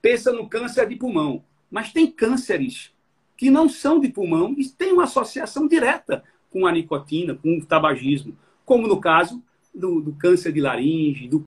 pensa 0.00 0.32
no 0.32 0.48
câncer 0.48 0.88
de 0.88 0.96
pulmão. 0.96 1.44
Mas 1.70 1.92
tem 1.92 2.10
cânceres 2.10 2.94
que 3.36 3.50
não 3.50 3.68
são 3.68 4.00
de 4.00 4.08
pulmão 4.08 4.54
e 4.56 4.68
têm 4.68 4.92
uma 4.92 5.04
associação 5.04 5.66
direta 5.66 6.24
com 6.50 6.66
a 6.66 6.72
nicotina, 6.72 7.34
com 7.34 7.58
o 7.58 7.66
tabagismo, 7.66 8.36
como 8.64 8.86
no 8.86 9.00
caso 9.00 9.42
do, 9.74 10.00
do 10.00 10.14
câncer 10.14 10.52
de 10.52 10.60
laringe, 10.60 11.28
do. 11.28 11.42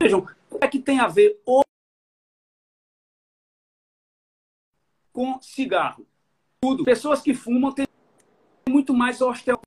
Vejam, 0.00 0.26
o 0.50 0.58
que 0.58 0.64
é 0.64 0.68
que 0.68 0.78
tem 0.78 1.00
a 1.00 1.08
ver 1.08 1.40
o... 1.46 1.62
com 5.12 5.40
cigarro? 5.40 6.06
Tudo. 6.60 6.84
Pessoas 6.84 7.20
que 7.20 7.34
fumam 7.34 7.72
têm 7.72 7.86
muito 8.68 8.94
mais 8.94 9.20
osteoporose 9.20 9.63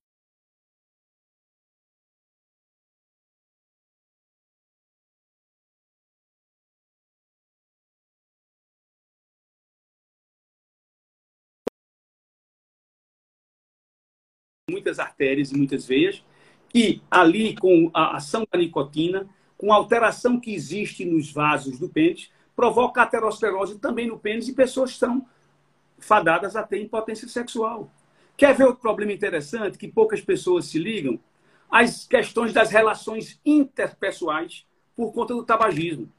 muitas 14.88 15.00
artérias 15.00 15.52
e 15.52 15.58
muitas 15.58 15.86
veias, 15.86 16.23
e 16.73 17.02
ali 17.12 17.56
com 17.56 17.91
a 17.93 18.15
ação 18.15 18.47
da 18.50 18.58
nicotina, 18.58 19.28
com 19.58 19.73
a 19.73 19.76
alteração 19.76 20.39
que 20.39 20.54
existe 20.54 21.04
nos 21.04 21.32
vasos 21.32 21.78
do 21.78 21.89
pênis, 21.89 22.32
provoca 22.56 23.02
aterosclerose 23.02 23.80
também 23.80 24.08
no 24.08 24.17
pênis 24.17 24.47
e 24.47 24.54
pessoas 24.54 24.91
estão 24.91 25.26
fadadas 26.00 26.56
a 26.56 26.63
ter 26.63 26.82
impotência 26.82 27.28
sexual. 27.28 27.91
Quer 28.36 28.56
ver 28.56 28.65
outro 28.65 28.82
problema 28.82 29.12
interessante 29.12 29.78
que 29.78 29.88
poucas 29.88 30.21
pessoas 30.21 30.65
se 30.65 30.78
ligam? 30.78 31.19
As 31.69 32.06
questões 32.08 32.54
das 32.54 32.69
relações 32.69 33.39
interpessoais 33.45 34.65
por 34.95 35.12
conta 35.12 35.34
do 35.34 35.43
tabagismo. 35.43 36.10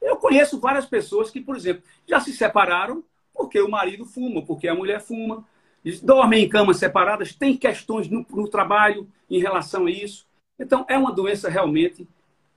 Eu 0.00 0.16
conheço 0.16 0.60
várias 0.60 0.86
pessoas 0.86 1.30
que, 1.30 1.40
por 1.40 1.56
exemplo, 1.56 1.82
já 2.06 2.20
se 2.20 2.32
separaram 2.32 3.04
porque 3.34 3.60
o 3.60 3.68
marido 3.68 4.04
fuma, 4.04 4.44
porque 4.44 4.68
a 4.68 4.74
mulher 4.74 5.00
fuma, 5.00 5.44
dormem 6.02 6.44
em 6.44 6.48
camas 6.48 6.78
separadas, 6.78 7.34
tem 7.34 7.56
questões 7.56 8.08
no, 8.08 8.24
no 8.30 8.48
trabalho 8.48 9.06
em 9.30 9.38
relação 9.38 9.86
a 9.86 9.90
isso. 9.90 10.26
Então, 10.58 10.86
é 10.88 10.96
uma 10.96 11.12
doença 11.12 11.48
realmente, 11.48 12.08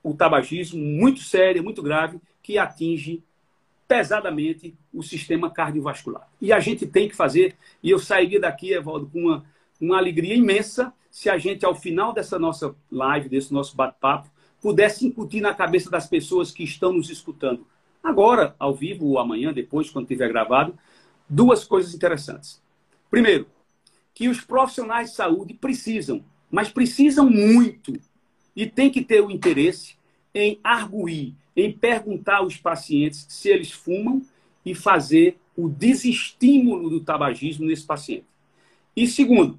o 0.02 0.14
tabagismo, 0.14 0.78
muito 0.78 1.20
séria, 1.20 1.62
muito 1.62 1.82
grave, 1.82 2.20
que 2.42 2.56
atinge 2.56 3.22
pesadamente 3.86 4.74
o 4.92 5.02
sistema 5.02 5.50
cardiovascular. 5.50 6.28
E 6.40 6.52
a 6.52 6.60
gente 6.60 6.86
tem 6.86 7.08
que 7.08 7.16
fazer, 7.16 7.56
e 7.82 7.90
eu 7.90 7.98
sairia 7.98 8.40
daqui, 8.40 8.72
Evaldo, 8.72 9.08
com 9.12 9.20
uma, 9.20 9.44
uma 9.80 9.98
alegria 9.98 10.34
imensa 10.34 10.92
se 11.10 11.28
a 11.28 11.38
gente, 11.38 11.64
ao 11.64 11.74
final 11.74 12.12
dessa 12.12 12.38
nossa 12.38 12.74
live, 12.90 13.28
desse 13.28 13.52
nosso 13.52 13.74
bate-papo, 13.74 14.30
pudesse 14.60 15.06
incutir 15.06 15.40
na 15.40 15.54
cabeça 15.54 15.90
das 15.90 16.06
pessoas 16.06 16.50
que 16.50 16.62
estão 16.62 16.92
nos 16.92 17.10
escutando, 17.10 17.66
agora, 18.02 18.54
ao 18.58 18.74
vivo, 18.74 19.06
ou 19.06 19.18
amanhã, 19.18 19.52
depois, 19.52 19.90
quando 19.90 20.06
tiver 20.06 20.28
gravado, 20.28 20.78
duas 21.28 21.64
coisas 21.64 21.94
interessantes. 21.94 22.62
Primeiro, 23.10 23.46
que 24.14 24.28
os 24.28 24.40
profissionais 24.40 25.10
de 25.10 25.16
saúde 25.16 25.54
precisam, 25.54 26.24
mas 26.50 26.68
precisam 26.68 27.28
muito, 27.30 27.92
e 28.54 28.66
tem 28.66 28.90
que 28.90 29.04
ter 29.04 29.22
o 29.22 29.30
interesse 29.30 29.94
em 30.34 30.58
arguir, 30.64 31.34
em 31.56 31.72
perguntar 31.72 32.38
aos 32.38 32.56
pacientes 32.56 33.26
se 33.28 33.48
eles 33.48 33.70
fumam 33.70 34.22
e 34.64 34.74
fazer 34.74 35.38
o 35.56 35.68
desestímulo 35.68 36.90
do 36.90 37.00
tabagismo 37.00 37.66
nesse 37.66 37.86
paciente. 37.86 38.26
E 38.96 39.06
segundo, 39.06 39.58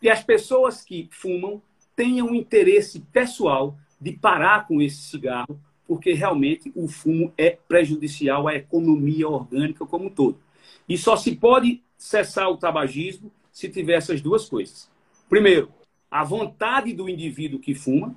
que 0.00 0.08
as 0.08 0.22
pessoas 0.22 0.82
que 0.82 1.08
fumam 1.10 1.60
tenham 1.94 2.34
interesse 2.34 3.00
pessoal 3.12 3.76
de 4.00 4.12
parar 4.12 4.66
com 4.66 4.80
esse 4.80 4.98
cigarro, 4.98 5.58
porque 5.86 6.12
realmente 6.12 6.70
o 6.74 6.86
fumo 6.86 7.32
é 7.36 7.50
prejudicial 7.50 8.46
à 8.46 8.54
economia 8.54 9.28
orgânica 9.28 9.86
como 9.86 10.06
um 10.06 10.10
todo. 10.10 10.38
E 10.88 10.96
só 10.96 11.16
se 11.16 11.34
pode 11.34 11.82
cessar 11.96 12.48
o 12.48 12.56
tabagismo 12.56 13.32
se 13.52 13.68
tiver 13.68 13.94
essas 13.94 14.20
duas 14.20 14.48
coisas. 14.48 14.90
Primeiro, 15.28 15.72
a 16.10 16.22
vontade 16.24 16.92
do 16.92 17.08
indivíduo 17.08 17.58
que 17.58 17.74
fuma. 17.74 18.14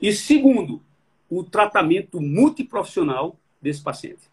E 0.00 0.12
segundo, 0.12 0.82
o 1.28 1.44
tratamento 1.44 2.20
multiprofissional 2.20 3.36
desse 3.60 3.82
paciente. 3.82 4.30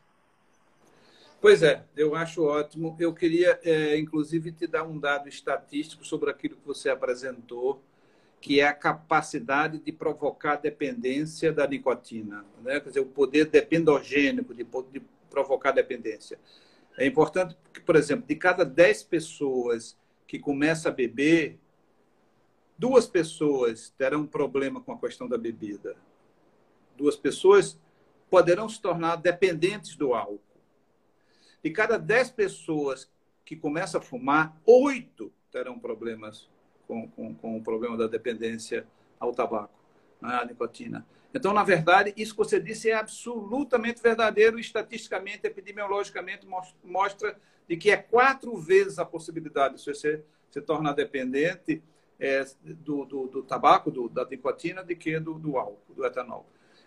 Pois 1.40 1.62
é, 1.62 1.84
eu 1.96 2.16
acho 2.16 2.44
ótimo. 2.44 2.96
Eu 3.00 3.14
queria, 3.14 3.60
é, 3.64 3.98
inclusive, 3.98 4.52
te 4.52 4.66
dar 4.66 4.84
um 4.84 4.98
dado 5.00 5.30
estatístico 5.30 6.04
sobre 6.04 6.32
aquilo 6.32 6.56
que 6.56 6.66
você 6.66 6.90
apresentou, 6.90 7.82
que 8.42 8.60
é 8.60 8.68
a 8.68 8.74
capacidade 8.74 9.78
de 9.78 9.92
provocar 9.92 10.56
dependência 10.56 11.52
da 11.52 11.68
nicotina. 11.68 12.44
Né? 12.64 12.80
Quer 12.80 12.90
dizer, 12.90 13.00
o 13.02 13.06
poder 13.06 13.46
dependogênico 13.46 14.54
de, 14.54 14.66
de 14.92 15.02
provocar 15.30 15.72
dependência. 15.72 16.40
É 16.98 17.06
importante 17.06 17.56
que, 17.72 17.80
por 17.80 17.96
exemplo, 17.96 18.28
de 18.28 18.36
cada 18.36 18.66
10 18.66 19.04
pessoas 19.04 19.96
que 20.26 20.40
começam 20.40 20.92
a 20.92 20.96
beber, 20.96 21.60
duas 22.78 23.08
pessoas 23.08 23.94
terão 23.98 24.22
um 24.22 24.28
problema 24.28 24.82
com 24.82 24.92
a 24.92 25.00
questão 25.00 25.28
da 25.30 25.38
bebida. 25.38 25.96
Duas 26.98 27.16
pessoas 27.16 27.80
poderão 28.30 28.68
se 28.68 28.82
tornar 28.82 29.18
dependentes 29.18 29.96
do 29.96 30.14
álcool. 30.14 30.42
De 31.64 31.70
cada 31.70 31.98
10 31.98 32.32
pessoas 32.32 33.10
que 33.46 33.56
começam 33.56 34.02
a 34.02 34.04
fumar, 34.04 34.60
oito 34.66 35.32
terão 35.52 35.80
problemas 35.80 36.50
com, 36.88 37.08
com, 37.10 37.34
com 37.36 37.58
o 37.58 37.64
problema 37.64 37.96
da 37.96 38.08
dependência 38.08 38.88
ao 39.20 39.34
tabaco, 39.34 39.80
à 40.22 40.44
nicotina. 40.44 41.06
Então, 41.34 41.54
na 41.54 41.64
verdade, 41.64 42.14
isso 42.16 42.32
que 42.32 42.38
você 42.38 42.60
disse 42.60 42.90
é 42.90 42.94
absolutamente 42.94 44.02
verdadeiro, 44.02 44.60
estatisticamente, 44.60 45.46
epidemiologicamente, 45.46 46.48
mostra 46.84 47.38
de 47.68 47.76
que 47.76 47.92
é 47.92 47.98
quatro 47.98 48.56
vezes 48.58 48.98
a 48.98 49.06
possibilidade 49.06 49.76
de 49.76 49.84
você 49.84 50.24
se 50.50 50.62
tornar 50.62 50.94
dependente 50.94 51.84
é, 52.20 52.46
do, 52.64 53.06
do, 53.06 53.28
do, 53.28 53.44
tabaco, 53.44 53.92
do, 53.92 54.10
da 54.10 54.26
nicotina, 54.26 54.84
do 54.84 54.96
que 54.96 55.20
do, 55.20 55.36
do 55.36 55.58
álcool, 55.58 55.94
do 55.94 56.06
etanol. 56.06 56.46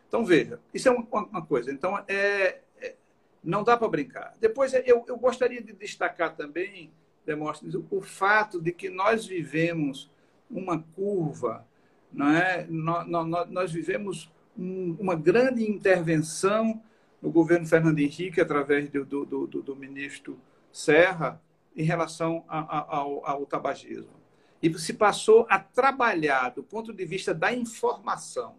Então, 0.08 0.24
veja, 0.24 0.58
isso 0.74 0.88
é 0.88 0.90
uma, 0.90 1.06
uma 1.24 1.46
coisa. 1.46 1.70
Então, 1.70 1.96
é, 2.08 2.60
é 2.80 2.96
não 3.44 3.62
dá 3.62 3.76
para 3.76 3.88
brincar. 3.88 4.34
Depois, 4.40 4.72
eu, 4.72 5.04
eu 5.06 5.16
gostaria 5.16 5.62
de 5.62 5.72
destacar 5.72 6.34
também, 6.34 6.92
Demóstenes, 7.24 7.74
o 7.74 8.00
fato 8.00 8.60
de 8.60 8.72
que 8.72 8.88
nós 8.88 9.26
vivemos 9.26 10.10
uma 10.50 10.82
curva, 10.96 11.66
não 12.12 12.28
é? 12.28 12.66
nós, 12.68 13.06
nós, 13.06 13.50
nós 13.50 13.72
vivemos 13.72 14.30
uma 14.56 15.14
grande 15.14 15.68
intervenção 15.68 16.82
no 17.22 17.30
governo 17.30 17.66
Fernando 17.66 17.98
Henrique, 17.98 18.40
através 18.40 18.88
do, 18.90 19.04
do, 19.04 19.46
do, 19.46 19.62
do 19.62 19.76
ministro 19.76 20.38
Serra, 20.72 21.40
em 21.76 21.84
relação 21.84 22.44
a, 22.48 22.58
a, 22.58 22.96
ao, 22.96 23.26
ao 23.26 23.46
tabagismo. 23.46 24.20
E 24.62 24.76
se 24.78 24.92
passou 24.94 25.46
a 25.48 25.58
trabalhar, 25.58 26.50
do 26.50 26.62
ponto 26.62 26.92
de 26.92 27.04
vista 27.04 27.32
da 27.32 27.52
informação, 27.52 28.56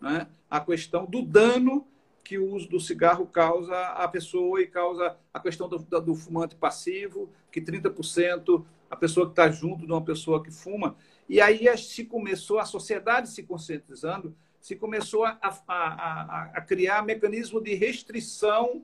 né, 0.00 0.26
a 0.50 0.60
questão 0.60 1.04
do 1.04 1.22
dano 1.22 1.86
que 2.24 2.38
o 2.38 2.54
uso 2.54 2.68
do 2.68 2.80
cigarro 2.80 3.26
causa 3.26 3.74
à 3.74 4.06
pessoa 4.08 4.60
e 4.62 4.66
causa 4.66 5.16
a 5.34 5.40
questão 5.40 5.68
do, 5.68 5.78
do 5.78 6.14
fumante 6.14 6.54
passivo, 6.54 7.28
que 7.50 7.60
30% 7.60 8.64
a 8.88 8.96
pessoa 8.96 9.26
que 9.26 9.32
está 9.32 9.50
junto 9.50 9.86
de 9.86 9.92
uma 9.92 10.02
pessoa 10.02 10.42
que 10.42 10.50
fuma. 10.50 10.96
E 11.28 11.40
aí 11.40 11.66
se 11.78 12.04
começou, 12.04 12.58
a 12.58 12.64
sociedade 12.64 13.30
se 13.30 13.42
conscientizando 13.42 14.34
se 14.62 14.76
começou 14.76 15.24
a, 15.24 15.36
a, 15.42 15.58
a, 15.66 16.42
a 16.54 16.60
criar 16.60 17.04
mecanismo 17.04 17.60
de 17.60 17.74
restrição 17.74 18.80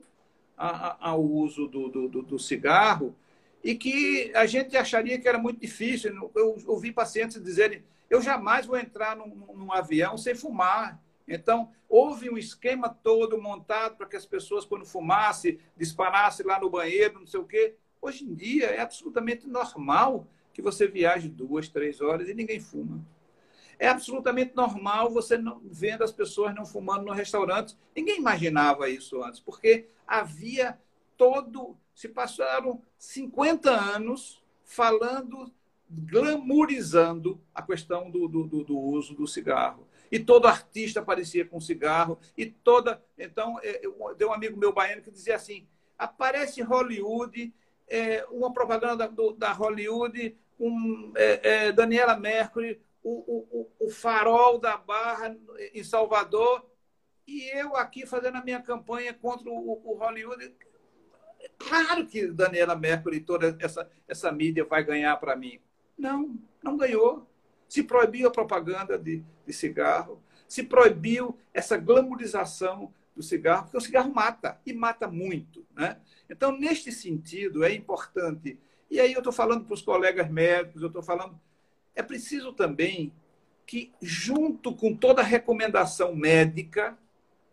ao 0.57 1.23
uso 1.23 1.69
do, 1.69 1.87
do, 1.87 2.21
do, 2.21 2.37
cigarro 2.37 3.15
e 3.63 3.73
que 3.75 4.29
a 4.35 4.45
gente 4.45 4.75
acharia 4.75 5.17
que 5.17 5.27
era 5.27 5.37
muito 5.37 5.61
difícil. 5.61 6.29
Eu 6.35 6.57
ouvi 6.67 6.91
pacientes 6.91 7.41
dizerem: 7.41 7.81
eu 8.09 8.21
jamais 8.21 8.65
vou 8.65 8.77
entrar 8.77 9.15
num, 9.15 9.33
num 9.55 9.71
avião 9.71 10.17
sem 10.17 10.35
fumar. 10.35 11.01
Então, 11.25 11.71
houve 11.87 12.29
um 12.29 12.37
esquema 12.37 12.89
todo 12.89 13.41
montado 13.41 13.95
para 13.95 14.07
que 14.07 14.17
as 14.17 14.25
pessoas, 14.25 14.65
quando 14.65 14.85
fumassem, 14.85 15.59
disparassem 15.77 16.45
lá 16.45 16.59
no 16.59 16.69
banheiro, 16.69 17.19
não 17.19 17.27
sei 17.27 17.39
o 17.39 17.45
quê. 17.45 17.75
Hoje 18.01 18.25
em 18.25 18.33
dia, 18.33 18.65
é 18.65 18.81
absolutamente 18.81 19.47
normal 19.47 20.27
que 20.59 20.63
você 20.63 20.87
viaje 20.87 21.29
duas, 21.29 21.69
três 21.69 22.01
horas 22.01 22.27
e 22.27 22.33
ninguém 22.33 22.59
fuma. 22.59 23.01
É 23.79 23.87
absolutamente 23.87 24.53
normal 24.53 25.09
você 25.09 25.37
não, 25.37 25.61
vendo 25.63 26.03
as 26.03 26.11
pessoas 26.11 26.53
não 26.53 26.65
fumando 26.65 27.05
no 27.05 27.13
restaurante. 27.13 27.77
Ninguém 27.95 28.17
imaginava 28.17 28.89
isso 28.89 29.23
antes, 29.23 29.39
porque 29.39 29.87
havia 30.05 30.77
todo. 31.15 31.77
Se 31.95 32.09
passaram 32.09 32.81
50 32.97 33.71
anos 33.71 34.43
falando, 34.65 35.51
glamourizando 35.89 37.41
a 37.55 37.61
questão 37.61 38.11
do, 38.11 38.27
do, 38.27 38.63
do 38.63 38.77
uso 38.77 39.15
do 39.15 39.25
cigarro. 39.25 39.87
E 40.11 40.19
todo 40.19 40.47
artista 40.47 40.99
aparecia 40.99 41.45
com 41.45 41.61
cigarro. 41.61 42.19
E 42.37 42.45
toda. 42.47 43.01
Então, 43.17 43.59
é, 43.63 43.85
eu, 43.85 43.93
tem 44.17 44.27
um 44.27 44.33
amigo 44.33 44.57
meu 44.57 44.73
baiano 44.73 45.01
que 45.01 45.11
dizia 45.11 45.37
assim: 45.37 45.65
aparece 45.97 46.61
Hollywood, 46.61 47.53
é, 47.87 48.25
uma 48.29 48.51
propaganda 48.51 49.07
do, 49.07 49.31
da 49.31 49.53
Hollywood 49.53 50.37
com 50.59 51.13
é, 51.15 51.67
é, 51.67 51.71
Daniela 51.71 52.17
Mercury, 52.17 52.81
o, 53.01 53.69
o, 53.79 53.87
o 53.87 53.89
farol 53.89 54.59
da 54.59 54.75
Barra 54.75 55.33
em 55.73 55.83
Salvador, 55.85 56.69
e 57.25 57.49
eu 57.57 57.77
aqui 57.77 58.05
fazendo 58.05 58.35
a 58.35 58.43
minha 58.43 58.61
campanha 58.61 59.13
contra 59.13 59.49
o, 59.49 59.81
o 59.85 59.97
Hollywood. 59.97 60.53
Claro 61.57 62.05
que 62.05 62.27
Daniela 62.27 62.75
Mercury 62.75 63.17
e 63.17 63.21
toda 63.21 63.57
essa, 63.61 63.89
essa 64.05 64.31
mídia 64.33 64.65
vai 64.65 64.83
ganhar 64.83 65.15
para 65.15 65.37
mim. 65.37 65.61
Não, 65.97 66.35
não 66.61 66.75
ganhou. 66.75 67.25
Se 67.69 67.81
proibiu 67.81 68.27
a 68.27 68.31
propaganda 68.31 68.97
de, 68.97 69.23
de 69.45 69.53
cigarro, 69.53 70.21
se 70.45 70.63
proibiu 70.63 71.37
essa 71.53 71.77
glamorização 71.77 72.93
do 73.15 73.23
cigarro, 73.23 73.63
porque 73.63 73.77
o 73.77 73.81
cigarro 73.81 74.13
mata, 74.13 74.59
e 74.65 74.73
mata 74.73 75.07
muito. 75.07 75.65
Né? 75.73 75.97
Então, 76.29 76.51
neste 76.57 76.91
sentido, 76.91 77.63
é 77.63 77.71
importante. 77.71 78.59
E 78.89 78.99
aí 78.99 79.13
eu 79.13 79.19
estou 79.19 79.33
falando 79.33 79.65
para 79.65 79.73
os 79.73 79.81
colegas 79.81 80.29
médicos, 80.29 80.81
eu 80.81 80.87
estou 80.87 81.03
falando. 81.03 81.39
É 81.95 82.01
preciso 82.01 82.53
também 82.53 83.13
que, 83.65 83.91
junto 84.01 84.75
com 84.75 84.95
toda 84.95 85.21
a 85.21 85.25
recomendação 85.25 86.15
médica 86.15 86.97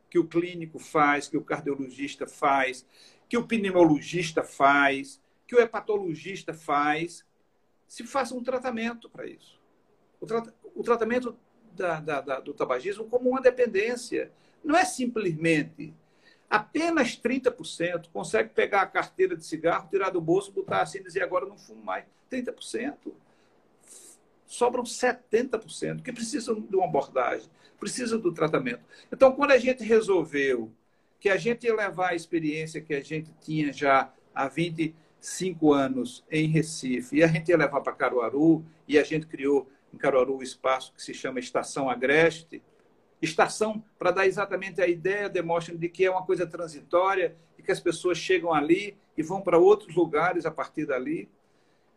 que 0.09 0.19
o 0.19 0.27
clínico 0.27 0.79
faz, 0.79 1.29
que 1.29 1.37
o 1.37 1.45
cardiologista 1.45 2.27
faz, 2.27 2.87
que 3.29 3.37
o 3.37 3.47
pneumologista 3.47 4.43
faz, 4.43 5.21
que 5.47 5.55
o 5.55 5.61
hepatologista 5.61 6.55
faz, 6.55 7.25
se 7.87 8.05
faça 8.05 8.35
um 8.35 8.43
tratamento 8.43 9.09
para 9.11 9.27
isso. 9.27 9.61
O, 10.21 10.27
tra 10.27 10.43
o 10.75 10.83
tratamento 10.83 11.37
da, 11.73 12.01
da, 12.01 12.21
da, 12.21 12.41
do 12.41 12.55
tabagismo 12.55 13.05
como 13.05 13.31
uma 13.31 13.41
dependência. 13.41 14.33
Não 14.65 14.77
é 14.77 14.85
simplesmente. 14.85 15.95
Apenas 16.49 17.17
30% 17.17 18.09
consegue 18.13 18.51
pegar 18.51 18.83
a 18.83 18.87
carteira 18.87 19.37
de 19.37 19.45
cigarro, 19.45 19.89
tirar 19.91 20.11
do 20.11 20.21
bolso, 20.21 20.53
botar 20.53 20.83
assim 20.83 20.99
e 20.99 21.03
dizer 21.03 21.23
agora 21.23 21.47
não 21.47 21.59
fumo 21.59 21.83
mais. 21.83 22.05
30%. 22.31 22.95
Sobram 24.47 24.85
70% 24.85 26.03
que 26.03 26.13
precisam 26.13 26.61
de 26.61 26.77
uma 26.77 26.85
abordagem, 26.85 27.49
precisam 27.81 28.19
do 28.21 28.33
tratamento. 28.33 28.83
Então, 29.13 29.33
quando 29.33 29.51
a 29.51 29.59
gente 29.59 29.83
resolveu 29.83 30.71
que 31.19 31.29
a 31.29 31.37
gente 31.37 31.67
ia 31.67 31.75
levar 31.75 32.11
a 32.11 32.15
experiência 32.15 32.81
que 32.81 32.95
a 32.95 33.03
gente 33.03 33.31
tinha 33.41 33.73
já 33.73 34.13
há 34.35 34.47
25 34.47 35.73
anos 35.73 36.25
em 36.31 36.47
Recife 36.47 37.17
e 37.17 37.25
a 37.25 37.27
gente 37.27 37.49
ia 37.49 37.57
levar 37.57 37.81
para 37.81 37.93
Caruaru, 37.93 38.65
e 38.87 38.99
a 38.99 39.03
gente 39.03 39.27
criou 39.27 39.69
em 39.93 39.97
Caruaru 39.97 40.37
um 40.37 40.43
espaço 40.43 40.93
que 40.93 41.03
se 41.03 41.13
chama 41.13 41.41
Estação 41.41 41.91
Agreste, 41.91 42.63
estação 43.21 43.83
para 43.99 44.11
dar 44.11 44.27
exatamente 44.27 44.81
a 44.81 44.87
ideia, 44.87 45.29
demonstrando 45.29 45.81
de 45.81 45.89
que 45.89 46.05
é 46.05 46.11
uma 46.11 46.25
coisa 46.25 46.47
transitória 46.47 47.37
e 47.59 47.63
que 47.63 47.73
as 47.73 47.81
pessoas 47.81 48.19
chegam 48.19 48.53
ali 48.53 48.97
e 49.17 49.23
vão 49.23 49.41
para 49.41 49.59
outros 49.59 49.95
lugares 49.95 50.45
a 50.45 50.51
partir 50.51 50.87
dali. 50.87 51.29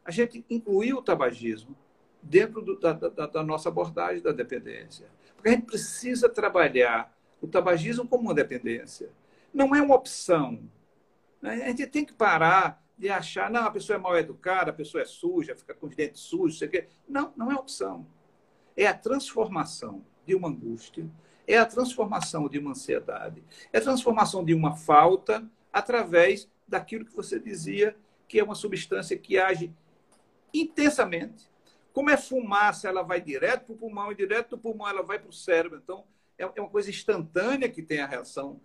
A 0.04 0.12
gente 0.12 0.46
incluiu 0.50 0.98
o 0.98 1.02
tabagismo 1.02 1.76
dentro 2.22 2.62
do, 2.62 2.80
da, 2.80 2.94
da, 2.94 3.26
da 3.28 3.44
nossa 3.44 3.70
abordagem 3.70 4.22
da 4.22 4.32
dependência. 4.32 5.08
Porque 5.36 5.50
a 5.50 5.52
gente 5.52 5.66
precisa 5.66 6.28
trabalhar 6.28 7.16
o 7.42 7.48
tabagismo 7.48 8.08
como 8.08 8.24
uma 8.24 8.34
dependência. 8.34 9.10
Não 9.54 9.76
é 9.76 9.82
uma 9.82 9.96
opção. 9.96 10.60
A 11.42 11.56
gente 11.56 11.88
tem 11.88 12.06
que 12.06 12.14
parar 12.14 12.84
de 12.98 13.10
achar, 13.10 13.50
não, 13.50 13.64
a 13.64 13.72
pessoa 13.72 13.96
é 13.96 14.00
mal 14.00 14.18
educada, 14.18 14.72
a 14.72 14.74
pessoa 14.74 15.02
é 15.02 15.06
suja, 15.06 15.56
fica 15.56 15.74
com 15.74 15.88
os 15.88 15.96
dentes 15.96 16.22
sujos, 16.22 16.60
sei. 16.60 16.88
Não, 17.08 17.34
não 17.36 17.50
é 17.50 17.56
opção. 17.56 18.06
É 18.76 18.86
a 18.88 18.94
transformação 18.94 20.06
de 20.30 20.36
uma 20.36 20.48
angústia, 20.48 21.10
é 21.48 21.58
a 21.58 21.66
transformação 21.66 22.48
de 22.48 22.60
uma 22.60 22.72
ansiedade, 22.72 23.44
é 23.74 23.80
a 23.80 23.82
transformação 23.82 24.46
de 24.46 24.54
uma 24.54 24.76
falta 24.76 25.44
através 25.74 26.48
daquilo 26.68 27.04
que 27.04 27.16
você 27.16 27.40
dizia 27.40 27.96
que 28.28 28.40
é 28.40 28.44
uma 28.44 28.54
substância 28.54 29.18
que 29.18 29.40
age 29.40 29.74
intensamente. 30.54 31.50
Como 31.92 32.12
é 32.12 32.16
fumaça, 32.16 32.88
ela 32.88 33.02
vai 33.02 33.20
direto 33.20 33.66
para 33.66 33.74
o 33.74 33.78
pulmão 33.78 34.12
e 34.12 34.16
direto 34.16 34.52
do 34.52 34.58
pulmão 34.60 34.88
ela 34.88 35.02
vai 35.02 35.18
para 35.18 35.30
o 35.30 35.34
cérebro. 35.34 35.82
Então, 35.84 36.04
é, 36.38 36.44
é 36.44 36.62
uma 36.62 36.70
coisa 36.70 36.92
instantânea 36.92 37.68
que 37.68 37.82
tem 37.82 38.02
a 38.02 38.06
reação 38.06 38.62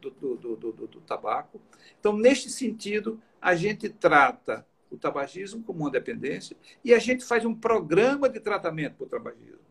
do, 0.00 0.10
do, 0.10 0.36
do, 0.36 0.56
do, 0.56 0.86
do 0.86 1.00
tabaco. 1.00 1.60
Então, 1.98 2.16
neste 2.16 2.48
sentido, 2.48 3.20
a 3.42 3.56
gente 3.56 3.88
trata 3.88 4.64
o 4.88 4.96
tabagismo 4.96 5.64
como 5.64 5.80
uma 5.80 5.90
dependência 5.90 6.56
e 6.84 6.94
a 6.94 7.00
gente 7.00 7.24
faz 7.24 7.44
um 7.44 7.54
programa 7.54 8.28
de 8.28 8.38
tratamento 8.38 8.94
para 8.94 9.06
o 9.06 9.08
tabagismo. 9.08 9.67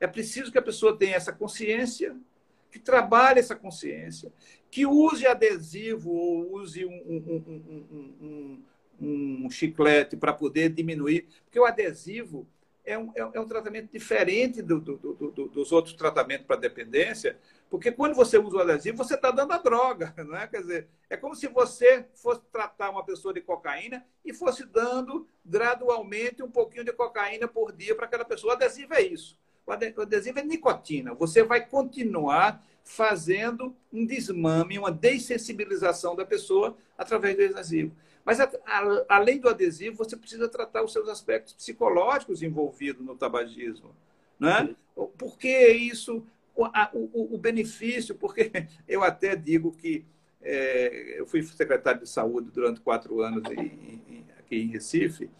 É 0.00 0.06
preciso 0.06 0.50
que 0.52 0.58
a 0.58 0.62
pessoa 0.62 0.96
tenha 0.96 1.16
essa 1.16 1.32
consciência, 1.32 2.16
que 2.70 2.78
trabalhe 2.78 3.38
essa 3.38 3.54
consciência, 3.54 4.32
que 4.70 4.84
use 4.84 5.26
adesivo 5.26 6.10
ou 6.10 6.54
use 6.54 6.84
um, 6.84 6.90
um, 6.90 8.62
um, 9.00 9.44
um 9.44 9.50
chiclete 9.50 10.16
para 10.16 10.32
poder 10.32 10.70
diminuir, 10.70 11.28
porque 11.44 11.60
o 11.60 11.64
adesivo 11.64 12.46
é 12.84 12.98
um, 12.98 13.10
é 13.14 13.40
um 13.40 13.46
tratamento 13.46 13.90
diferente 13.90 14.60
do, 14.60 14.78
do, 14.78 14.96
do, 14.96 15.48
dos 15.48 15.72
outros 15.72 15.94
tratamentos 15.94 16.46
para 16.46 16.56
dependência, 16.56 17.38
porque 17.70 17.90
quando 17.90 18.14
você 18.14 18.36
usa 18.36 18.58
o 18.58 18.60
adesivo, 18.60 18.98
você 18.98 19.14
está 19.14 19.30
dando 19.30 19.52
a 19.52 19.58
droga, 19.58 20.14
não 20.22 20.36
é? 20.36 20.46
Quer 20.46 20.60
dizer, 20.60 20.88
é 21.08 21.16
como 21.16 21.34
se 21.34 21.48
você 21.48 22.04
fosse 22.14 22.42
tratar 22.52 22.90
uma 22.90 23.04
pessoa 23.04 23.32
de 23.32 23.40
cocaína 23.40 24.04
e 24.24 24.34
fosse 24.34 24.66
dando 24.66 25.26
gradualmente 25.44 26.42
um 26.42 26.50
pouquinho 26.50 26.84
de 26.84 26.92
cocaína 26.92 27.48
por 27.48 27.72
dia 27.72 27.94
para 27.94 28.04
aquela 28.04 28.24
pessoa. 28.24 28.52
O 28.52 28.56
adesivo 28.56 28.94
é 28.94 29.02
isso. 29.02 29.38
O 29.66 29.72
adesivo 29.72 30.38
é 30.38 30.44
nicotina. 30.44 31.14
Você 31.14 31.42
vai 31.42 31.64
continuar 31.66 32.64
fazendo 32.82 33.74
um 33.92 34.04
desmame, 34.04 34.78
uma 34.78 34.92
dessensibilização 34.92 36.14
da 36.14 36.24
pessoa 36.24 36.76
através 36.98 37.36
do 37.36 37.44
adesivo. 37.44 37.96
Mas, 38.24 38.40
a, 38.40 38.50
a, 38.66 39.04
além 39.08 39.38
do 39.38 39.48
adesivo, 39.48 39.96
você 39.96 40.16
precisa 40.16 40.48
tratar 40.48 40.82
os 40.82 40.92
seus 40.92 41.08
aspectos 41.08 41.54
psicológicos 41.54 42.42
envolvidos 42.42 43.04
no 43.04 43.16
tabagismo. 43.16 43.94
Né? 44.38 44.74
Por 44.94 45.38
que 45.38 45.68
isso 45.68 46.24
o, 46.54 46.64
o, 46.92 47.34
o 47.34 47.38
benefício, 47.38 48.14
porque 48.14 48.50
eu 48.88 49.02
até 49.02 49.34
digo 49.34 49.72
que 49.72 50.04
é, 50.42 51.18
eu 51.18 51.26
fui 51.26 51.42
secretário 51.42 52.02
de 52.02 52.08
saúde 52.08 52.50
durante 52.50 52.80
quatro 52.80 53.20
anos 53.20 53.42
em, 53.50 54.02
em, 54.08 54.26
aqui 54.38 54.56
em 54.56 54.68
Recife, 54.68 55.30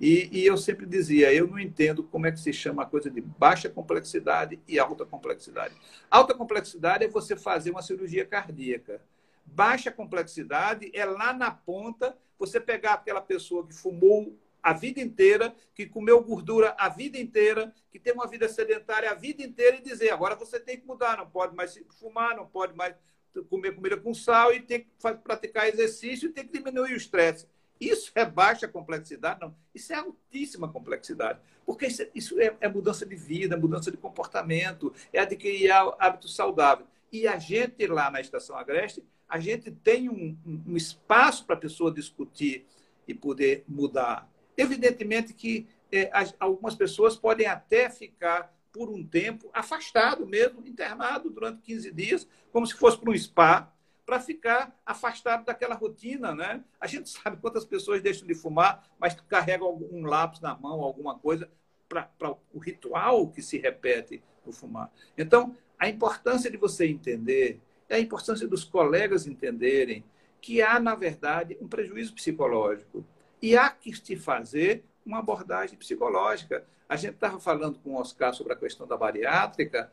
e, 0.00 0.30
e, 0.32 0.46
eu 0.46 0.56
sempre 0.56 0.86
dizia, 0.86 1.32
eu 1.32 1.46
não 1.46 1.58
entendo 1.58 2.02
como 2.02 2.26
é 2.26 2.32
que 2.32 2.40
se 2.40 2.54
chama 2.54 2.84
a 2.84 2.86
coisa 2.86 3.10
de 3.10 3.20
baixa 3.20 3.68
complexidade 3.68 4.58
e 4.66 4.78
alta 4.78 5.04
complexidade. 5.04 5.74
Alta 6.10 6.34
complexidade 6.34 7.04
é 7.04 7.08
você 7.08 7.36
fazer 7.36 7.70
uma 7.70 7.82
cirurgia 7.82 8.24
cardíaca. 8.24 9.02
Baixa 9.44 9.90
complexidade 9.90 10.90
é 10.94 11.04
lá 11.04 11.34
na 11.34 11.50
ponta 11.50 12.16
você 12.38 12.58
pegar 12.58 12.94
aquela 12.94 13.20
pessoa 13.20 13.66
que 13.66 13.74
fumou 13.74 14.34
a 14.62 14.72
vida 14.72 15.00
inteira, 15.00 15.54
que 15.74 15.86
comeu 15.86 16.22
gordura 16.22 16.74
a 16.78 16.88
vida 16.88 17.18
inteira, 17.18 17.74
que 17.90 17.98
tem 17.98 18.14
uma 18.14 18.26
vida 18.26 18.48
sedentária 18.48 19.10
a 19.10 19.14
vida 19.14 19.42
inteira 19.42 19.76
e 19.76 19.82
dizer 19.82 20.10
agora 20.10 20.34
você 20.34 20.58
tem 20.58 20.78
que 20.78 20.86
mudar, 20.86 21.18
não 21.18 21.28
pode 21.28 21.54
mais 21.54 21.78
fumar, 21.98 22.34
não 22.34 22.46
pode 22.46 22.74
mais 22.74 22.94
comer 23.48 23.74
comida 23.74 23.96
com 23.96 24.14
sal 24.14 24.52
e 24.52 24.60
tem 24.60 24.80
que 24.80 24.88
praticar 25.22 25.68
exercício 25.68 26.28
e 26.28 26.32
tem 26.32 26.46
que 26.46 26.58
diminuir 26.58 26.92
o 26.92 26.96
estresse. 26.96 27.46
Isso 27.80 28.12
é 28.14 28.24
baixa 28.24 28.68
complexidade? 28.68 29.40
Não. 29.40 29.54
Isso 29.74 29.92
é 29.92 29.96
altíssima 29.96 30.68
complexidade. 30.68 31.40
Porque 31.64 31.86
isso, 31.86 32.02
é, 32.02 32.10
isso 32.14 32.40
é, 32.40 32.54
é, 32.60 32.68
mudança 32.68 33.06
de 33.06 33.16
vida, 33.16 33.56
mudança 33.56 33.90
de 33.90 33.96
comportamento, 33.96 34.92
é 35.12 35.20
adquirir 35.20 35.70
hábitos 35.98 36.36
saudáveis. 36.36 36.88
E 37.10 37.26
a 37.26 37.38
gente 37.38 37.86
lá 37.86 38.10
na 38.10 38.20
Estação 38.20 38.56
Agreste, 38.56 39.02
a 39.28 39.38
gente 39.40 39.70
tem 39.70 40.08
um, 40.08 40.36
um 40.66 40.76
espaço 40.76 41.46
para 41.46 41.56
a 41.56 41.58
pessoa 41.58 41.92
discutir 41.92 42.66
e 43.08 43.14
poder 43.14 43.64
mudar 43.66 44.30
Evidentemente 44.60 45.32
que 45.32 45.66
é, 45.90 46.10
algumas 46.38 46.74
pessoas 46.74 47.16
podem 47.16 47.46
até 47.46 47.88
ficar 47.88 48.54
por 48.70 48.90
um 48.90 49.02
tempo 49.02 49.48
afastado 49.54 50.26
mesmo, 50.26 50.66
internado 50.66 51.30
durante 51.30 51.62
15 51.62 51.90
dias, 51.92 52.28
como 52.52 52.66
se 52.66 52.74
fosse 52.74 52.98
para 52.98 53.10
um 53.10 53.16
spa, 53.16 53.72
para 54.10 54.18
ficar 54.18 54.76
afastado 54.84 55.44
daquela 55.44 55.76
rotina, 55.76 56.34
né? 56.34 56.64
A 56.80 56.88
gente 56.88 57.08
sabe 57.22 57.36
quantas 57.36 57.64
pessoas 57.64 58.02
deixam 58.02 58.26
de 58.26 58.34
fumar, 58.34 58.82
mas 58.98 59.14
carregam 59.28 59.72
um 59.92 60.04
lápis 60.04 60.40
na 60.40 60.52
mão, 60.56 60.82
alguma 60.82 61.16
coisa, 61.16 61.48
para 61.88 62.10
o 62.52 62.58
ritual 62.58 63.28
que 63.28 63.40
se 63.40 63.56
repete 63.56 64.20
no 64.44 64.52
fumar. 64.52 64.90
Então, 65.16 65.56
a 65.78 65.88
importância 65.88 66.50
de 66.50 66.56
você 66.56 66.88
entender, 66.88 67.60
a 67.88 68.00
importância 68.00 68.48
dos 68.48 68.64
colegas 68.64 69.28
entenderem 69.28 70.02
que 70.40 70.60
há, 70.60 70.80
na 70.80 70.96
verdade, 70.96 71.56
um 71.60 71.68
prejuízo 71.68 72.12
psicológico 72.12 73.06
e 73.40 73.56
há 73.56 73.70
que 73.70 73.94
se 73.94 74.16
fazer 74.16 74.82
uma 75.06 75.20
abordagem 75.20 75.78
psicológica. 75.78 76.66
A 76.88 76.96
gente 76.96 77.14
estava 77.14 77.38
falando 77.38 77.78
com 77.78 77.90
o 77.90 78.00
Oscar 78.00 78.34
sobre 78.34 78.54
a 78.54 78.56
questão 78.56 78.88
da 78.88 78.96
bariátrica. 78.96 79.92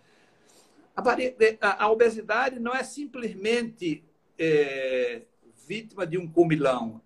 A, 1.62 1.92
obesidade 1.92 2.60
não 2.60 2.74
é 2.74 2.84
simplesmente 2.84 4.04
é, 4.38 5.22
vítima 5.68 6.08
de 6.08 6.18
um 6.18 6.28
comilão. 6.28 7.00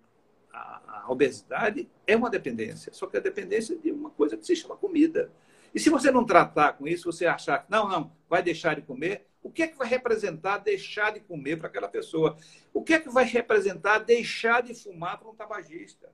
A, 0.50 1.04
obesidade 1.08 1.90
é 2.06 2.16
uma 2.16 2.30
dependência, 2.30 2.90
só 2.94 3.06
que 3.06 3.18
a 3.18 3.20
dependência 3.20 3.76
de 3.76 3.92
uma 3.92 4.08
coisa 4.08 4.36
que 4.36 4.46
se 4.46 4.56
chama 4.56 4.76
comida. 4.76 5.30
E 5.74 5.80
se 5.80 5.90
você 5.90 6.10
não 6.10 6.24
tratar 6.24 6.72
com 6.74 6.88
isso, 6.88 7.12
você 7.12 7.26
achar 7.26 7.64
que 7.64 7.70
não, 7.70 7.86
não, 7.86 8.12
vai 8.30 8.42
deixar 8.42 8.74
de 8.76 8.82
comer, 8.82 9.26
o 9.42 9.50
que 9.50 9.62
é 9.62 9.66
que 9.66 9.76
vai 9.76 9.88
representar 9.88 10.58
deixar 10.58 11.12
de 11.12 11.20
comer 11.20 11.58
para 11.58 11.66
aquela 11.66 11.88
pessoa? 11.88 12.36
O 12.72 12.82
que 12.82 12.94
é 12.94 12.98
que 12.98 13.10
vai 13.10 13.24
representar 13.24 13.98
deixar 13.98 14.62
de 14.62 14.74
fumar 14.74 15.18
para 15.18 15.28
um 15.28 15.34
tabagista? 15.34 16.06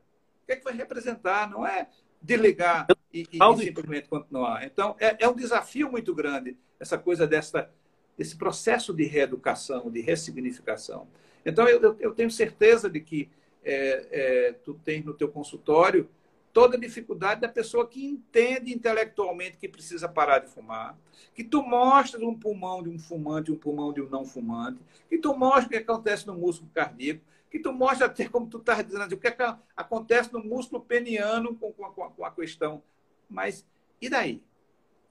O 0.43 0.47
que 0.47 0.53
é 0.53 0.57
que 0.57 0.65
vai 0.65 0.75
representar? 0.75 1.49
Não 1.49 1.67
é 1.67 1.87
desligar 2.21 2.87
e, 3.13 3.21
e, 3.33 3.39
e 3.39 3.57
simplesmente 3.59 4.09
continuar. 4.09 4.65
Então, 4.65 4.97
é, 4.99 5.25
é, 5.25 5.29
um 5.29 5.35
desafio 5.35 5.91
muito 5.91 6.15
grande 6.15 6.57
essa 6.79 6.99
coisa 6.99 7.27
dessa, 7.27 7.71
desse 8.17 8.37
processo 8.37 8.93
de 8.93 9.05
reeducação, 9.05 9.91
de 9.91 10.01
ressignificação. 10.01 11.09
Então, 11.45 11.67
eu, 11.69 11.97
eu 11.99 12.15
tenho 12.15 12.31
certeza 12.31 12.89
de 12.89 13.01
que 13.01 13.29
é, 13.65 14.09
é, 14.11 14.53
tu 14.65 14.75
tens 14.85 15.05
no 15.05 15.15
teu 15.15 15.29
consultório 15.29 16.09
toda 16.53 16.77
a 16.77 16.81
dificuldade 16.81 17.41
da 17.41 17.49
pessoa 17.49 17.87
que 17.87 18.05
entende 18.05 18.73
intelectualmente 18.73 19.59
que 19.59 19.69
precisa 19.69 20.09
parar 20.09 20.41
de 20.41 20.49
fumar, 20.49 20.99
que 21.35 21.45
tu 21.45 21.63
mostras 21.63 22.23
um 22.23 22.35
pulmão 22.35 22.83
de 22.83 22.89
um 22.89 22.99
fumante, 22.99 23.53
um 23.53 23.57
pulmão 23.57 23.93
de 23.93 24.01
um 24.01 24.09
não 24.09 24.25
fumante, 24.25 24.79
que 25.09 25.19
tu 25.19 25.37
mostras 25.37 25.67
o 25.67 25.69
que 25.69 25.77
acontece 25.77 26.27
no 26.27 26.35
músculo 26.35 26.71
cardíaco, 26.75 27.21
que 27.51 27.59
tu 27.59 27.73
mostra 27.73 28.07
até 28.07 28.29
como 28.29 28.47
tu 28.47 28.59
estás 28.59 28.85
dizendo, 28.85 29.13
o 29.13 29.19
que, 29.19 29.29
é 29.29 29.31
que 29.31 29.43
acontece 29.77 30.33
no 30.33 30.43
músculo 30.43 30.83
peniano 30.83 31.55
com, 31.55 31.73
com, 31.73 31.85
com, 31.91 32.11
com 32.11 32.25
a 32.25 32.31
questão. 32.31 32.83
Mas 33.29 33.67
e 34.01 34.09
daí? 34.09 34.43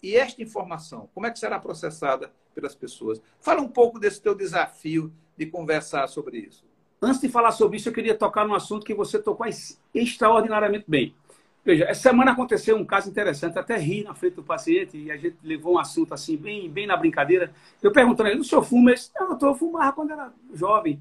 E 0.02 0.16
esta 0.16 0.42
informação, 0.42 1.10
como 1.14 1.26
é 1.26 1.32
que 1.32 1.40
será 1.40 1.60
processada 1.60 2.32
pelas 2.54 2.76
pessoas? 2.76 3.22
Fala 3.40 3.62
um 3.62 3.68
pouco 3.68 4.00
desse 4.00 4.22
teu 4.22 4.36
desafio 4.36 5.12
de 5.36 5.46
conversar 5.46 6.08
sobre 6.08 6.38
isso. 6.40 6.66
Antes 7.02 7.22
de 7.22 7.30
falar 7.30 7.52
sobre 7.52 7.78
isso, 7.78 7.90
eu 7.90 7.94
queria 7.94 8.16
tocar 8.16 8.48
num 8.48 8.56
assunto 8.56 8.86
que 8.86 8.94
você 8.94 9.20
tocou 9.20 9.46
extraordinariamente 9.94 10.86
bem. 10.88 11.16
Veja, 11.64 11.84
essa 11.84 12.04
semana 12.04 12.32
aconteceu 12.32 12.78
um 12.78 12.86
caso 12.86 13.10
interessante, 13.10 13.60
até 13.60 13.76
ri 13.78 14.04
na 14.04 14.14
frente 14.14 14.36
do 14.36 14.44
paciente, 14.44 14.98
e 14.98 15.12
a 15.12 15.18
gente 15.18 15.38
levou 15.44 15.76
um 15.76 15.80
assunto 15.80 16.14
assim, 16.14 16.38
bem, 16.38 16.70
bem 16.70 16.88
na 16.88 16.96
brincadeira. 16.96 17.54
Eu 17.84 17.92
perguntando 17.92 18.30
a 18.30 18.32
ele, 18.32 18.40
o 18.40 18.44
senhor 18.44 18.64
fuma? 18.64 18.92
Ele 18.92 18.96
disse, 18.96 19.12
não, 19.20 19.38
eu 19.40 19.56
fumava 19.56 19.92
quando 19.94 20.12
era 20.12 20.34
jovem. 20.54 21.00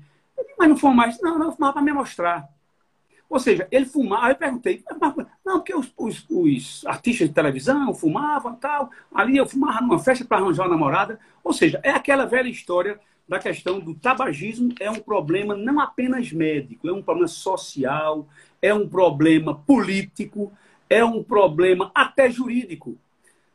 Mas 0.59 0.69
não 0.69 0.77
fuma 0.77 0.95
mais? 0.95 1.21
Não, 1.21 1.39
não, 1.39 1.47
eu 1.47 1.53
fumava 1.53 1.75
para 1.75 1.83
me 1.83 1.93
mostrar. 1.93 2.49
Ou 3.29 3.41
seja, 3.41 3.67
ele 3.71 3.87
fumava, 3.87 4.31
eu 4.31 4.37
perguntei, 4.37 4.85
não, 5.45 5.59
porque 5.59 5.75
os, 5.75 5.93
os, 5.97 6.25
os, 6.31 6.87
artistas 6.87 7.29
de 7.29 7.35
televisão 7.35 7.93
fumavam 7.93 8.55
tal, 8.55 8.91
ali 9.13 9.37
eu 9.37 9.47
fumava 9.47 9.81
numa 9.81 9.99
festa 9.99 10.25
para 10.25 10.39
arranjar 10.39 10.63
uma 10.63 10.71
namorada. 10.71 11.19
Ou 11.43 11.53
seja, 11.53 11.81
é 11.83 11.91
aquela 11.91 12.25
velha 12.25 12.49
história 12.49 13.01
da 13.29 13.41
questão 13.41 13.81
do 13.81 13.95
tabagismo, 13.95 14.73
é 14.79 14.89
um 14.89 15.01
problema 15.01 15.57
não 15.57 15.81
apenas 15.81 16.31
médico, 16.33 16.89
é 16.89 16.93
um 16.93 17.03
problema 17.03 17.27
social, 17.27 18.29
é 18.63 18.73
um 18.73 18.89
problema 18.89 19.55
político, 19.55 20.53
é 20.89 21.05
um 21.05 21.23
problema 21.25 21.91
até 21.93 22.31
jurídico. 22.31 22.97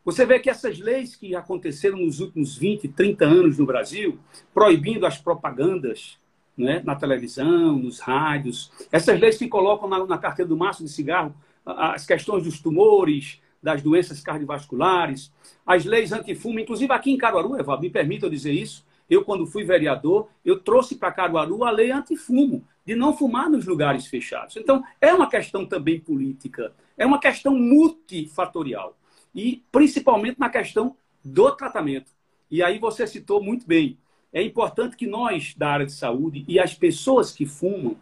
Você 0.03 0.25
vê 0.25 0.39
que 0.39 0.49
essas 0.49 0.79
leis 0.79 1.15
que 1.15 1.35
aconteceram 1.35 1.97
nos 1.99 2.19
últimos 2.19 2.57
20, 2.57 2.89
30 2.89 3.23
anos 3.23 3.57
no 3.57 3.65
Brasil, 3.65 4.19
proibindo 4.53 5.05
as 5.05 5.17
propagandas 5.17 6.19
né, 6.57 6.81
na 6.85 6.95
televisão, 6.95 7.77
nos 7.77 7.99
rádios, 7.99 8.71
essas 8.91 9.19
leis 9.19 9.37
que 9.37 9.47
colocam 9.47 9.87
na, 9.87 10.05
na 10.05 10.17
carteira 10.17 10.49
do 10.49 10.57
maço 10.57 10.83
de 10.83 10.89
cigarro 10.89 11.33
as 11.65 12.05
questões 12.05 12.43
dos 12.43 12.59
tumores, 12.59 13.39
das 13.61 13.81
doenças 13.81 14.19
cardiovasculares, 14.21 15.31
as 15.65 15.85
leis 15.85 16.11
antifumo, 16.11 16.59
inclusive 16.59 16.91
aqui 16.91 17.11
em 17.11 17.17
Caruaru, 17.17 17.59
Evaldo, 17.59 17.83
me 17.83 17.89
permita 17.89 18.29
dizer 18.29 18.51
isso, 18.51 18.83
eu, 19.09 19.23
quando 19.23 19.45
fui 19.45 19.63
vereador, 19.63 20.29
eu 20.43 20.59
trouxe 20.59 20.95
para 20.95 21.11
Caruaru 21.11 21.63
a 21.63 21.69
lei 21.69 21.91
antifumo, 21.91 22.65
de 22.85 22.95
não 22.95 23.15
fumar 23.15 23.49
nos 23.49 23.65
lugares 23.65 24.07
fechados. 24.07 24.55
Então, 24.55 24.83
é 24.99 25.13
uma 25.13 25.29
questão 25.29 25.65
também 25.65 25.99
política, 25.99 26.73
é 26.97 27.05
uma 27.05 27.19
questão 27.19 27.53
multifatorial. 27.55 28.97
E 29.35 29.63
principalmente 29.71 30.39
na 30.39 30.49
questão 30.49 30.95
do 31.23 31.51
tratamento. 31.51 32.11
E 32.49 32.63
aí 32.63 32.79
você 32.79 33.05
citou 33.05 33.43
muito 33.43 33.67
bem. 33.67 33.97
É 34.33 34.41
importante 34.41 34.95
que 34.95 35.07
nós, 35.07 35.53
da 35.55 35.69
área 35.69 35.85
de 35.85 35.91
saúde, 35.91 36.45
e 36.47 36.59
as 36.59 36.73
pessoas 36.73 37.31
que 37.31 37.45
fumam, 37.45 37.97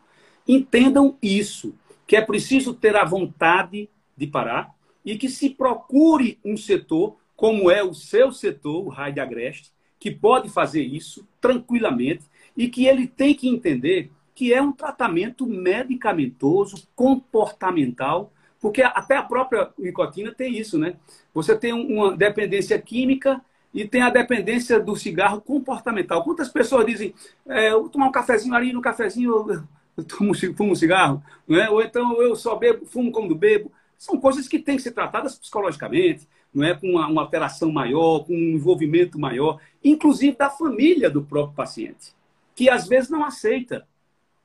entendam 0.48 1.18
isso, 1.22 1.74
que 2.06 2.16
é 2.16 2.22
preciso 2.22 2.74
ter 2.74 2.96
a 2.96 3.06
vontade 3.06 3.90
de 4.16 4.28
parar 4.28 4.74
e 5.04 5.18
que 5.18 5.30
se 5.30 5.50
procure 5.50 6.38
um 6.44 6.58
setor, 6.58 7.18
como 7.36 7.72
é 7.72 7.84
o 7.84 7.94
seu 7.94 8.32
setor, 8.32 8.86
o 8.86 8.90
Raio 8.90 9.14
de 9.14 9.20
Agreste, 9.20 9.72
que 10.00 10.12
pode 10.12 10.50
fazer 10.50 10.84
isso 10.84 11.28
tranquilamente 11.42 12.24
e 12.56 12.68
que 12.68 12.86
ele 12.86 13.08
tem 13.08 13.34
que 13.34 13.48
entender 13.48 14.12
que 14.34 14.54
é 14.54 14.62
um 14.62 14.72
tratamento 14.72 15.46
medicamentoso, 15.46 16.88
comportamental, 16.96 18.32
porque 18.60 18.82
até 18.82 19.18
a 19.18 19.24
própria 19.24 19.70
nicotina 19.78 20.34
tem 20.34 20.58
isso, 20.58 20.78
né? 20.78 20.96
Você 21.34 21.58
tem 21.58 21.74
uma 21.74 22.16
dependência 22.16 22.80
química 22.82 23.42
e 23.74 23.88
tem 23.88 24.02
a 24.02 24.10
dependência 24.10 24.80
do 24.80 24.96
cigarro 24.96 25.42
comportamental. 25.42 26.24
Quantas 26.24 26.50
pessoas 26.50 26.86
dizem, 26.86 27.14
é, 27.48 27.72
eu 27.72 27.82
vou 27.82 27.90
tomar 27.90 28.08
um 28.08 28.12
cafezinho 28.12 28.56
ali, 28.56 28.74
no 28.74 28.82
cafezinho 28.82 29.32
eu, 29.32 29.64
eu 29.98 30.04
tomo, 30.04 30.34
fumo 30.56 30.72
um 30.72 30.76
cigarro, 30.76 31.24
né? 31.48 31.70
ou 31.70 31.82
então 31.82 32.22
eu 32.22 32.36
só 32.36 32.56
bebo, 32.56 32.86
fumo 32.86 33.12
como 33.12 33.34
bebo. 33.36 33.72
São 33.98 34.20
coisas 34.20 34.48
que 34.48 34.60
têm 34.60 34.78
que 34.78 34.82
ser 34.82 34.92
tratadas 34.92 35.38
psicologicamente, 35.38 36.28
não 36.54 36.64
é 36.64 36.74
com 36.74 36.88
uma, 36.88 37.08
uma 37.08 37.22
alteração 37.22 37.72
maior, 37.72 38.26
com 38.26 38.34
um 38.34 38.56
envolvimento 38.56 39.20
maior, 39.20 39.60
inclusive 39.84 40.36
da 40.36 40.50
família 40.50 41.10
do 41.10 41.24
próprio 41.24 41.56
paciente, 41.56 42.14
que 42.56 42.70
às 42.70 42.88
vezes 42.88 43.10
não 43.10 43.24
aceita, 43.24 43.86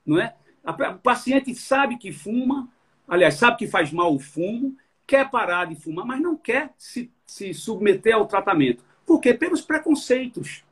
não 0.04 0.20
é? 0.20 0.34
O 0.64 0.98
paciente 0.98 1.54
sabe 1.54 1.96
que 1.96 2.10
fuma, 2.10 2.68
aliás, 3.06 3.34
sabe 3.34 3.58
que 3.58 3.66
faz 3.66 3.92
mal 3.92 4.14
o 4.14 4.18
fumo, 4.18 4.76
quer 5.06 5.30
parar 5.30 5.66
de 5.66 5.74
fumar, 5.76 6.06
mas 6.06 6.20
não 6.20 6.36
quer 6.36 6.72
se, 6.78 7.10
se 7.26 7.52
submeter 7.52 8.14
ao 8.14 8.26
tratamento. 8.26 8.82
Por 9.06 9.20
quê? 9.20 9.34
Pelos 9.34 9.60
preconceitos. 9.60 10.64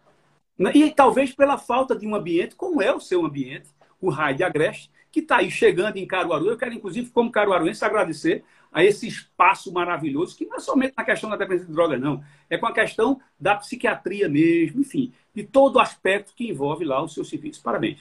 Né? 0.59 0.73
E 0.75 0.91
talvez 0.91 1.35
pela 1.35 1.59
falta 1.59 1.97
de 1.97 2.07
um 2.07 2.15
ambiente, 2.15 2.55
como 2.55 2.83
é 2.83 2.95
o 2.95 3.01
seu 3.01 3.25
ambiente, 3.25 3.69
o 4.01 4.11
Raio 4.11 4.37
de 4.37 4.45
Agreste, 4.45 4.91
que 5.11 5.21
está 5.21 5.39
aí 5.39 5.51
chegando 5.51 5.99
em 5.99 6.07
Caruaru. 6.07 6.49
Eu 6.49 6.57
quero, 6.57 6.75
inclusive, 6.75 7.11
como 7.11 7.31
caruaruense, 7.31 7.85
agradecer 7.85 8.45
a 8.73 8.83
esse 8.83 9.07
espaço 9.07 9.71
maravilhoso, 9.71 10.37
que 10.37 10.47
não 10.47 10.57
é 10.57 10.61
somente 10.61 10.95
na 10.97 11.05
questão 11.05 11.29
da 11.29 11.37
dependência 11.37 11.67
de 11.67 11.73
drogas, 11.75 12.01
não. 12.01 12.25
É 12.49 12.57
com 12.57 12.67
a 12.67 12.73
questão 12.73 13.21
da 13.39 13.55
psiquiatria 13.55 14.29
mesmo, 14.29 14.81
enfim, 14.81 15.13
de 15.35 15.45
todo 15.45 15.77
o 15.77 15.81
aspecto 15.81 16.35
que 16.35 16.49
envolve 16.49 16.85
lá 16.85 17.03
o 17.03 17.09
seu 17.09 17.25
serviço. 17.25 17.63
Parabéns. 17.63 18.01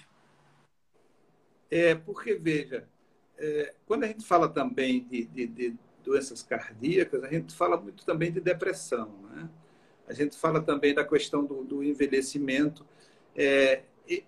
É, 1.70 1.96
porque, 1.96 2.36
veja, 2.36 2.88
é, 3.38 3.74
quando 3.86 4.04
a 4.04 4.08
gente 4.08 4.26
fala 4.26 4.48
também 4.48 5.04
de, 5.04 5.26
de, 5.26 5.48
de, 5.48 5.76
doenças 6.04 6.42
cardíacas, 6.42 7.24
a 7.24 7.28
gente 7.28 7.54
fala 7.54 7.80
muito 7.80 8.06
também 8.06 8.32
de 8.32 8.40
depressão, 8.40 9.12
né? 9.30 9.50
A 10.12 10.14
gente 10.14 10.36
fala 10.36 10.62
também 10.62 10.94
da 10.94 11.06
questão 11.06 11.46
do, 11.46 11.64
do 11.64 11.82
envelhecimento. 11.82 12.86
É, 13.34 13.84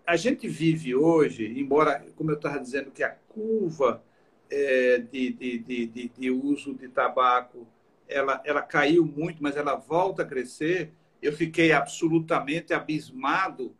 a 0.07 0.15
gente 0.15 0.47
vive 0.47 0.95
hoje, 0.95 1.59
embora, 1.59 2.05
como 2.15 2.31
eu 2.31 2.37
estava 2.37 2.57
dizendo, 2.57 2.89
que 2.89 3.03
a 3.03 3.09
curva 3.09 4.01
é, 4.49 4.99
de, 4.99 5.33
de, 5.33 5.57
de, 5.59 6.07
de, 6.07 6.31
uso 6.31 6.73
de 6.73 6.87
tabaco 6.87 7.67
ela, 8.07 8.41
ela 8.45 8.61
caiu 8.61 9.05
muito, 9.05 9.43
mas 9.43 9.57
ela 9.57 9.75
volta 9.75 10.21
a 10.23 10.25
crescer. 10.25 10.93
Eu 11.21 11.33
fiquei 11.33 11.73
absolutamente 11.73 12.73
abismado 12.73 13.75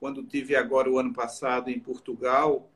quando 0.00 0.22
tive 0.22 0.56
agora 0.56 0.90
o 0.90 0.98
ano 0.98 1.12
passado 1.12 1.68
em 1.68 1.78
Portugal, 1.78 2.70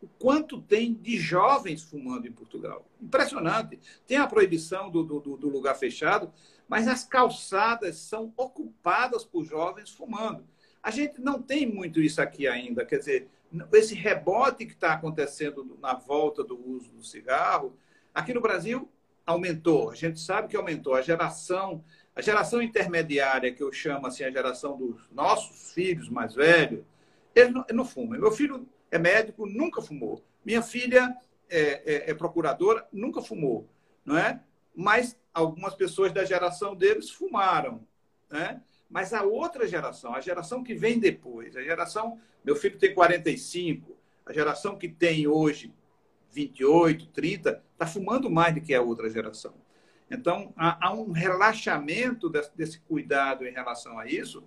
o 0.00 0.08
quanto 0.18 0.62
tem 0.62 0.94
de 0.94 1.18
jovens 1.18 1.82
fumando 1.82 2.26
em 2.26 2.32
Portugal. 2.32 2.86
Impressionante. 3.00 3.78
Tem 4.06 4.16
a 4.16 4.26
proibição 4.26 4.90
do, 4.90 5.02
do, 5.02 5.36
do 5.36 5.48
lugar 5.50 5.74
fechado, 5.74 6.32
mas 6.72 6.88
as 6.88 7.04
calçadas 7.04 7.98
são 7.98 8.32
ocupadas 8.34 9.26
por 9.26 9.44
jovens 9.44 9.90
fumando. 9.90 10.42
A 10.82 10.90
gente 10.90 11.20
não 11.20 11.42
tem 11.42 11.66
muito 11.66 12.00
isso 12.00 12.22
aqui 12.22 12.48
ainda. 12.48 12.82
Quer 12.82 12.96
dizer, 12.96 13.28
esse 13.74 13.94
rebote 13.94 14.64
que 14.64 14.72
está 14.72 14.94
acontecendo 14.94 15.78
na 15.82 15.92
volta 15.92 16.42
do 16.42 16.58
uso 16.58 16.90
do 16.92 17.04
cigarro, 17.04 17.76
aqui 18.14 18.32
no 18.32 18.40
Brasil 18.40 18.90
aumentou. 19.26 19.90
A 19.90 19.94
gente 19.94 20.18
sabe 20.18 20.48
que 20.48 20.56
aumentou. 20.56 20.94
A 20.94 21.02
geração, 21.02 21.84
a 22.16 22.22
geração 22.22 22.62
intermediária, 22.62 23.52
que 23.52 23.62
eu 23.62 23.70
chamo 23.70 24.06
assim, 24.06 24.24
a 24.24 24.30
geração 24.30 24.78
dos 24.78 25.10
nossos 25.10 25.74
filhos 25.74 26.08
mais 26.08 26.34
velhos, 26.34 26.82
eles 27.34 27.52
não, 27.52 27.66
não 27.70 27.84
fumam. 27.84 28.18
Meu 28.18 28.32
filho 28.32 28.66
é 28.90 28.98
médico, 28.98 29.44
nunca 29.44 29.82
fumou. 29.82 30.24
Minha 30.42 30.62
filha 30.62 31.14
é, 31.50 31.60
é, 31.84 32.10
é 32.12 32.14
procuradora, 32.14 32.88
nunca 32.90 33.20
fumou. 33.20 33.68
Não 34.06 34.16
é? 34.16 34.40
Mas 34.74 35.18
algumas 35.32 35.74
pessoas 35.74 36.12
da 36.12 36.24
geração 36.24 36.74
deles 36.74 37.10
fumaram. 37.10 37.86
Né? 38.30 38.60
Mas 38.88 39.12
a 39.12 39.22
outra 39.22 39.66
geração, 39.66 40.14
a 40.14 40.20
geração 40.20 40.62
que 40.62 40.74
vem 40.74 40.98
depois, 40.98 41.56
a 41.56 41.62
geração. 41.62 42.20
Meu 42.44 42.56
filho 42.56 42.78
tem 42.78 42.92
45, 42.92 43.96
a 44.26 44.32
geração 44.32 44.76
que 44.76 44.88
tem 44.88 45.26
hoje 45.26 45.72
28, 46.32 47.06
30, 47.08 47.62
está 47.72 47.86
fumando 47.86 48.30
mais 48.30 48.54
do 48.54 48.60
que 48.60 48.74
a 48.74 48.82
outra 48.82 49.08
geração. 49.08 49.54
Então, 50.10 50.52
há, 50.56 50.88
há 50.88 50.92
um 50.92 51.10
relaxamento 51.10 52.28
desse, 52.28 52.56
desse, 52.56 52.80
cuidado 52.80 53.46
em 53.46 53.52
relação 53.52 53.98
a 53.98 54.06
isso, 54.06 54.44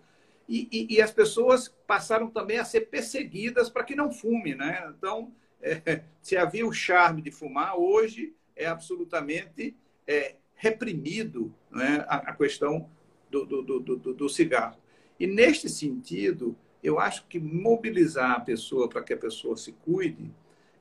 e, 0.48 0.68
e, 0.72 0.96
e, 0.96 1.02
as 1.02 1.12
pessoas 1.12 1.70
passaram 1.88 2.30
também 2.30 2.60
a 2.60 2.66
ser 2.66 2.82
perseguidas 2.82 3.68
para 3.68 3.84
que 3.84 3.96
não 3.96 4.12
fume. 4.12 4.54
Né? 4.54 4.94
Então, 4.96 5.34
é, 5.60 6.04
se 6.22 6.38
havia 6.38 6.68
o 6.68 6.74
charme 6.74 7.22
de 7.22 7.32
fumar, 7.32 7.80
hoje 7.80 8.36
é 8.56 8.68
absolutamente 8.68 9.76
é, 10.06 10.36
reprimido 10.56 11.54
né, 11.70 12.06
a, 12.08 12.18
a, 12.18 12.34
questão 12.34 12.90
do, 13.30 13.46
do, 13.46 13.80
do, 13.80 14.14
do, 14.14 14.30
cigarro. 14.30 14.78
E, 15.20 15.28
neste 15.28 15.70
sentido, 15.70 16.56
eu 16.82 17.00
acho 17.00 17.26
que 17.28 17.40
mobilizar 17.40 18.32
a 18.32 18.40
pessoa 18.40 18.88
para 18.88 19.04
que 19.04 19.14
a 19.14 19.18
pessoa 19.18 19.58
se 19.58 19.72
cuide 19.72 20.32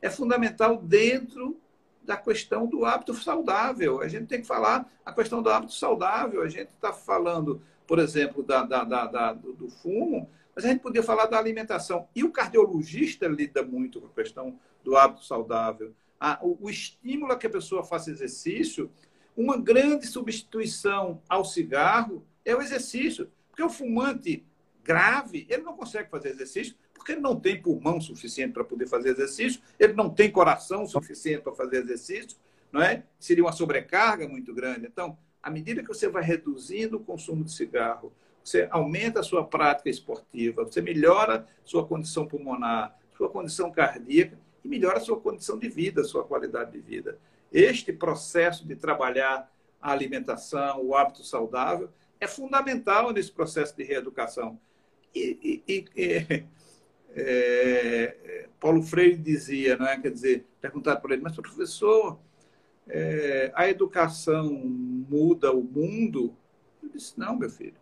é 0.00 0.10
fundamental 0.10 0.76
dentro 0.76 1.58
da 2.02 2.16
questão 2.16 2.66
do 2.66 2.84
hábito 2.84 3.14
saudável. 3.14 4.00
A 4.00 4.08
gente 4.08 4.26
tem 4.26 4.40
que 4.40 4.46
falar 4.46 4.90
a 5.04 5.12
questão 5.12 5.42
do 5.42 5.48
hábito 5.48 5.72
saudável. 5.72 6.42
A 6.42 6.48
gente 6.48 6.68
está 6.68 6.92
falando, 6.92 7.62
por 7.86 7.98
exemplo, 7.98 8.42
da, 8.42 8.62
da, 8.62 8.84
da, 8.84 9.32
do, 9.32 9.68
fumo, 9.82 10.28
mas 10.54 10.64
a 10.64 10.68
gente 10.68 10.80
podia 10.80 11.02
falar 11.02 11.26
da 11.26 11.38
alimentação. 11.38 12.06
E 12.14 12.22
o 12.22 12.30
cardiologista 12.30 13.26
lida 13.26 13.62
muito 13.62 14.00
com 14.00 14.06
a 14.06 14.10
questão 14.10 14.58
do 14.84 14.96
hábito 14.96 15.24
saudável. 15.24 15.94
o 16.42 16.68
estímulo 16.68 17.32
a 17.32 17.38
que 17.38 17.46
a 17.46 17.50
pessoa 17.50 17.82
faça 17.82 18.10
exercício, 18.10 18.90
uma 19.36 19.56
grande 19.56 20.06
substituição 20.06 21.22
ao 21.28 21.44
cigarro 21.44 22.24
é 22.44 22.54
o 22.54 22.62
exercício. 22.62 23.30
Porque 23.48 23.62
o 23.62 23.70
fumante 23.70 24.44
grave, 24.82 25.46
ele 25.48 25.62
não 25.62 25.76
consegue 25.76 26.10
fazer 26.10 26.30
exercício 26.30 26.76
porque 27.04 27.12
ele 27.12 27.20
não 27.20 27.38
tem 27.38 27.60
pulmão 27.60 28.00
suficiente 28.00 28.54
para 28.54 28.64
poder 28.64 28.86
fazer 28.86 29.10
exercício, 29.10 29.60
ele 29.78 29.92
não 29.92 30.08
tem 30.08 30.30
coração 30.30 30.86
suficiente 30.86 31.42
para 31.42 31.52
fazer 31.52 31.82
exercício, 31.82 32.38
não 32.72 32.80
é? 32.80 33.04
Seria 33.20 33.44
uma 33.44 33.52
sobrecarga 33.52 34.26
muito 34.26 34.54
grande. 34.54 34.86
Então, 34.86 35.18
à 35.42 35.50
medida 35.50 35.82
que 35.82 35.88
você 35.88 36.08
vai 36.08 36.22
reduzindo 36.22 36.96
o 36.96 37.00
consumo 37.00 37.44
de 37.44 37.52
cigarro, 37.52 38.10
você 38.42 38.66
aumenta 38.70 39.20
a 39.20 39.22
sua 39.22 39.44
prática 39.44 39.90
esportiva, 39.90 40.64
você 40.64 40.80
melhora 40.80 41.46
sua 41.62 41.86
condição 41.86 42.26
pulmonar, 42.26 42.98
sua 43.18 43.28
condição 43.28 43.70
cardíaca 43.70 44.38
e 44.64 44.68
melhora 44.68 44.96
a 44.96 45.00
sua 45.00 45.20
condição 45.20 45.58
de 45.58 45.68
vida, 45.68 46.04
sua 46.04 46.24
qualidade 46.24 46.72
de 46.72 46.80
vida. 46.80 47.18
Este 47.54 47.92
processo 47.92 48.66
de 48.66 48.74
trabalhar 48.74 49.48
a 49.80 49.92
alimentação, 49.92 50.84
o 50.84 50.96
hábito 50.96 51.22
saudável, 51.22 51.88
é 52.20 52.26
fundamental 52.26 53.12
nesse 53.12 53.30
processo 53.30 53.76
de 53.76 53.84
reeducação. 53.84 54.60
E, 55.14 55.62
e, 55.68 55.84
e 55.96 56.44
é, 57.10 58.48
Paulo 58.58 58.82
Freire 58.82 59.16
dizia, 59.16 59.76
não 59.76 59.86
é? 59.86 59.96
quer 60.00 60.10
dizer, 60.10 60.44
perguntar 60.60 60.96
para 60.96 61.14
ele, 61.14 61.22
mas 61.22 61.36
professor, 61.36 62.18
é, 62.88 63.52
a 63.54 63.68
educação 63.68 64.52
muda 64.52 65.52
o 65.52 65.62
mundo? 65.62 66.36
Ele 66.82 66.90
disse, 66.92 67.16
não, 67.16 67.38
meu 67.38 67.48
filho, 67.48 67.76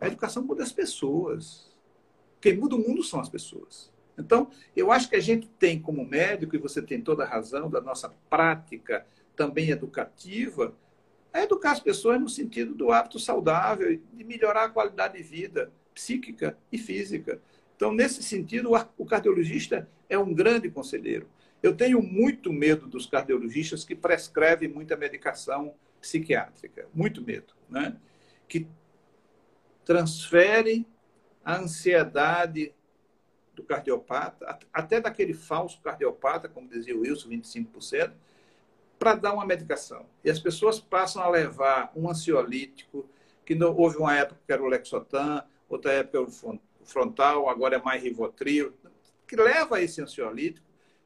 a 0.00 0.06
educação 0.06 0.42
muda 0.42 0.62
as 0.62 0.72
pessoas. 0.72 1.70
Quem 2.40 2.56
muda 2.56 2.74
o 2.74 2.78
mundo 2.78 3.02
são 3.02 3.20
as 3.20 3.28
pessoas. 3.28 3.92
Então, 4.16 4.50
eu 4.76 4.92
acho 4.92 5.08
que 5.08 5.16
a 5.16 5.20
gente 5.20 5.48
tem 5.48 5.80
como 5.80 6.04
médico, 6.04 6.54
e 6.54 6.58
você 6.58 6.80
tem 6.80 7.00
toda 7.00 7.24
a 7.24 7.28
razão, 7.28 7.68
da 7.68 7.80
nossa 7.80 8.14
prática 8.30 9.06
também 9.34 9.70
educativa, 9.70 10.74
a 11.32 11.42
educar 11.42 11.72
as 11.72 11.80
pessoas 11.80 12.20
no 12.20 12.28
sentido 12.28 12.74
do 12.74 12.92
hábito 12.92 13.18
saudável, 13.18 14.00
de 14.12 14.24
melhorar 14.24 14.64
a 14.64 14.68
qualidade 14.68 15.16
de 15.16 15.22
vida 15.22 15.72
psíquica 15.92 16.56
e 16.70 16.78
física. 16.78 17.40
Então, 17.74 17.92
nesse 17.92 18.22
sentido, 18.22 18.70
o 18.96 19.04
cardiologista 19.04 19.88
é 20.08 20.16
um 20.16 20.32
grande 20.32 20.70
conselheiro. 20.70 21.28
Eu 21.60 21.74
tenho 21.74 22.00
muito 22.00 22.52
medo 22.52 22.86
dos 22.86 23.06
cardiologistas 23.06 23.84
que 23.84 23.96
prescrevem 23.96 24.68
muita 24.68 24.96
medicação 24.96 25.74
psiquiátrica, 26.00 26.86
muito 26.94 27.22
medo, 27.22 27.54
né? 27.68 27.96
Que 28.46 28.68
transferem 29.84 30.86
a 31.44 31.56
ansiedade 31.56 32.72
do 33.54 33.62
cardiopata, 33.62 34.58
até 34.72 35.00
daquele 35.00 35.34
falso 35.34 35.80
cardiopata, 35.80 36.48
como 36.48 36.68
dizia 36.68 36.96
o 36.96 37.00
Wilson, 37.00 37.28
25%, 37.28 38.12
para 38.98 39.14
dar 39.14 39.32
uma 39.32 39.46
medicação. 39.46 40.06
E 40.22 40.30
as 40.30 40.38
pessoas 40.38 40.80
passam 40.80 41.22
a 41.22 41.28
levar 41.28 41.92
um 41.94 42.08
ansiolítico, 42.08 43.08
que 43.44 43.54
não, 43.54 43.76
houve 43.76 43.98
uma 43.98 44.16
época 44.16 44.40
que 44.46 44.52
era 44.52 44.62
o 44.62 44.66
Lexotan, 44.66 45.44
outra 45.68 45.92
época 45.92 46.18
era 46.18 46.26
o 46.26 46.60
frontal, 46.84 47.48
agora 47.48 47.76
é 47.76 47.82
mais 47.82 48.02
Rivotril, 48.02 48.72
que 49.26 49.36
leva 49.36 49.80
esse 49.80 50.00
ansiolítico 50.00 50.64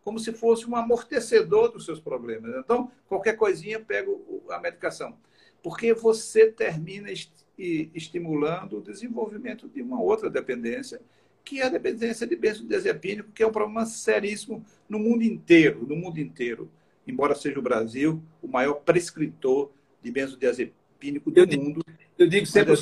como 0.09 0.19
se 0.19 0.33
fosse 0.33 0.67
um 0.69 0.75
amortecedor 0.75 1.71
dos 1.71 1.85
seus 1.85 2.01
problemas. 2.01 2.55
Então, 2.57 2.91
qualquer 3.07 3.37
coisinha 3.37 3.79
pega 3.79 4.11
a 4.49 4.59
medicação. 4.59 5.19
Porque 5.63 5.93
você 5.93 6.51
termina 6.51 7.11
estimulando 7.59 8.79
o 8.79 8.81
desenvolvimento 8.81 9.69
de 9.69 9.83
uma 9.83 10.01
outra 10.01 10.31
dependência, 10.31 11.01
que 11.49 11.63
é 11.63 11.65
a 11.65 11.71
dependência 11.71 12.27
de 12.27 12.37
benzodiazepínico, 12.37 13.33
que 13.33 13.43
é 13.43 13.47
um 13.47 13.51
problema 13.51 13.87
seríssimo 13.87 14.63
no 14.87 14.99
mundo 14.99 15.23
inteiro, 15.23 15.87
no 15.89 15.97
mundo 15.97 16.21
inteiro. 16.21 16.71
Embora 17.07 17.35
seja 17.35 17.59
o 17.59 17.63
Brasil 17.63 18.23
o 18.43 18.47
maior 18.47 18.75
prescritor 18.75 19.71
de 20.03 20.11
benzodiazepínico 20.11 21.31
do 21.31 21.41
eu 21.41 21.47
mundo. 21.47 21.83
Digo, 21.87 21.99
eu 22.19 22.29
digo 22.29 22.45
sempre, 22.45 22.75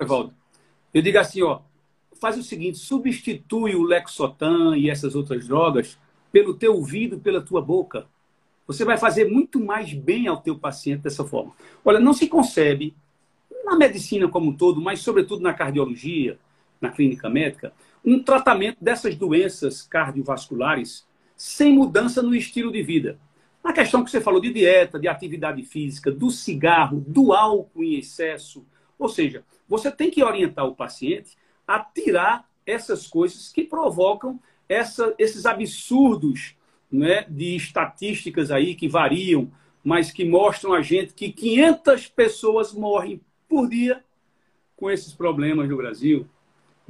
Evaldo, 0.00 0.32
eu 0.94 1.02
digo 1.02 1.18
assim, 1.18 1.42
ó, 1.42 1.62
faz 2.20 2.38
o 2.38 2.44
seguinte, 2.44 2.78
substitui 2.78 3.74
o 3.74 3.82
Lexotan 3.82 4.76
e 4.76 4.88
essas 4.88 5.16
outras 5.16 5.48
drogas 5.48 5.98
pelo 6.30 6.54
teu 6.54 6.76
ouvido, 6.76 7.18
pela 7.18 7.42
tua 7.42 7.60
boca. 7.60 8.06
Você 8.68 8.84
vai 8.84 8.96
fazer 8.96 9.24
muito 9.24 9.58
mais 9.58 9.92
bem 9.92 10.28
ao 10.28 10.40
teu 10.40 10.56
paciente 10.56 11.02
dessa 11.02 11.24
forma. 11.24 11.52
Olha, 11.84 11.98
não 11.98 12.14
se 12.14 12.28
concebe, 12.28 12.94
na 13.64 13.74
medicina 13.74 14.28
como 14.28 14.50
um 14.50 14.56
todo, 14.56 14.80
mas 14.80 15.00
sobretudo 15.00 15.42
na 15.42 15.52
cardiologia, 15.52 16.38
na 16.82 16.90
clínica 16.90 17.30
médica, 17.30 17.72
um 18.04 18.22
tratamento 18.22 18.78
dessas 18.82 19.14
doenças 19.14 19.82
cardiovasculares 19.82 21.06
sem 21.36 21.72
mudança 21.72 22.20
no 22.20 22.34
estilo 22.34 22.72
de 22.72 22.82
vida. 22.82 23.18
Na 23.62 23.72
questão 23.72 24.04
que 24.04 24.10
você 24.10 24.20
falou 24.20 24.40
de 24.40 24.52
dieta, 24.52 24.98
de 24.98 25.06
atividade 25.06 25.62
física, 25.62 26.10
do 26.10 26.30
cigarro, 26.30 27.02
do 27.06 27.32
álcool 27.32 27.84
em 27.84 27.94
excesso. 27.94 28.66
Ou 28.98 29.08
seja, 29.08 29.44
você 29.68 29.90
tem 29.90 30.10
que 30.10 30.22
orientar 30.22 30.66
o 30.66 30.74
paciente 30.74 31.36
a 31.66 31.78
tirar 31.78 32.50
essas 32.66 33.06
coisas 33.06 33.52
que 33.52 33.62
provocam 33.62 34.38
essa, 34.68 35.14
esses 35.16 35.46
absurdos 35.46 36.56
né, 36.90 37.24
de 37.28 37.54
estatísticas 37.54 38.50
aí 38.50 38.74
que 38.74 38.88
variam, 38.88 39.50
mas 39.84 40.10
que 40.10 40.24
mostram 40.24 40.72
a 40.74 40.82
gente 40.82 41.14
que 41.14 41.32
500 41.32 42.08
pessoas 42.08 42.72
morrem 42.72 43.20
por 43.48 43.68
dia 43.68 44.04
com 44.76 44.90
esses 44.90 45.12
problemas 45.14 45.68
no 45.68 45.76
Brasil. 45.76 46.28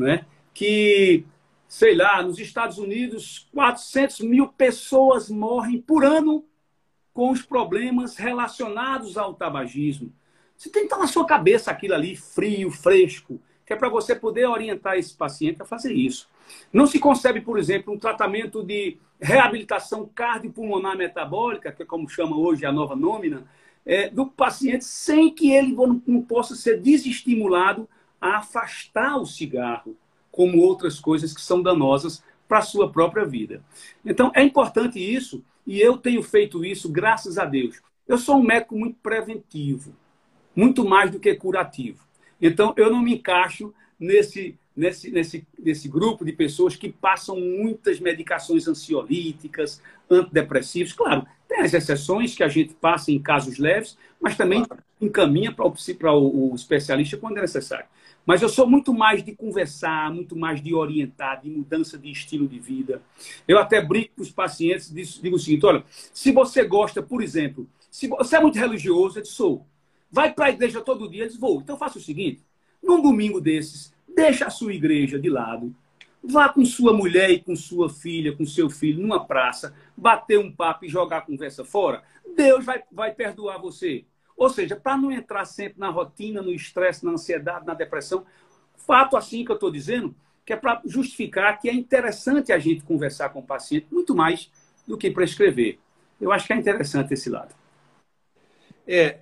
Né? 0.02 0.26
Que, 0.52 1.24
sei 1.66 1.94
lá, 1.94 2.22
nos 2.22 2.38
Estados 2.38 2.78
Unidos, 2.78 3.48
400 3.54 4.20
mil 4.20 4.48
pessoas 4.48 5.30
morrem 5.30 5.80
por 5.80 6.04
ano 6.04 6.44
com 7.14 7.30
os 7.30 7.42
problemas 7.42 8.16
relacionados 8.16 9.16
ao 9.16 9.34
tabagismo. 9.34 10.12
Você 10.56 10.70
tem 10.70 10.82
que 10.82 10.86
estar 10.86 10.98
na 10.98 11.06
sua 11.06 11.26
cabeça 11.26 11.70
aquilo 11.70 11.94
ali, 11.94 12.16
frio, 12.16 12.70
fresco 12.70 13.40
que 13.64 13.72
é 13.72 13.76
para 13.76 13.88
você 13.88 14.14
poder 14.14 14.46
orientar 14.46 14.96
esse 14.98 15.14
paciente 15.14 15.62
a 15.62 15.64
fazer 15.64 15.92
isso. 15.92 16.28
Não 16.72 16.86
se 16.86 16.98
concebe, 16.98 17.40
por 17.40 17.58
exemplo, 17.58 17.92
um 17.92 17.98
tratamento 17.98 18.62
de 18.62 18.98
reabilitação 19.20 20.08
cardiopulmonar 20.14 20.96
metabólica, 20.96 21.72
que 21.72 21.82
é 21.82 21.86
como 21.86 22.08
chama 22.08 22.36
hoje 22.36 22.66
a 22.66 22.72
nova 22.72 22.96
nômina, 22.96 23.46
é, 23.84 24.08
do 24.10 24.26
paciente 24.26 24.84
sem 24.84 25.32
que 25.32 25.52
ele 25.52 25.74
não 26.06 26.22
possa 26.22 26.54
ser 26.54 26.80
desestimulado 26.80 27.88
a 28.22 28.36
afastar 28.36 29.16
o 29.18 29.26
cigarro, 29.26 29.96
como 30.30 30.62
outras 30.62 31.00
coisas 31.00 31.34
que 31.34 31.40
são 31.42 31.60
danosas 31.60 32.22
para 32.46 32.58
a 32.58 32.62
sua 32.62 32.90
própria 32.90 33.24
vida. 33.24 33.64
Então, 34.04 34.30
é 34.34 34.42
importante 34.44 34.98
isso, 34.98 35.44
e 35.66 35.80
eu 35.80 35.98
tenho 35.98 36.22
feito 36.22 36.64
isso 36.64 36.88
graças 36.88 37.36
a 37.36 37.44
Deus. 37.44 37.82
Eu 38.06 38.16
sou 38.16 38.36
um 38.36 38.42
médico 38.42 38.78
muito 38.78 38.96
preventivo, 39.02 39.96
muito 40.54 40.84
mais 40.84 41.10
do 41.10 41.18
que 41.18 41.34
curativo. 41.34 42.06
Então, 42.40 42.72
eu 42.76 42.90
não 42.90 43.02
me 43.02 43.14
encaixo 43.14 43.74
nesse, 43.98 44.56
nesse, 44.76 45.10
nesse, 45.10 45.46
nesse 45.58 45.88
grupo 45.88 46.24
de 46.24 46.32
pessoas 46.32 46.76
que 46.76 46.90
passam 46.90 47.40
muitas 47.40 47.98
medicações 47.98 48.68
ansiolíticas, 48.68 49.82
antidepressivos. 50.08 50.92
Claro, 50.92 51.26
tem 51.48 51.60
as 51.60 51.74
exceções 51.74 52.34
que 52.34 52.44
a 52.44 52.48
gente 52.48 52.74
passa 52.74 53.10
em 53.10 53.18
casos 53.18 53.58
leves, 53.58 53.96
mas 54.20 54.36
também 54.36 54.64
encaminha 55.00 55.52
para 55.52 55.66
o, 55.66 55.74
para 55.98 56.12
o 56.12 56.54
especialista 56.54 57.16
quando 57.16 57.38
é 57.38 57.40
necessário. 57.40 57.86
Mas 58.24 58.40
eu 58.40 58.48
sou 58.48 58.68
muito 58.68 58.94
mais 58.94 59.22
de 59.22 59.34
conversar, 59.34 60.12
muito 60.12 60.36
mais 60.36 60.62
de 60.62 60.74
orientar, 60.74 61.40
de 61.42 61.50
mudança 61.50 61.98
de 61.98 62.10
estilo 62.10 62.46
de 62.46 62.58
vida. 62.58 63.02
Eu 63.46 63.58
até 63.58 63.80
brinco 63.80 64.10
com 64.16 64.22
os 64.22 64.30
pacientes, 64.30 64.92
digo 65.20 65.36
o 65.36 65.38
seguinte: 65.38 65.66
olha, 65.66 65.84
se 65.88 66.30
você 66.30 66.64
gosta, 66.64 67.02
por 67.02 67.22
exemplo, 67.22 67.68
se 67.90 68.08
você 68.08 68.36
é 68.36 68.40
muito 68.40 68.58
religioso, 68.58 69.18
eu 69.18 69.24
sou. 69.24 69.66
Vai 70.10 70.32
para 70.32 70.46
a 70.46 70.50
igreja 70.50 70.80
todo 70.80 71.08
dia? 71.08 71.22
Eles 71.24 71.36
vão. 71.36 71.56
Então 71.56 71.76
faça 71.76 71.98
o 71.98 72.02
seguinte: 72.02 72.42
num 72.82 73.02
domingo 73.02 73.40
desses, 73.40 73.92
deixa 74.14 74.46
a 74.46 74.50
sua 74.50 74.72
igreja 74.72 75.18
de 75.18 75.28
lado. 75.28 75.74
Vá 76.24 76.48
com 76.48 76.64
sua 76.64 76.92
mulher 76.92 77.30
e 77.30 77.40
com 77.40 77.56
sua 77.56 77.90
filha, 77.90 78.36
com 78.36 78.46
seu 78.46 78.70
filho, 78.70 79.02
numa 79.02 79.24
praça, 79.26 79.74
bater 79.96 80.38
um 80.38 80.52
papo 80.52 80.84
e 80.84 80.88
jogar 80.88 81.18
a 81.18 81.22
conversa 81.22 81.64
fora. 81.64 82.04
Deus 82.36 82.64
vai, 82.64 82.82
vai 82.92 83.12
perdoar 83.12 83.58
você. 83.58 84.04
Ou 84.36 84.48
seja, 84.48 84.76
para 84.76 84.96
não 84.96 85.10
entrar 85.10 85.44
sempre 85.44 85.78
na 85.78 85.88
rotina, 85.88 86.42
no 86.42 86.52
estresse, 86.52 87.04
na 87.04 87.12
ansiedade, 87.12 87.66
na 87.66 87.74
depressão, 87.74 88.24
fato 88.76 89.16
assim 89.16 89.44
que 89.44 89.50
eu 89.50 89.56
estou 89.56 89.70
dizendo, 89.70 90.14
que 90.44 90.52
é 90.52 90.56
para 90.56 90.82
justificar 90.84 91.58
que 91.60 91.68
é 91.68 91.72
interessante 91.72 92.52
a 92.52 92.58
gente 92.58 92.82
conversar 92.82 93.28
com 93.30 93.40
o 93.40 93.46
paciente 93.46 93.86
muito 93.90 94.14
mais 94.14 94.50
do 94.86 94.98
que 94.98 95.10
prescrever. 95.10 95.78
Eu 96.20 96.32
acho 96.32 96.46
que 96.46 96.52
é 96.52 96.56
interessante 96.56 97.14
esse 97.14 97.30
lado. 97.30 97.54
É, 98.86 99.20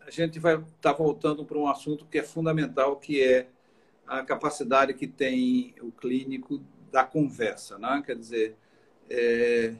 a 0.00 0.10
gente 0.10 0.38
vai 0.38 0.54
estar 0.54 0.68
tá 0.80 0.92
voltando 0.92 1.44
para 1.44 1.58
um 1.58 1.68
assunto 1.68 2.06
que 2.06 2.18
é 2.18 2.22
fundamental, 2.22 2.96
que 2.96 3.22
é 3.22 3.48
a 4.06 4.24
capacidade 4.24 4.94
que 4.94 5.06
tem 5.06 5.74
o 5.80 5.90
clínico 5.92 6.60
da 6.90 7.04
conversa, 7.04 7.78
né? 7.78 8.02
Quer 8.04 8.16
dizer, 8.16 8.56
é, 9.08 9.74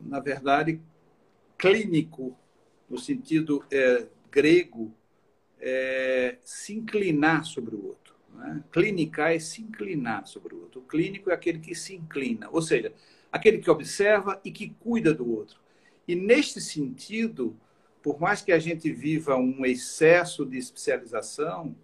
na 0.00 0.18
verdade, 0.18 0.80
clínico, 1.56 2.36
no 2.90 2.98
sentido 2.98 3.64
é, 3.70 4.06
grego, 4.30 4.92
é 5.60 6.36
se 6.42 6.74
inclinar 6.74 7.44
sobre 7.44 7.76
o 7.76 7.86
outro. 7.86 8.14
Né? 8.34 8.64
Clinicar 8.72 9.32
é 9.32 9.38
se 9.38 9.62
inclinar 9.62 10.26
sobre 10.26 10.54
o 10.54 10.62
outro. 10.62 10.80
O 10.80 10.84
clínico 10.84 11.30
é 11.30 11.34
aquele 11.34 11.60
que 11.60 11.74
se 11.74 11.94
inclina, 11.94 12.48
ou 12.50 12.60
seja, 12.60 12.92
aquele 13.30 13.58
que 13.58 13.70
observa 13.70 14.40
e 14.44 14.50
que 14.50 14.70
cuida 14.80 15.14
do 15.14 15.30
outro. 15.30 15.60
E 16.08 16.16
neste 16.16 16.60
sentido, 16.60 17.56
por 18.02 18.18
mais 18.18 18.42
que 18.42 18.50
a 18.50 18.58
gente 18.58 18.90
viva 18.92 19.36
um 19.36 19.64
excesso 19.64 20.44
de 20.44 20.58
especialização, 20.58 21.76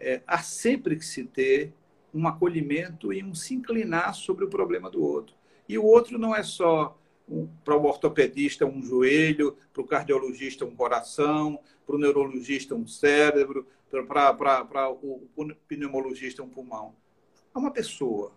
é, 0.00 0.22
há 0.26 0.38
sempre 0.38 0.96
que 0.96 1.04
se 1.04 1.24
ter 1.24 1.72
um 2.12 2.26
acolhimento 2.26 3.12
e 3.12 3.22
um 3.22 3.34
se 3.34 3.54
inclinar 3.54 4.14
sobre 4.14 4.44
o 4.44 4.48
problema 4.48 4.90
do 4.90 5.02
outro. 5.02 5.36
E 5.68 5.76
o 5.76 5.84
outro 5.84 6.18
não 6.18 6.34
é 6.34 6.42
só 6.42 6.98
um, 7.28 7.46
para 7.64 7.76
o 7.76 7.84
ortopedista 7.84 8.64
um 8.64 8.82
joelho, 8.82 9.56
para 9.72 9.82
o 9.82 9.86
cardiologista 9.86 10.64
um 10.64 10.74
coração, 10.74 11.58
para 11.86 11.96
o 11.96 11.98
neurologista 11.98 12.74
um 12.74 12.86
cérebro, 12.86 13.66
para, 14.06 14.34
para 14.34 14.90
o 14.90 15.28
pneumologista 15.68 16.42
um 16.42 16.48
pulmão. 16.48 16.94
É 17.54 17.58
uma 17.58 17.70
pessoa, 17.70 18.32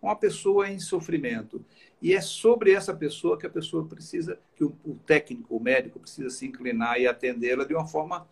uma 0.00 0.16
pessoa 0.16 0.68
em 0.68 0.78
sofrimento. 0.78 1.64
E 2.00 2.12
é 2.12 2.20
sobre 2.20 2.72
essa 2.72 2.94
pessoa 2.94 3.38
que 3.38 3.46
a 3.46 3.50
pessoa 3.50 3.86
precisa, 3.86 4.38
que 4.56 4.64
o, 4.64 4.76
o 4.84 4.94
técnico, 4.94 5.56
o 5.56 5.60
médico 5.60 5.98
precisa 5.98 6.30
se 6.30 6.46
inclinar 6.46 7.00
e 7.00 7.06
atendê-la 7.06 7.64
de 7.64 7.74
uma 7.74 7.86
forma 7.86 8.26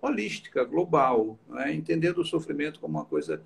holística, 0.00 0.64
global, 0.64 1.38
né? 1.48 1.74
entendendo 1.74 2.18
o 2.18 2.24
sofrimento 2.24 2.78
como 2.78 2.98
uma 2.98 3.04
coisa. 3.04 3.42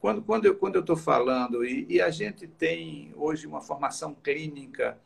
Quando, 0.00 0.22
quando 0.22 0.76
eu 0.76 0.80
estou 0.80 0.96
falando, 0.96 1.64
e, 1.64 1.86
e, 1.88 2.00
a 2.00 2.10
gente 2.10 2.46
tem 2.46 3.12
hoje 3.16 3.46
uma 3.46 3.62
formação 3.62 4.14
clínica 4.14 4.98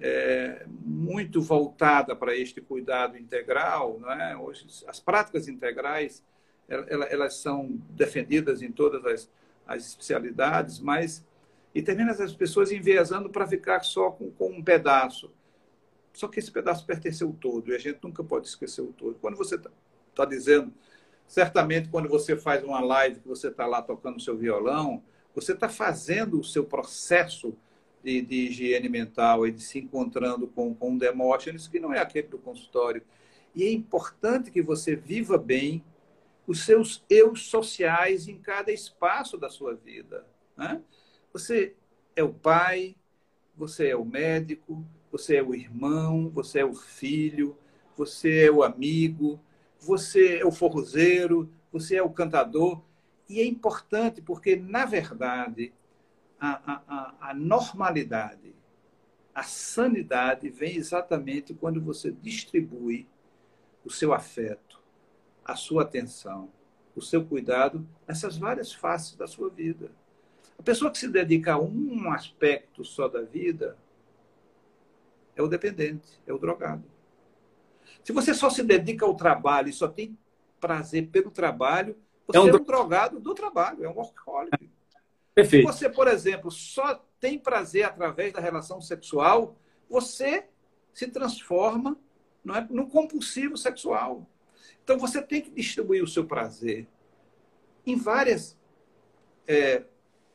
é, 0.00 0.64
muito 0.68 1.42
voltada 1.42 2.16
para 2.16 2.34
este 2.34 2.60
cuidado 2.60 3.18
integral, 3.18 4.00
é? 4.18 4.36
hoje 4.36 4.66
as 4.86 4.98
práticas 4.98 5.46
integrais 5.46 6.24
elas, 6.68 7.10
elas 7.10 7.34
são 7.36 7.78
defendidas 7.90 8.62
em 8.62 8.70
todas 8.70 9.04
as, 9.04 9.30
as 9.66 9.86
especialidades, 9.88 10.78
mas 10.78 11.24
e 11.74 11.82
termina 11.82 12.12
as 12.12 12.32
pessoas 12.32 12.72
enviesando 12.72 13.28
para 13.28 13.46
ficar 13.46 13.82
só 13.82 14.10
com, 14.10 14.30
com, 14.32 14.50
um 14.50 14.62
pedaço. 14.62 15.30
Só 16.12 16.26
que 16.26 16.40
esse 16.40 16.50
pedaço 16.50 16.84
pertenceu 16.84 17.36
todo 17.40 17.70
e 17.70 17.74
a 17.74 17.78
gente 17.78 18.00
nunca 18.02 18.24
pode 18.24 18.48
esquecer 18.48 18.80
o 18.80 18.92
todo. 18.92 19.16
Quando 19.20 19.36
você 19.36 19.54
está 19.54 19.70
tá 20.14 20.24
dizendo, 20.24 20.72
certamente 21.26 21.88
quando 21.88 22.08
você 22.08 22.36
faz 22.36 22.64
uma 22.64 22.80
live 22.80 23.20
que 23.20 23.28
você 23.28 23.48
está 23.48 23.66
lá 23.66 23.80
tocando 23.80 24.20
seu 24.20 24.36
violão, 24.36 25.02
você 25.32 25.52
está 25.52 25.68
fazendo 25.68 26.40
o 26.40 26.44
seu 26.44 26.64
processo 26.64 27.56
de, 28.02 28.22
de, 28.22 28.46
higiene 28.46 28.88
mental 28.88 29.46
e 29.46 29.52
de 29.52 29.62
se 29.62 29.78
encontrando 29.78 30.46
com, 30.46 30.74
com 30.74 30.96
Demóstenes 30.96 31.68
que 31.68 31.78
não 31.78 31.92
é 31.92 31.98
aquele 31.98 32.28
do 32.28 32.38
consultório. 32.38 33.02
E 33.54 33.64
é 33.64 33.72
importante 33.72 34.50
que 34.50 34.62
você 34.62 34.94
viva 34.96 35.36
bem 35.36 35.84
os 36.46 36.64
seus 36.64 37.04
eus 37.08 37.46
sociais 37.46 38.28
em 38.28 38.38
cada 38.38 38.72
espaço 38.72 39.36
da 39.36 39.48
sua 39.48 39.74
vida. 39.74 40.26
Né? 40.56 40.80
Você 41.32 41.74
é 42.16 42.22
o 42.22 42.32
pai, 42.32 42.96
você 43.56 43.88
é 43.88 43.96
o 43.96 44.04
médico, 44.04 44.84
você 45.10 45.36
é 45.36 45.42
o 45.42 45.54
irmão, 45.54 46.28
você 46.30 46.60
é 46.60 46.64
o 46.64 46.74
filho, 46.74 47.56
você 47.96 48.46
é 48.46 48.50
o 48.50 48.62
amigo, 48.62 49.40
você 49.78 50.38
é 50.38 50.44
o 50.44 50.52
forrozeiro, 50.52 51.50
você 51.72 51.96
é 51.96 52.02
o 52.02 52.10
cantador. 52.10 52.82
E 53.28 53.40
é 53.40 53.44
importante 53.44 54.20
porque, 54.20 54.56
na 54.56 54.84
verdade, 54.84 55.72
a, 56.40 56.82
a, 56.88 57.30
a 57.30 57.34
normalidade, 57.34 58.54
a 59.34 59.42
sanidade 59.42 60.48
vem 60.48 60.76
exatamente 60.76 61.54
quando 61.54 61.80
você 61.80 62.10
distribui 62.10 63.06
o 63.84 63.90
seu 63.90 64.12
afeto, 64.12 64.80
a 65.44 65.54
sua 65.54 65.82
atenção, 65.82 66.50
o 66.96 67.02
seu 67.02 67.24
cuidado 67.24 67.86
nessas 68.06 68.36
várias 68.36 68.72
faces 68.72 69.14
da 69.14 69.26
sua 69.26 69.50
vida. 69.50 69.90
A 70.58 70.62
pessoa 70.62 70.90
que 70.90 70.98
se 70.98 71.08
dedica 71.08 71.54
a 71.54 71.58
um 71.58 72.10
aspecto 72.12 72.84
só 72.84 73.08
da 73.08 73.22
vida 73.22 73.76
é 75.36 75.42
o 75.42 75.48
dependente, 75.48 76.20
é 76.26 76.32
o 76.32 76.38
drogado. 76.38 76.84
Se 78.04 78.12
você 78.12 78.34
só 78.34 78.50
se 78.50 78.62
dedica 78.62 79.04
ao 79.04 79.14
trabalho 79.14 79.68
e 79.68 79.72
só 79.72 79.88
tem 79.88 80.18
prazer 80.58 81.08
pelo 81.08 81.30
trabalho, 81.30 81.96
você 82.26 82.38
é 82.38 82.40
um, 82.40 82.48
é 82.48 82.54
um 82.54 82.64
drogado 82.64 83.18
do 83.18 83.34
trabalho, 83.34 83.84
é 83.84 83.88
um 83.88 83.94
workaholic. 83.94 84.70
Perfeito. 85.34 85.66
Se 85.66 85.72
você, 85.72 85.88
por 85.88 86.08
exemplo, 86.08 86.50
só 86.50 86.94
tem 87.18 87.38
prazer 87.38 87.84
através 87.84 88.32
da 88.32 88.40
relação 88.40 88.80
sexual, 88.80 89.56
você 89.88 90.46
se 90.92 91.06
transforma 91.08 91.96
não 92.44 92.56
é, 92.56 92.66
num 92.70 92.88
compulsivo 92.88 93.56
sexual. 93.56 94.26
Então 94.82 94.98
você 94.98 95.22
tem 95.22 95.40
que 95.40 95.50
distribuir 95.50 96.02
o 96.02 96.08
seu 96.08 96.24
prazer 96.24 96.86
em 97.86 97.96
várias 97.96 98.58
é, 99.46 99.84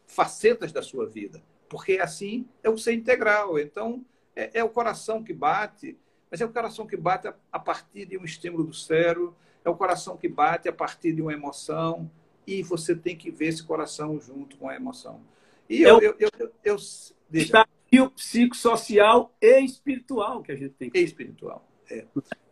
facetas 0.06 0.72
da 0.72 0.82
sua 0.82 1.08
vida, 1.08 1.42
porque 1.70 2.00
assim 2.00 2.48
é 2.64 2.70
o 2.70 2.78
ser 2.78 2.94
integral. 2.94 3.60
Então, 3.60 4.06
é, 4.36 4.60
é, 4.60 4.64
o 4.64 4.70
coração 4.70 5.24
que 5.24 5.34
bate, 5.34 5.98
mas 6.30 6.42
é 6.42 6.46
o 6.46 6.52
coração 6.52 6.86
que 6.86 6.98
bate 6.98 7.28
a, 7.28 7.36
a 7.52 7.60
partir 7.60 8.06
de 8.06 8.18
um 8.18 8.24
estímulo 8.24 8.64
do 8.64 8.74
cérebro, 8.74 9.36
é 9.64 9.70
o 9.70 9.76
coração 9.76 10.16
que 10.18 10.28
bate 10.28 10.70
a 10.70 10.74
partir 10.74 11.14
de 11.14 11.22
uma 11.22 11.34
emoção, 11.34 12.10
e 12.48 12.62
você 12.64 12.96
tem 12.96 13.16
que 13.16 13.32
ver 13.32 13.48
esse 13.48 13.64
coração 13.64 14.20
junto 14.20 14.58
com 14.58 14.70
a 14.70 14.76
emoção. 14.76 15.22
E 15.70 15.82
eu, 15.82 16.00
eu, 16.00 16.16
eu, 16.20 16.30
eu, 16.40 16.52
eu 16.64 16.76
está 17.34 17.68
psicossocial 18.16 19.36
e 19.42 19.60
espiritual 19.62 20.42
que 20.42 20.52
a 20.52 20.56
gente 20.56 20.76
tem 20.76 20.90
que. 20.90 21.00
E 21.00 21.04
espiritual. 21.04 21.68
É, 21.90 22.06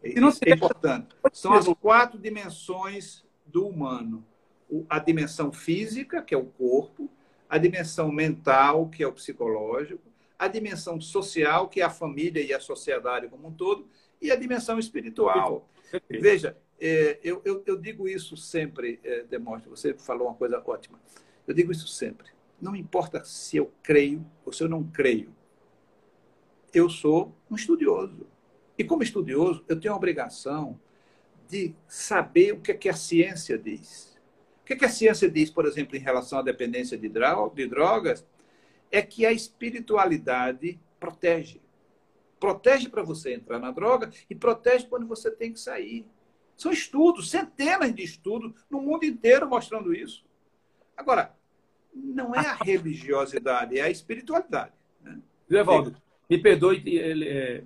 é, 0.04 0.20
é 0.46 0.54
importante. 0.54 1.16
São 1.32 1.54
as 1.54 1.68
quatro 1.80 2.20
dimensões 2.20 3.24
do 3.46 3.68
humano: 3.68 4.26
a 4.90 5.00
dimensão 5.00 5.52
física, 5.52 6.22
que 6.22 6.34
é 6.34 6.38
o 6.38 6.46
corpo, 6.46 7.10
a 7.50 7.58
dimensão 7.58 8.12
mental, 8.12 8.90
que 8.90 9.04
é 9.04 9.08
o 9.08 9.14
psicológico, 9.14 10.04
a 10.38 10.48
dimensão 10.48 11.00
social, 11.00 11.68
que 11.68 11.82
é 11.82 11.84
a 11.84 11.90
família 11.90 12.42
e 12.42 12.54
a 12.54 12.60
sociedade 12.60 13.28
como 13.28 13.48
um 13.48 13.52
todo, 13.52 13.88
e 14.22 14.32
a 14.32 14.36
dimensão 14.36 14.80
espiritual. 14.80 15.68
Veja, 16.10 16.58
é, 16.86 17.20
eu, 17.24 17.42
eu, 17.46 17.64
eu, 17.66 17.78
digo 17.78 18.08
isso 18.08 18.36
sempre, 18.36 19.00
é, 19.04 19.24
Demóstenes, 19.24 19.80
você 19.80 19.94
falou 19.94 20.28
uma 20.28 20.36
coisa 20.36 20.62
ótima. 20.66 21.00
Eu 21.48 21.54
digo 21.54 21.72
isso 21.72 21.88
sempre. 21.88 22.28
Não 22.62 22.76
importa 22.76 23.24
se 23.24 23.58
eu 23.58 23.72
creio 23.82 24.26
ou 24.46 24.52
se 24.52 24.64
eu 24.64 24.70
não 24.70 24.84
creio. 24.84 25.34
Eu 26.74 26.90
sou 26.90 27.36
um 27.50 27.56
estudioso. 27.56 28.28
E 28.78 28.84
como 28.84 29.04
estudioso, 29.04 29.64
eu 29.68 29.80
tenho 29.80 29.94
a 29.94 29.98
obrigação 29.98 30.80
de 31.48 31.76
saber 31.88 32.54
o 32.54 32.62
que, 32.62 32.72
é 32.72 32.76
que 32.76 32.90
a 32.90 32.94
ciência 32.94 33.58
diz 33.58 34.14
o 34.64 34.66
que, 34.66 34.86
a 34.86 34.90
ciência 34.90 35.30
diz, 35.30 35.50
por 35.50 35.66
exemplo, 35.66 35.98
em 35.98 36.00
relação 36.00 36.40
à 36.40 36.42
dependência 36.42 36.98
de 36.98 37.10
drogas? 37.10 38.26
É 38.90 39.02
que 39.02 39.26
a 39.26 39.32
espiritualidade 39.32 40.80
protege. 41.00 41.62
Protege 42.40 42.88
para 42.88 43.04
você 43.04 43.34
entrar 43.34 43.60
na 43.60 43.72
droga 43.72 44.10
e 44.30 44.34
protege 44.34 44.88
quando 44.88 45.06
você 45.06 45.30
tem 45.30 45.52
que 45.52 45.60
sair. 45.60 46.06
São 46.58 46.72
estudos, 46.72 47.30
centenas 47.30 47.94
de 47.94 48.04
estudos 48.04 48.54
no 48.70 48.82
mundo 48.82 49.06
inteiro 49.06 49.48
mostrando 49.50 49.94
isso. 49.94 50.24
Agora, 50.96 51.36
não 51.94 52.34
é 52.34 52.40
a 52.40 52.56
religiosidade, 52.64 53.78
é 53.78 53.82
a 53.82 53.90
espiritualidade. 53.90 54.74
Né? 55.02 55.20
Evaldo, 55.50 55.96
me 56.30 56.38
perdoe 56.38 56.84
é, 56.98 57.64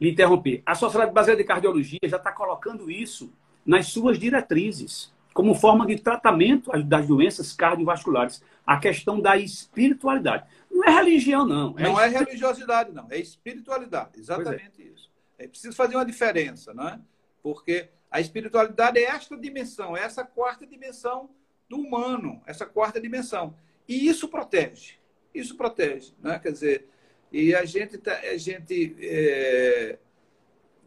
lhe 0.00 0.10
interromper. 0.10 0.62
A 0.66 0.74
Sociedade 0.74 1.12
Brasileira 1.12 1.42
de 1.42 1.48
Cardiologia 1.48 1.98
já 2.04 2.16
está 2.16 2.32
colocando 2.32 2.90
isso 2.90 3.32
nas 3.64 3.88
suas 3.88 4.18
diretrizes 4.18 5.14
como 5.36 5.54
forma 5.54 5.86
de 5.86 5.98
tratamento 5.98 6.70
das 6.84 7.06
doenças 7.06 7.52
cardiovasculares. 7.52 8.42
A 8.66 8.78
questão 8.78 9.20
da 9.20 9.36
espiritualidade. 9.36 10.44
Não 10.70 10.82
é 10.82 10.90
religião, 10.90 11.46
não. 11.46 11.74
É 11.78 11.82
não 11.82 12.00
é 12.00 12.08
religiosidade, 12.08 12.92
não. 12.92 13.06
É 13.10 13.18
espiritualidade. 13.18 14.18
Exatamente 14.18 14.80
é. 14.82 14.84
isso. 14.86 15.10
É 15.38 15.46
preciso 15.46 15.76
fazer 15.76 15.94
uma 15.94 16.06
diferença, 16.06 16.72
não 16.72 16.88
é? 16.88 16.98
Porque 17.42 17.90
a 18.10 18.20
espiritualidade 18.20 18.98
é 18.98 19.04
esta 19.04 19.36
dimensão, 19.36 19.96
é 19.96 20.02
essa 20.02 20.24
quarta 20.24 20.66
dimensão 20.66 21.30
do 21.68 21.76
humano, 21.76 22.42
essa 22.46 22.64
quarta 22.64 23.00
dimensão. 23.00 23.54
E 23.88 24.08
isso 24.08 24.28
protege. 24.28 24.94
Isso 25.34 25.56
protege, 25.56 26.14
é? 26.24 26.38
Quer 26.38 26.52
dizer, 26.52 26.88
e 27.30 27.54
a 27.54 27.64
gente, 27.64 27.98
tá, 27.98 28.18
a 28.18 28.36
gente 28.36 28.96
é, 29.00 29.98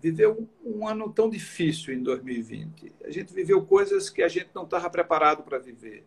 viveu 0.01 0.49
um 0.63 0.88
ano 0.88 1.11
tão 1.11 1.30
difícil 1.30 1.93
em 1.93 2.01
2020. 2.01 2.93
A 3.03 3.11
gente 3.11 3.34
viveu 3.34 3.65
coisas 3.65 4.09
que 4.09 4.24
a 4.24 4.28
gente 4.28 4.49
não 4.55 4.63
estava 4.63 4.89
preparado 4.89 5.43
para 5.43 5.59
viver. 5.59 6.05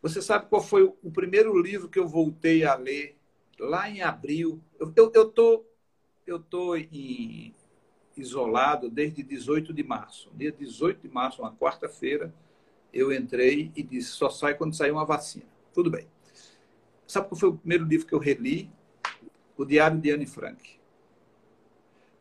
Você 0.00 0.20
sabe 0.20 0.46
qual 0.48 0.62
foi 0.62 0.84
o 0.84 1.10
primeiro 1.10 1.56
livro 1.60 1.88
que 1.88 1.98
eu 1.98 2.06
voltei 2.06 2.64
a 2.64 2.74
ler 2.74 3.16
lá 3.58 3.88
em 3.88 4.02
abril? 4.02 4.60
Eu, 4.78 4.92
eu, 4.94 5.12
eu 5.14 5.28
tô, 5.28 5.64
eu 6.26 6.38
tô 6.38 6.76
em 6.76 7.54
isolado 8.16 8.90
desde 8.90 9.22
18 9.22 9.72
de 9.72 9.82
março. 9.82 10.30
Dia 10.34 10.52
18 10.52 11.00
de 11.00 11.08
março, 11.08 11.42
uma 11.42 11.54
quarta-feira, 11.54 12.34
eu 12.92 13.12
entrei 13.12 13.72
e 13.74 13.82
disse: 13.82 14.10
só 14.10 14.28
sai 14.28 14.54
quando 14.54 14.74
sair 14.74 14.90
uma 14.90 15.04
vacina. 15.04 15.46
Tudo 15.72 15.90
bem. 15.90 16.06
Sabe 17.06 17.28
qual 17.28 17.38
foi 17.38 17.48
o 17.48 17.56
primeiro 17.56 17.84
livro 17.84 18.06
que 18.06 18.14
eu 18.14 18.18
reli? 18.18 18.70
O 19.56 19.64
Diário 19.64 20.00
de 20.00 20.10
Anne 20.10 20.26
Frank. 20.26 20.78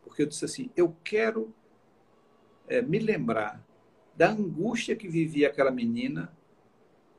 Porque 0.04 0.24
eu 0.24 0.28
disse 0.28 0.46
assim: 0.46 0.70
eu 0.76 0.96
quero 1.04 1.54
é, 2.68 2.82
me 2.82 3.00
lembrar 3.00 3.66
da 4.16 4.30
angústia 4.30 4.96
que 4.96 5.08
vivia 5.08 5.48
aquela 5.48 5.72
menina 5.72 6.36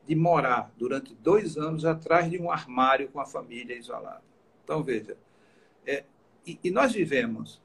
de 0.05 0.15
morar 0.15 0.71
durante 0.77 1.15
dois 1.15 1.57
anos 1.57 1.85
atrás 1.85 2.29
de 2.29 2.39
um 2.39 2.51
armário 2.51 3.09
com 3.09 3.19
a 3.19 3.25
família 3.25 3.77
isolada. 3.77 4.23
Então, 4.63 4.83
veja, 4.83 5.17
é, 5.85 6.03
e, 6.45 6.59
e 6.63 6.71
nós 6.71 6.91
vivemos 6.91 7.62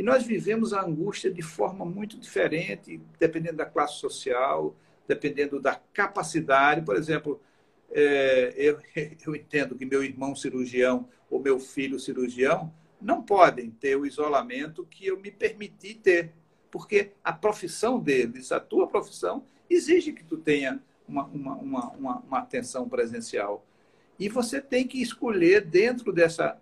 e 0.00 0.02
nós 0.02 0.24
vivemos 0.24 0.72
a 0.72 0.80
angústia 0.80 1.30
de 1.30 1.42
forma 1.42 1.84
muito 1.84 2.16
diferente, 2.18 2.98
dependendo 3.18 3.58
da 3.58 3.66
classe 3.66 3.98
social, 3.98 4.74
dependendo 5.06 5.60
da 5.60 5.78
capacidade. 5.92 6.80
Por 6.80 6.96
exemplo, 6.96 7.38
é, 7.90 8.54
eu, 8.56 8.78
eu 9.26 9.36
entendo 9.36 9.74
que 9.74 9.84
meu 9.84 10.02
irmão 10.02 10.34
cirurgião 10.34 11.06
ou 11.28 11.38
meu 11.38 11.60
filho 11.60 12.00
cirurgião 12.00 12.72
não 12.98 13.22
podem 13.22 13.70
ter 13.70 13.94
o 13.94 14.06
isolamento 14.06 14.86
que 14.86 15.06
eu 15.06 15.20
me 15.20 15.30
permiti 15.30 15.92
ter, 15.92 16.32
porque 16.70 17.10
a 17.22 17.34
profissão 17.34 18.00
deles, 18.00 18.52
a 18.52 18.58
tua 18.58 18.86
profissão, 18.86 19.44
exige 19.68 20.14
que 20.14 20.24
tu 20.24 20.38
tenha 20.38 20.82
uma, 21.06 21.26
uma, 21.26 21.56
uma, 21.56 22.18
uma, 22.20 22.38
atenção 22.38 22.88
presencial. 22.88 23.66
E 24.18 24.30
você 24.30 24.62
tem 24.62 24.86
que 24.86 25.02
escolher 25.02 25.60
dentro 25.60 26.10
dessa 26.10 26.58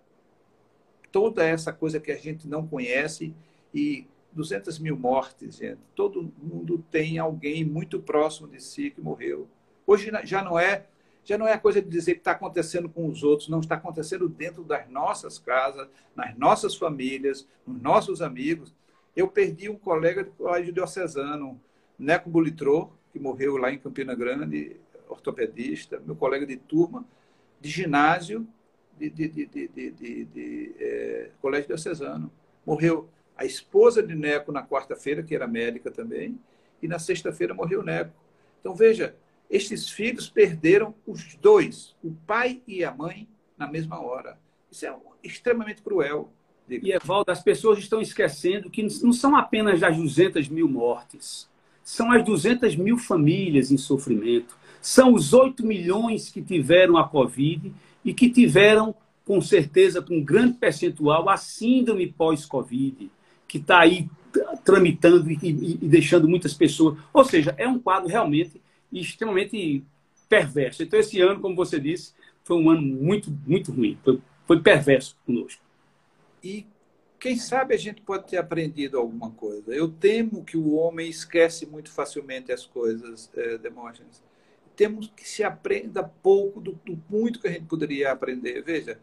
toda 1.11 1.43
essa 1.43 1.71
coisa 1.73 1.99
que 1.99 2.11
a 2.11 2.17
gente 2.17 2.47
não 2.47 2.67
conhece 2.67 3.33
e 3.73 4.07
200 4.31 4.79
mil 4.79 4.97
mortes, 4.97 5.57
gente. 5.57 5.79
Todo 5.95 6.31
mundo 6.41 6.83
tem 6.91 7.17
alguém 7.17 7.63
muito 7.63 7.99
próximo 7.99 8.47
de 8.47 8.61
si 8.61 8.91
que 8.91 9.01
morreu. 9.01 9.47
Hoje 9.85 10.11
já 10.23 10.43
não 10.43 10.57
é 10.59 10.85
já 11.23 11.37
não 11.37 11.47
é 11.47 11.57
coisa 11.59 11.79
de 11.79 11.87
dizer 11.87 12.13
que 12.13 12.21
está 12.21 12.31
acontecendo 12.31 12.89
com 12.89 13.07
os 13.07 13.23
outros, 13.23 13.49
não 13.49 13.59
está 13.59 13.75
acontecendo 13.75 14.27
dentro 14.27 14.63
das 14.63 14.89
nossas 14.89 15.37
casas, 15.37 15.87
nas 16.15 16.35
nossas 16.35 16.75
famílias, 16.75 17.47
nos 17.67 17.79
nossos 17.79 18.21
amigos. 18.21 18.73
Eu 19.15 19.27
perdi 19.27 19.69
um 19.69 19.77
colega 19.77 20.23
do 20.23 20.31
colégio 20.31 20.73
diocesano, 20.73 21.59
Neco 21.99 22.29
Bulitrô, 22.29 22.89
que 23.11 23.19
morreu 23.19 23.57
lá 23.57 23.71
em 23.71 23.77
Campina 23.77 24.15
Grande, 24.15 24.77
ortopedista, 25.07 26.01
meu 26.03 26.15
colega 26.15 26.47
de 26.47 26.57
turma, 26.57 27.05
de 27.61 27.69
ginásio, 27.69 28.47
de, 29.07 29.29
de, 29.29 29.45
de, 29.45 30.25
de, 30.25 30.75
é, 30.79 31.29
colégio 31.41 31.67
diocesano. 31.67 32.29
Morreu 32.65 33.07
a 33.37 33.45
esposa 33.45 34.03
de 34.03 34.13
Neco 34.15 34.51
na 34.51 34.65
quarta-feira, 34.65 35.23
que 35.23 35.33
era 35.33 35.47
médica 35.47 35.89
também, 35.89 36.37
e 36.81 36.87
na 36.87 36.99
sexta-feira 36.99 37.53
morreu 37.53 37.81
Neco. 37.81 38.11
Então, 38.59 38.75
veja, 38.75 39.15
estes 39.49 39.89
filhos 39.89 40.29
perderam 40.29 40.93
os 41.07 41.35
dois, 41.35 41.95
o 42.03 42.11
pai 42.27 42.61
e 42.67 42.83
a 42.83 42.93
mãe, 42.93 43.27
na 43.57 43.67
mesma 43.67 44.01
hora. 44.01 44.37
Isso 44.69 44.85
é 44.85 44.95
extremamente 45.23 45.81
cruel. 45.81 46.31
E, 46.69 46.91
Evaldo, 46.91 47.31
as 47.31 47.41
pessoas 47.41 47.79
estão 47.79 48.01
esquecendo 48.01 48.69
que 48.69 48.83
não 49.01 49.11
são 49.11 49.35
apenas 49.35 49.81
as 49.81 49.97
200 49.97 50.49
mil 50.49 50.67
mortes, 50.67 51.49
são 51.83 52.11
as 52.11 52.23
200 52.23 52.75
mil 52.75 52.97
famílias 52.97 53.71
em 53.71 53.77
sofrimento, 53.77 54.55
são 54.79 55.13
os 55.13 55.33
8 55.33 55.65
milhões 55.65 56.29
que 56.29 56.41
tiveram 56.41 56.95
a 56.95 57.07
Covid 57.07 57.73
e 58.03 58.13
que 58.13 58.29
tiveram, 58.29 58.95
com 59.25 59.41
certeza, 59.41 60.01
com 60.01 60.17
um 60.17 60.23
grande 60.23 60.53
percentual, 60.53 61.29
a 61.29 61.37
síndrome 61.37 62.11
pós-Covid, 62.11 63.09
que 63.47 63.57
está 63.57 63.79
aí 63.81 64.09
tramitando 64.63 65.29
e, 65.29 65.37
e, 65.41 65.77
e, 65.81 65.87
deixando 65.87 66.27
muitas 66.27 66.53
pessoas. 66.53 66.97
Ou 67.13 67.23
seja, 67.23 67.53
é 67.57 67.67
um 67.67 67.79
quadro 67.79 68.09
realmente 68.09 68.61
extremamente 68.91 69.83
perverso. 70.27 70.83
Então, 70.83 70.99
esse 70.99 71.19
ano, 71.21 71.39
como 71.39 71.55
você 71.55 71.79
disse, 71.79 72.13
foi 72.43 72.57
um 72.57 72.69
ano 72.69 72.81
muito, 72.81 73.31
muito 73.45 73.71
ruim. 73.71 73.97
Foi, 74.03 74.21
foi 74.45 74.61
perverso 74.61 75.17
conosco. 75.25 75.61
E 76.43 76.65
quem 77.19 77.35
sabe 77.35 77.75
a 77.75 77.77
gente 77.77 78.01
pode 78.01 78.27
ter 78.27 78.37
aprendido 78.37 78.97
alguma 78.97 79.31
coisa. 79.31 79.73
Eu 79.73 79.89
temo 79.89 80.43
que 80.43 80.57
o 80.57 80.73
homem 80.73 81.09
esquece 81.09 81.65
muito 81.65 81.91
facilmente 81.91 82.51
as 82.51 82.65
coisas, 82.65 83.29
é, 83.35 83.57
Demóstenes 83.57 84.23
temos 84.79 85.11
que 85.13 85.27
se 85.27 85.43
aprenda 85.43 86.01
pouco 86.01 86.61
do, 86.61 86.71
do, 86.85 86.97
muito 87.09 87.41
que 87.41 87.49
a 87.49 87.51
gente 87.51 87.65
poderia 87.65 88.13
aprender. 88.13 88.61
Veja, 88.61 88.97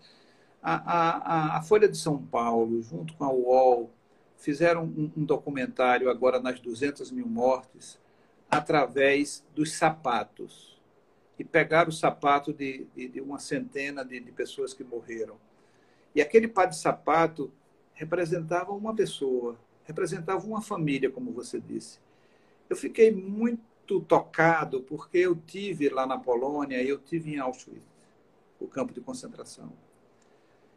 a, 0.62 0.74
a, 0.74 1.58
a, 1.58 1.62
Folha 1.62 1.86
de 1.86 1.98
São 1.98 2.16
Paulo, 2.16 2.80
junto 2.80 3.12
com 3.12 3.24
a 3.24 3.30
UOL, 3.30 3.90
fizeram 4.38 4.84
um, 4.84 5.12
um 5.14 5.22
documentário 5.22 6.08
agora 6.08 6.40
nas 6.40 6.58
200 6.60 7.10
mil 7.10 7.26
mortes 7.26 8.00
através 8.50 9.44
dos 9.54 9.74
sapatos. 9.74 10.80
E 11.38 11.44
pegaram 11.44 11.90
o 11.90 11.92
sapato 11.92 12.54
de, 12.54 12.86
de, 12.96 13.08
de 13.08 13.20
uma 13.20 13.38
centena 13.38 14.02
de, 14.02 14.18
de 14.18 14.32
pessoas 14.32 14.72
que 14.72 14.82
morreram. 14.82 15.36
E 16.14 16.22
aquele 16.22 16.48
par 16.48 16.68
de 16.68 16.78
sapato 16.78 17.52
representava 17.92 18.72
uma 18.72 18.94
pessoa, 18.94 19.58
representava 19.84 20.46
uma 20.46 20.62
família, 20.62 21.10
como 21.10 21.32
você 21.32 21.60
disse. 21.60 21.98
Eu 22.66 22.76
fiquei 22.76 23.12
muito 23.12 23.60
muito 23.86 24.00
tocado 24.00 24.80
porque 24.82 25.18
eu 25.18 25.36
tive 25.36 25.88
lá 25.88 26.06
na 26.06 26.18
Polônia, 26.18 26.82
eu 26.82 26.98
tive 26.98 27.34
em 27.34 27.38
Auschwitz, 27.38 27.84
o 28.58 28.66
campo 28.66 28.92
de 28.92 29.00
concentração. 29.00 29.72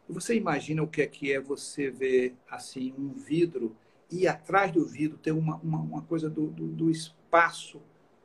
Você 0.08 0.36
imagina 0.36 0.82
o 0.82 0.88
que 0.88 1.02
é 1.02 1.06
que 1.06 1.32
é 1.32 1.40
você 1.40 1.90
ver 1.90 2.36
assim 2.48 2.94
um 2.96 3.12
vidro 3.12 3.76
e 4.10 4.28
atrás 4.28 4.70
do 4.70 4.84
vidro 4.84 5.18
ter 5.18 5.32
uma, 5.32 5.56
uma, 5.56 5.78
uma 5.78 6.02
coisa 6.02 6.30
do, 6.30 6.48
do, 6.48 6.68
do 6.68 6.90
espaço, 6.90 7.80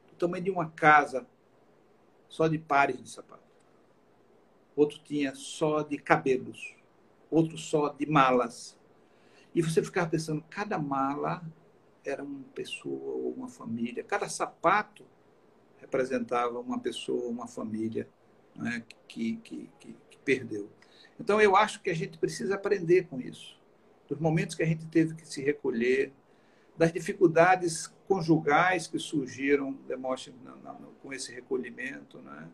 do 0.07 0.15
tamanho 0.17 0.43
de 0.43 0.51
uma 0.51 0.69
casa, 0.69 1.25
só 2.29 2.47
de 2.47 2.59
pares 2.59 3.01
de 3.01 3.09
sapato. 3.09 3.43
Outro 4.75 4.99
tinha 5.03 5.33
só 5.33 5.81
de 5.81 5.97
cabelos, 5.97 6.75
outro 7.31 7.57
só 7.57 7.89
de 7.89 8.05
malas. 8.05 8.77
E 9.53 9.61
você 9.61 9.81
ficava 9.81 10.09
pensando, 10.09 10.43
cada 10.49 10.77
mala 10.77 11.43
era 12.05 12.23
uma 12.23 12.43
pessoa 12.53 13.15
ou 13.15 13.33
uma 13.33 13.49
família. 13.49 14.03
Cada 14.03 14.29
sapato 14.29 15.03
representava 15.79 16.59
uma 16.59 16.79
pessoa, 16.79 17.29
uma 17.29 17.47
família 17.47 18.07
né, 18.55 18.83
que, 19.07 19.37
que, 19.37 19.69
que, 19.79 19.95
que 20.09 20.17
perdeu. 20.19 20.69
Então, 21.19 21.41
eu 21.41 21.55
acho 21.55 21.81
que 21.81 21.89
a 21.89 21.95
gente 21.95 22.17
precisa 22.17 22.55
aprender 22.55 23.07
com 23.07 23.19
isso. 23.19 23.59
Dos 24.07 24.19
momentos 24.19 24.55
que 24.55 24.63
a 24.63 24.65
gente 24.65 24.85
teve 24.87 25.15
que 25.15 25.27
se 25.27 25.41
recolher, 25.41 26.13
das 26.77 26.91
dificuldades 26.91 27.87
conjugais 28.07 28.85
que 28.85 28.99
surgiram 28.99 29.77
com 31.01 31.13
esse 31.13 31.31
recolhimento, 31.31 32.19
né? 32.19 32.49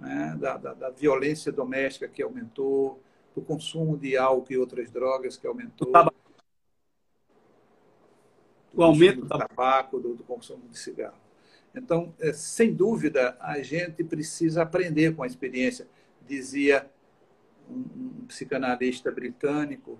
Né? 0.00 0.36
Da, 0.40 0.56
da, 0.56 0.74
da, 0.74 0.90
violência 0.90 1.52
doméstica 1.52 2.08
que 2.08 2.22
aumentou, 2.22 3.00
do 3.34 3.40
consumo 3.40 3.96
de 3.96 4.16
álcool 4.16 4.52
e 4.52 4.58
outras 4.58 4.90
drogas 4.90 5.36
que 5.36 5.46
aumentou 5.46 5.92
o 8.74 8.82
aumento 8.82 9.22
do 9.22 9.28
tabaco, 9.28 10.00
do, 10.00 10.14
do, 10.14 10.24
consumo 10.24 10.68
de 10.68 10.78
cigarro. 10.78 11.20
Então, 11.74 12.14
é, 12.18 12.32
sem 12.32 12.72
dúvida, 12.72 13.36
a 13.40 13.62
gente 13.62 14.02
precisa 14.04 14.62
aprender 14.62 15.14
com 15.14 15.22
a 15.22 15.26
experiência. 15.26 15.86
Dizia 16.26 16.88
um, 17.68 18.22
um 18.22 18.26
psicanalista 18.26 19.10
britânico 19.10 19.98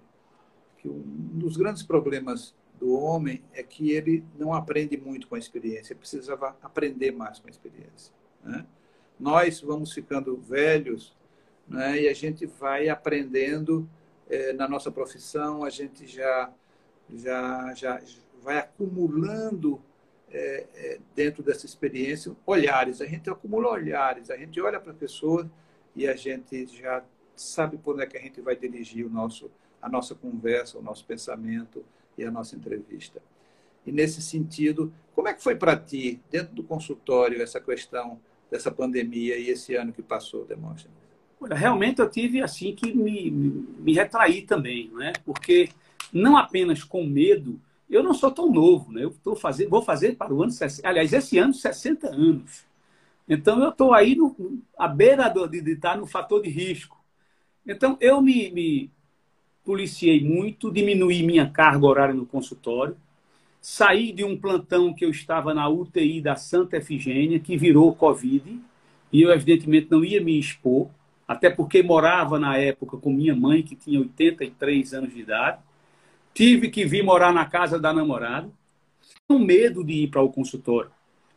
que 0.78 0.88
um 0.88 1.02
dos 1.34 1.56
grandes 1.56 1.82
problemas 1.82 2.54
do 2.78 2.92
homem 2.94 3.42
é 3.54 3.62
que 3.62 3.92
ele 3.92 4.24
não 4.36 4.52
aprende 4.52 4.96
muito 4.96 5.28
com 5.28 5.36
a 5.36 5.38
experiência, 5.38 5.94
precisava 5.94 6.56
aprender 6.60 7.12
mais 7.12 7.38
com 7.38 7.46
a 7.46 7.50
experiência. 7.50 8.12
Né? 8.42 8.66
Nós 9.18 9.60
vamos 9.60 9.92
ficando 9.92 10.36
velhos 10.36 11.16
né? 11.68 12.02
e 12.02 12.08
a 12.08 12.12
gente 12.12 12.44
vai 12.44 12.88
aprendendo 12.88 13.88
é, 14.28 14.52
na 14.52 14.66
nossa 14.66 14.90
profissão, 14.90 15.62
a 15.62 15.70
gente 15.70 16.08
já, 16.08 16.52
já, 17.14 17.72
já, 17.74 18.00
vai 18.42 18.58
acumulando 18.58 19.80
é, 20.30 20.66
é, 20.74 20.98
dentro 21.14 21.42
dessa 21.42 21.66
experiência 21.66 22.34
olhares. 22.46 23.00
A 23.00 23.06
gente 23.06 23.28
acumula 23.30 23.70
olhares, 23.70 24.30
a 24.30 24.36
gente 24.36 24.60
olha 24.60 24.80
para 24.80 24.92
a 24.92 24.94
pessoa 24.94 25.50
e 25.94 26.08
a 26.08 26.16
gente 26.16 26.66
já 26.66 27.04
sabe 27.36 27.76
por 27.76 27.94
onde 27.94 28.04
é 28.04 28.06
que 28.06 28.16
a 28.16 28.20
gente 28.20 28.40
vai 28.40 28.56
dirigir 28.56 29.06
o 29.06 29.10
nosso, 29.10 29.50
a 29.80 29.88
nossa 29.88 30.14
conversa, 30.14 30.78
o 30.78 30.82
nosso 30.82 31.04
pensamento 31.04 31.84
e 32.16 32.24
a 32.24 32.30
nossa 32.30 32.56
entrevista. 32.56 33.22
E 33.86 33.92
nesse 33.92 34.22
sentido, 34.22 34.92
como 35.14 35.28
é 35.28 35.34
que 35.34 35.42
foi 35.42 35.56
para 35.56 35.76
ti, 35.76 36.20
dentro 36.30 36.54
do 36.54 36.62
consultório, 36.62 37.42
essa 37.42 37.60
questão 37.60 38.20
dessa 38.50 38.70
pandemia 38.70 39.36
e 39.36 39.50
esse 39.50 39.74
ano 39.74 39.92
que 39.92 40.02
passou, 40.02 40.44
Demóstenes? 40.44 41.02
Realmente 41.50 42.00
eu 42.00 42.08
tive 42.08 42.40
assim 42.40 42.74
que 42.74 42.94
me, 42.94 43.30
me 43.30 43.92
retrair 43.94 44.42
também, 44.42 44.90
né? 44.94 45.12
porque 45.24 45.70
não 46.12 46.36
apenas 46.36 46.84
com 46.84 47.04
medo, 47.04 47.60
eu 47.92 48.02
não 48.02 48.14
sou 48.14 48.30
tão 48.30 48.50
novo, 48.50 48.90
né? 48.92 49.04
Eu 49.04 49.10
tô 49.22 49.36
fazendo, 49.36 49.70
vou 49.70 49.82
fazer 49.82 50.16
para 50.16 50.32
o 50.32 50.42
ano 50.42 50.50
60, 50.50 50.88
aliás, 50.88 51.12
esse 51.12 51.38
ano 51.38 51.54
60 51.54 52.08
anos. 52.08 52.64
Então 53.28 53.62
eu 53.62 53.70
estou 53.70 53.94
aí 53.94 54.14
no, 54.16 54.34
à 54.78 54.88
beira 54.88 55.28
do, 55.28 55.46
de 55.46 55.58
estar 55.72 55.96
no 55.96 56.06
fator 56.06 56.42
de 56.42 56.48
risco. 56.48 56.98
Então 57.66 57.96
eu 58.00 58.20
me, 58.20 58.50
me, 58.50 58.90
policiei 59.64 60.22
muito, 60.22 60.70
diminuí 60.70 61.22
minha 61.22 61.48
carga 61.48 61.86
horária 61.86 62.14
no 62.14 62.26
consultório, 62.26 62.96
saí 63.60 64.12
de 64.12 64.24
um 64.24 64.36
plantão 64.36 64.92
que 64.92 65.04
eu 65.04 65.10
estava 65.10 65.54
na 65.54 65.68
UTI 65.68 66.20
da 66.20 66.34
Santa 66.34 66.78
Efigênia, 66.78 67.38
que 67.38 67.56
virou 67.56 67.94
Covid, 67.94 68.60
e 69.12 69.22
eu, 69.22 69.30
evidentemente, 69.30 69.88
não 69.90 70.04
ia 70.04 70.20
me 70.20 70.38
expor, 70.38 70.88
até 71.28 71.48
porque 71.48 71.82
morava 71.82 72.38
na 72.38 72.56
época 72.56 72.96
com 72.96 73.12
minha 73.12 73.36
mãe, 73.36 73.62
que 73.62 73.76
tinha 73.76 74.00
83 74.00 74.94
anos 74.94 75.14
de 75.14 75.20
idade. 75.20 75.58
Tive 76.34 76.70
que 76.70 76.84
vir 76.84 77.02
morar 77.02 77.32
na 77.32 77.44
casa 77.44 77.78
da 77.78 77.92
namorada, 77.92 78.50
com 79.28 79.38
medo 79.38 79.84
de 79.84 80.04
ir 80.04 80.08
para 80.08 80.22
o 80.22 80.32
consultório. 80.32 80.90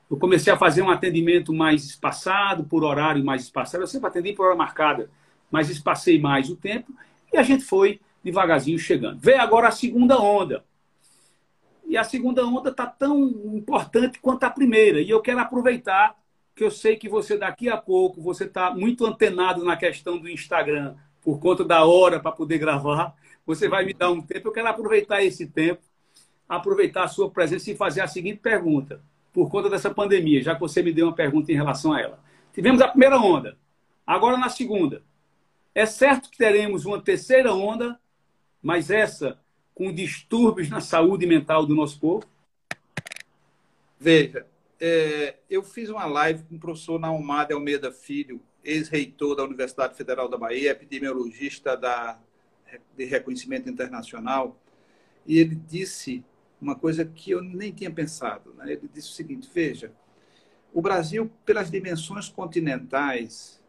Eu 0.10 0.18
comecei 0.18 0.54
a 0.54 0.58
fazer 0.58 0.82
um 0.82 0.89
atendimento 0.89 1.54
mais 1.54 1.84
espaçado, 1.84 2.64
por 2.64 2.84
horário 2.84 3.24
mais 3.24 3.43
espaçado. 3.43 3.84
Eu 3.84 3.88
sempre 3.88 4.08
atendi 4.08 4.34
por 4.34 4.46
hora 4.46 4.56
marcada, 4.56 5.10
mas 5.50 5.70
espacei 5.70 6.20
mais 6.20 6.50
o 6.50 6.56
tempo 6.56 6.93
e 7.34 7.38
a 7.38 7.43
gente 7.43 7.64
foi 7.64 8.00
devagarzinho 8.24 8.78
chegando. 8.80 9.20
Vem 9.20 9.38
agora 9.38 9.68
a 9.68 9.72
segunda 9.72 10.20
onda. 10.20 10.64
E 11.88 11.98
a 11.98 12.04
segunda 12.04 12.46
onda 12.46 12.70
está 12.70 12.86
tão 12.86 13.24
importante 13.54 14.20
quanto 14.20 14.43
a 14.43 14.50
primeira. 14.50 15.00
E 15.02 15.10
eu 15.10 15.22
quero 15.22 15.39
aproveitar 15.39 16.16
que 16.56 16.64
eu 16.64 16.72
sei 16.72 16.96
que 16.96 17.10
você 17.10 17.38
daqui 17.38 17.70
a 17.70 17.78
pouco 17.78 18.22
você 18.22 18.46
está 18.46 18.74
muito 18.74 19.06
antenado 19.06 19.64
na 19.64 19.76
questão 19.76 20.18
do 20.18 20.30
Instagram 20.30 20.96
por 21.22 21.39
conta 21.39 21.64
da 21.64 21.84
hora 21.86 22.20
para 22.20 22.32
poder 22.32 22.58
gravar. 22.58 23.14
Você 23.46 23.68
vai 23.68 23.86
me 23.86 23.93
dar 23.93 24.12
um 24.12 24.22
tempo. 24.22 24.48
Eu 24.48 24.52
quero 24.52 24.68
aproveitar 24.68 25.24
esse 25.24 25.48
tempo, 25.48 25.82
aproveitar 26.48 27.04
a 27.04 27.08
sua 27.08 27.30
presença 27.30 27.70
e 27.72 27.76
fazer 27.76 28.02
a 28.02 28.08
seguinte 28.08 28.39
pergunta 28.39 29.02
por 29.32 29.50
conta 29.50 29.70
dessa 29.70 29.93
pandemia, 29.93 30.41
já 30.41 30.56
que 30.56 30.62
você 30.62 30.82
me 30.82 30.93
deu 30.93 31.08
uma 31.08 31.16
pergunta 31.16 31.52
em 31.52 31.56
relação 31.56 31.93
a 31.93 32.02
ela. 32.02 32.24
Tivemos 32.54 32.82
a 32.82 32.88
primeira 32.88 33.20
onda, 33.20 33.58
agora 34.08 34.38
na 34.38 34.50
segunda. 34.50 35.04
É 35.74 35.86
certo 35.86 36.30
que 36.30 36.38
teremos 36.38 36.86
uma 36.86 37.02
terceira 37.02 37.54
onda, 37.54 38.00
mas 38.64 38.89
essa 38.89 39.38
com 39.74 39.93
distúrbios 39.93 40.70
na 40.70 40.80
saúde 40.80 41.28
mental 41.28 41.66
do 41.66 41.76
nosso 41.76 42.00
povo? 42.00 42.26
Veja, 44.00 44.48
é, 44.80 45.36
eu 45.50 45.62
fiz 45.62 45.89
uma 45.89 46.06
live 46.06 46.43
com 46.43 46.56
o 46.56 46.60
professor 46.60 46.98
Naumade 46.98 47.52
Almeida 47.54 47.91
Filho, 47.91 48.41
ex-reitor 48.64 49.36
da 49.36 49.43
Universidade 49.43 49.98
Federal 49.98 50.30
da 50.30 50.38
Bahia, 50.38 50.72
epidemiologista 50.72 51.76
da, 51.76 52.18
de 52.95 53.05
reconhecimento 53.05 53.70
internacional, 53.70 54.59
e 55.26 55.39
ele 55.39 55.55
disse 55.55 56.24
uma 56.61 56.76
coisa 56.76 57.05
que 57.05 57.32
eu 57.32 57.41
nem 57.41 57.72
tinha 57.72 57.91
pensado. 57.91 58.53
Né? 58.55 58.74
Ele 58.74 58.89
disse 58.93 59.09
o 59.09 59.13
seguinte: 59.13 59.49
veja, 59.53 59.91
o 60.74 60.82
Brasil, 60.82 61.32
pelas 61.45 61.70
dimensões 61.72 62.30
continentais, 62.30 63.61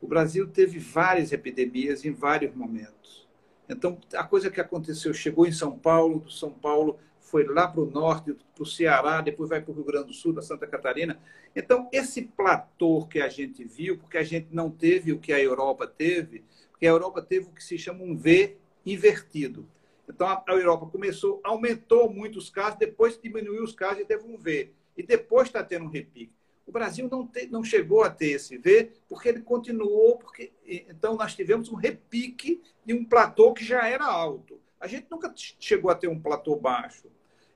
o 0.00 0.06
Brasil 0.06 0.48
teve 0.48 0.78
várias 0.78 1.32
epidemias 1.32 2.04
em 2.04 2.12
vários 2.12 2.54
momentos. 2.54 3.28
Então, 3.68 3.98
a 4.14 4.24
coisa 4.24 4.50
que 4.50 4.60
aconteceu, 4.60 5.14
chegou 5.14 5.46
em 5.46 5.52
São 5.52 5.78
Paulo, 5.78 6.20
do 6.20 6.30
São 6.30 6.50
Paulo 6.50 6.98
foi 7.20 7.44
lá 7.44 7.68
para 7.68 7.80
o 7.80 7.88
norte, 7.88 8.34
para 8.54 8.62
o 8.62 8.66
Ceará, 8.66 9.20
depois 9.20 9.48
vai 9.48 9.60
para 9.60 9.70
o 9.70 9.74
Rio 9.74 9.84
Grande 9.84 10.08
do 10.08 10.12
Sul, 10.12 10.32
da 10.32 10.42
Santa 10.42 10.66
Catarina. 10.66 11.20
Então, 11.54 11.88
esse 11.92 12.22
platô 12.22 13.06
que 13.06 13.20
a 13.20 13.28
gente 13.28 13.62
viu, 13.64 13.98
porque 13.98 14.18
a 14.18 14.24
gente 14.24 14.48
não 14.50 14.70
teve 14.70 15.12
o 15.12 15.18
que 15.18 15.32
a 15.32 15.40
Europa 15.40 15.86
teve, 15.86 16.44
porque 16.80 16.86
a 16.86 16.92
Europa 16.92 17.20
teve 17.20 17.46
o 17.46 17.52
que 17.52 17.62
se 17.62 17.76
chama 17.76 18.02
um 18.02 18.16
V 18.16 18.56
invertido. 18.86 19.68
Então, 20.08 20.26
a 20.26 20.42
Europa 20.48 20.86
começou, 20.86 21.38
aumentou 21.44 22.10
muito 22.10 22.38
os 22.38 22.48
casos, 22.48 22.78
depois 22.78 23.20
diminuiu 23.20 23.62
os 23.62 23.74
casos 23.74 24.00
e 24.00 24.06
teve 24.06 24.24
um 24.24 24.38
V. 24.38 24.72
E 24.96 25.02
depois 25.02 25.48
está 25.48 25.62
tendo 25.62 25.84
um 25.84 25.90
repique. 25.90 26.32
O 26.66 26.72
Brasil 26.72 27.06
não, 27.10 27.26
te, 27.26 27.46
não 27.48 27.62
chegou 27.62 28.02
a 28.02 28.08
ter 28.08 28.30
esse 28.30 28.56
V, 28.56 28.92
porque 29.06 29.28
ele 29.28 29.42
continuou, 29.42 30.16
porque 30.16 30.52
então 30.64 31.16
nós 31.16 31.34
tivemos 31.34 31.68
um 31.68 31.74
repique 31.74 32.62
de 32.82 32.94
um 32.94 33.04
platô 33.04 33.52
que 33.52 33.62
já 33.62 33.86
era 33.86 34.06
alto. 34.06 34.58
A 34.80 34.86
gente 34.86 35.06
nunca 35.10 35.30
chegou 35.36 35.90
a 35.90 35.94
ter 35.94 36.08
um 36.08 36.18
platô 36.18 36.56
baixo. 36.56 37.08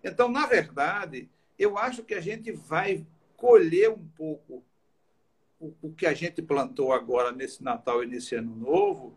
Então, 0.03 0.29
na 0.29 0.45
verdade, 0.45 1.31
eu 1.59 1.79
acho 1.79 2.03
que 2.03 2.13
a 2.13 2.21
gente 2.21 2.53
vai 2.53 3.07
colher 3.39 3.89
um 3.89 4.07
pouco 4.17 4.63
o, 5.65 5.89
o 5.89 5.93
que 5.93 6.07
a 6.07 6.13
gente 6.13 6.43
plantou 6.43 6.93
agora 6.93 7.33
nesse 7.33 7.63
Natal 7.63 8.03
e 8.03 8.07
nesse 8.07 8.35
Ano 8.35 8.55
Novo, 8.55 9.15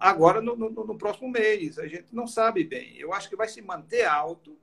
agora 0.00 0.40
no, 0.40 0.56
no, 0.56 0.70
no, 0.70 0.96
próximo 0.96 1.28
mês. 1.28 1.78
A 1.78 1.86
gente 1.86 2.14
não 2.14 2.26
sabe 2.26 2.64
bem. 2.64 2.96
Eu 2.96 3.12
acho 3.12 3.28
que 3.28 3.36
vai 3.36 3.48
se 3.48 3.60
manter 3.60 4.04
alto. 4.04 4.56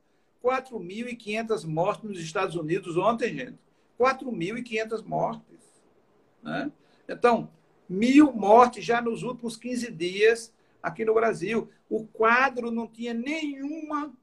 4.500 0.43 1.65
mortes 1.65 2.09
nos 2.09 2.19
Estados 2.19 2.55
Unidos 2.55 2.95
ontem, 2.97 3.34
gente. 3.36 3.59
4.500 3.99 5.03
mortes. 5.05 5.84
Né? 6.41 6.71
Então, 7.07 7.51
mil 7.88 8.32
mortes 8.32 8.86
já 8.86 9.01
nos 9.01 9.21
últimos 9.21 9.57
15 9.57 9.91
dias 9.91 10.53
aqui 10.82 11.03
no 11.03 11.13
Brasil. 11.13 11.69
O 11.89 12.07
quadro 12.07 12.71
não 12.71 12.88
tinha 12.88 13.13
nenhuma, 13.13 14.13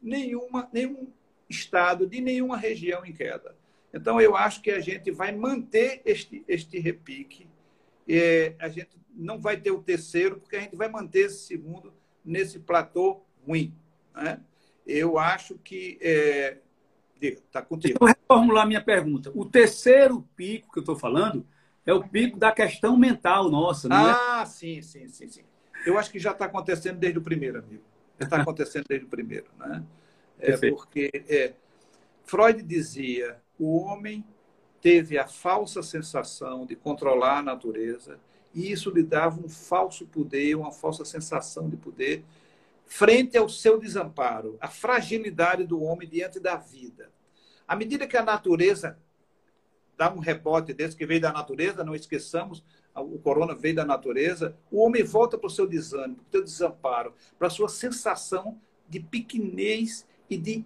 nenhuma, 0.00 0.68
nenhum 0.72 1.08
estado 1.48 2.06
de 2.06 2.20
nenhuma 2.20 2.56
região 2.56 3.04
em 3.04 3.12
queda. 3.12 3.56
Então, 3.94 4.20
eu 4.20 4.36
acho 4.36 4.60
que 4.60 4.72
a 4.72 4.80
gente 4.80 5.12
vai 5.12 5.30
manter 5.30 6.02
este, 6.04 6.44
este 6.48 6.80
repique. 6.80 7.46
É, 8.08 8.54
a 8.58 8.68
gente 8.68 8.98
não 9.14 9.38
vai 9.38 9.56
ter 9.56 9.70
o 9.70 9.80
terceiro, 9.80 10.40
porque 10.40 10.56
a 10.56 10.60
gente 10.60 10.74
vai 10.74 10.88
manter 10.88 11.26
esse 11.26 11.46
segundo 11.46 11.94
nesse 12.24 12.58
platô 12.58 13.22
ruim. 13.46 13.72
Né? 14.12 14.40
Eu 14.84 15.16
acho 15.16 15.56
que. 15.58 15.96
É... 16.00 16.58
Está 17.20 17.62
contigo. 17.62 17.98
Deixa 17.98 18.16
eu 18.18 18.18
reformular 18.28 18.66
minha 18.66 18.82
pergunta. 18.82 19.30
O 19.34 19.46
terceiro 19.46 20.28
pico 20.36 20.72
que 20.72 20.78
eu 20.80 20.82
estou 20.82 20.96
falando 20.96 21.46
é 21.86 21.94
o 21.94 22.06
pico 22.06 22.36
da 22.36 22.50
questão 22.50 22.96
mental 22.96 23.48
nossa, 23.48 23.88
não 23.88 23.96
é? 23.96 24.12
ah, 24.12 24.40
é? 24.42 24.46
sim, 24.46 24.82
sim, 24.82 25.08
sim, 25.08 25.28
sim. 25.28 25.44
Eu 25.86 25.96
acho 25.96 26.10
que 26.10 26.18
já 26.18 26.32
está 26.32 26.46
acontecendo 26.46 26.98
desde 26.98 27.18
o 27.18 27.22
primeiro, 27.22 27.60
amigo. 27.60 27.84
Está 28.18 28.40
acontecendo 28.42 28.84
desde 28.88 29.06
o 29.06 29.08
primeiro, 29.08 29.46
né? 29.58 29.82
É 30.38 30.56
porque 30.68 31.10
é, 31.28 31.54
Freud 32.24 32.62
dizia 32.62 33.40
o 33.58 33.76
homem 33.78 34.24
teve 34.80 35.16
a 35.16 35.26
falsa 35.26 35.82
sensação 35.82 36.66
de 36.66 36.76
controlar 36.76 37.38
a 37.38 37.42
natureza 37.42 38.18
e 38.54 38.70
isso 38.70 38.90
lhe 38.90 39.02
dava 39.02 39.40
um 39.40 39.48
falso 39.48 40.06
poder, 40.06 40.54
uma 40.54 40.70
falsa 40.70 41.04
sensação 41.04 41.68
de 41.68 41.76
poder, 41.76 42.24
frente 42.86 43.36
ao 43.36 43.48
seu 43.48 43.78
desamparo, 43.78 44.56
a 44.60 44.68
fragilidade 44.68 45.64
do 45.64 45.82
homem 45.82 46.08
diante 46.08 46.38
da 46.38 46.56
vida. 46.56 47.10
À 47.66 47.74
medida 47.74 48.06
que 48.06 48.16
a 48.16 48.22
natureza 48.22 48.98
dá 49.96 50.12
um 50.12 50.18
rebote 50.18 50.72
desse 50.72 50.96
que 50.96 51.06
veio 51.06 51.20
da 51.20 51.32
natureza, 51.32 51.82
não 51.82 51.94
esqueçamos, 51.94 52.62
o 52.94 53.18
corona 53.18 53.54
veio 53.54 53.74
da 53.74 53.84
natureza, 53.84 54.56
o 54.70 54.80
homem 54.80 55.02
volta 55.02 55.36
para 55.36 55.48
o 55.48 55.50
seu 55.50 55.66
desânimo, 55.66 56.16
para 56.16 56.26
o 56.26 56.30
seu 56.30 56.44
desamparo, 56.44 57.14
para 57.38 57.48
a 57.48 57.50
sua 57.50 57.68
sensação 57.68 58.60
de 58.88 59.00
pequenez 59.00 60.06
e 60.30 60.36
de, 60.36 60.64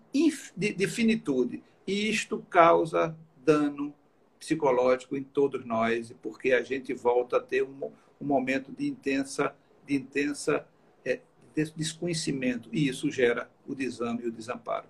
de, 0.57 0.75
de 0.75 0.87
finitude. 0.89 1.63
E 1.89 2.11
isto 2.11 2.39
causa 2.51 3.17
dano 3.43 3.95
psicológico 4.39 5.17
em 5.17 5.23
todos 5.23 5.65
nós, 5.65 6.15
porque 6.21 6.53
a 6.53 6.61
gente 6.61 6.93
volta 6.93 7.39
a 7.39 7.41
ter 7.41 7.63
um, 7.63 7.91
um 8.21 8.27
momento 8.27 8.71
de 8.71 8.87
intensa, 8.87 9.55
de 9.87 9.95
intensa 9.95 10.67
é, 11.03 11.21
de 11.55 11.73
desconhecimento, 11.75 12.69
e 12.75 12.87
isso 12.87 13.11
gera 13.11 13.51
o 13.67 13.75
desame 13.75 14.25
e 14.25 14.27
o 14.27 14.31
desamparo. 14.31 14.87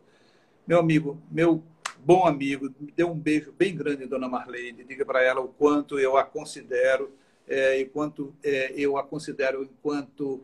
Meu 0.67 0.81
amigo, 0.81 1.17
meu 1.31 1.63
bom 2.05 2.27
amigo, 2.27 2.69
me 2.81 2.91
dê 2.91 3.05
um 3.05 3.15
beijo 3.15 3.53
bem 3.53 3.77
grande, 3.77 4.05
dona 4.05 4.29
Marlene, 4.29 4.83
diga 4.83 5.07
para 5.07 5.23
ela 5.23 5.41
o 5.41 5.47
quanto 5.47 6.01
eu 6.01 6.17
a 6.17 6.25
considero, 6.25 7.13
é, 7.47 7.79
e 7.79 7.85
quanto 7.85 8.35
é, 8.43 8.73
eu 8.77 8.99
a 8.99 9.05
considero 9.05 9.63
enquanto 9.63 10.43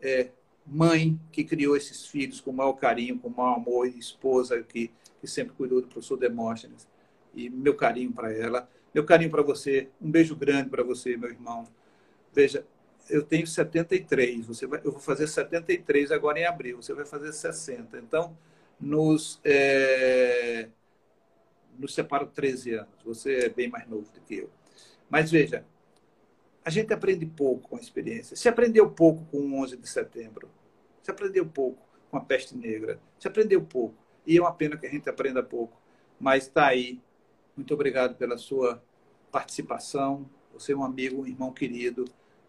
é, 0.00 0.30
mãe 0.66 1.20
que 1.30 1.44
criou 1.44 1.76
esses 1.76 2.06
filhos 2.06 2.40
com 2.40 2.52
o 2.52 2.54
maior 2.54 2.72
carinho, 2.72 3.18
com 3.18 3.28
o 3.28 3.36
maior 3.36 3.56
amor, 3.56 3.86
e 3.86 3.98
esposa 3.98 4.62
que, 4.62 4.90
que 5.24 5.30
sempre 5.30 5.54
cuidou 5.54 5.80
do 5.80 5.88
professor 5.88 6.16
Demóstenes 6.16 6.86
e 7.34 7.48
meu 7.50 7.74
carinho 7.74 8.12
para 8.12 8.32
ela. 8.32 8.68
Meu 8.94 9.04
carinho 9.04 9.30
para 9.30 9.42
você. 9.42 9.88
Um 10.00 10.10
beijo 10.10 10.36
grande 10.36 10.70
para 10.70 10.82
você, 10.82 11.16
meu 11.16 11.30
irmão. 11.30 11.66
Veja, 12.32 12.64
eu 13.08 13.22
tenho 13.22 13.46
73, 13.46 14.46
você 14.46 14.66
vai, 14.66 14.80
eu 14.84 14.92
vou 14.92 15.00
fazer 15.00 15.26
73 15.26 16.10
agora 16.12 16.38
em 16.38 16.46
abril, 16.46 16.82
você 16.82 16.94
vai 16.94 17.04
fazer 17.04 17.32
60. 17.32 17.98
Então, 17.98 18.36
nos, 18.80 19.40
é, 19.44 20.68
nos 21.78 21.94
separam 21.94 22.26
13 22.26 22.74
anos. 22.74 23.02
Você 23.04 23.46
é 23.46 23.48
bem 23.48 23.68
mais 23.68 23.88
novo 23.88 24.10
do 24.12 24.20
que 24.20 24.36
eu. 24.36 24.50
Mas 25.08 25.30
veja, 25.30 25.64
a 26.64 26.70
gente 26.70 26.92
aprende 26.92 27.26
pouco 27.26 27.68
com 27.68 27.76
a 27.76 27.80
experiência. 27.80 28.36
Se 28.36 28.48
aprendeu 28.48 28.90
pouco 28.90 29.24
com 29.26 29.38
o 29.38 29.60
11 29.60 29.76
de 29.76 29.88
setembro, 29.88 30.48
se 31.02 31.10
aprendeu 31.10 31.46
pouco 31.46 31.86
com 32.10 32.16
a 32.16 32.20
peste 32.20 32.56
negra, 32.56 32.98
se 33.18 33.28
aprendeu 33.28 33.62
pouco. 33.62 34.03
E 34.26 34.38
é 34.38 34.40
uma 34.40 34.52
pena 34.52 34.76
que 34.76 34.86
a 34.86 34.90
gente 34.90 35.08
aprenda 35.08 35.42
pouco. 35.42 35.76
Mas 36.20 36.44
está 36.44 36.66
aí 36.66 37.00
muito 37.56 37.72
obrigado 37.72 38.16
pela 38.16 38.36
sua 38.36 38.82
participação. 39.30 40.28
Você 40.52 40.72
é 40.72 40.76
um 40.76 40.84
amigo, 40.84 41.22
um 41.22 41.26
irmão 41.26 41.52
querido, 41.52 42.04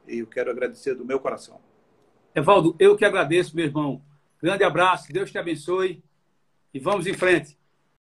e 0.07 0.19
eu 0.19 0.27
quero 0.27 0.49
agradecer 0.49 0.95
do 0.95 1.05
meu 1.05 1.19
coração. 1.19 1.59
Evaldo, 2.33 2.75
eu 2.79 2.95
que 2.95 3.05
agradeço, 3.05 3.55
meu 3.55 3.65
irmão. 3.65 4.01
Grande 4.41 4.63
abraço, 4.63 5.11
Deus 5.11 5.31
te 5.31 5.37
abençoe 5.37 6.03
e 6.73 6.79
vamos 6.79 7.07
em 7.07 7.13
frente. 7.13 7.57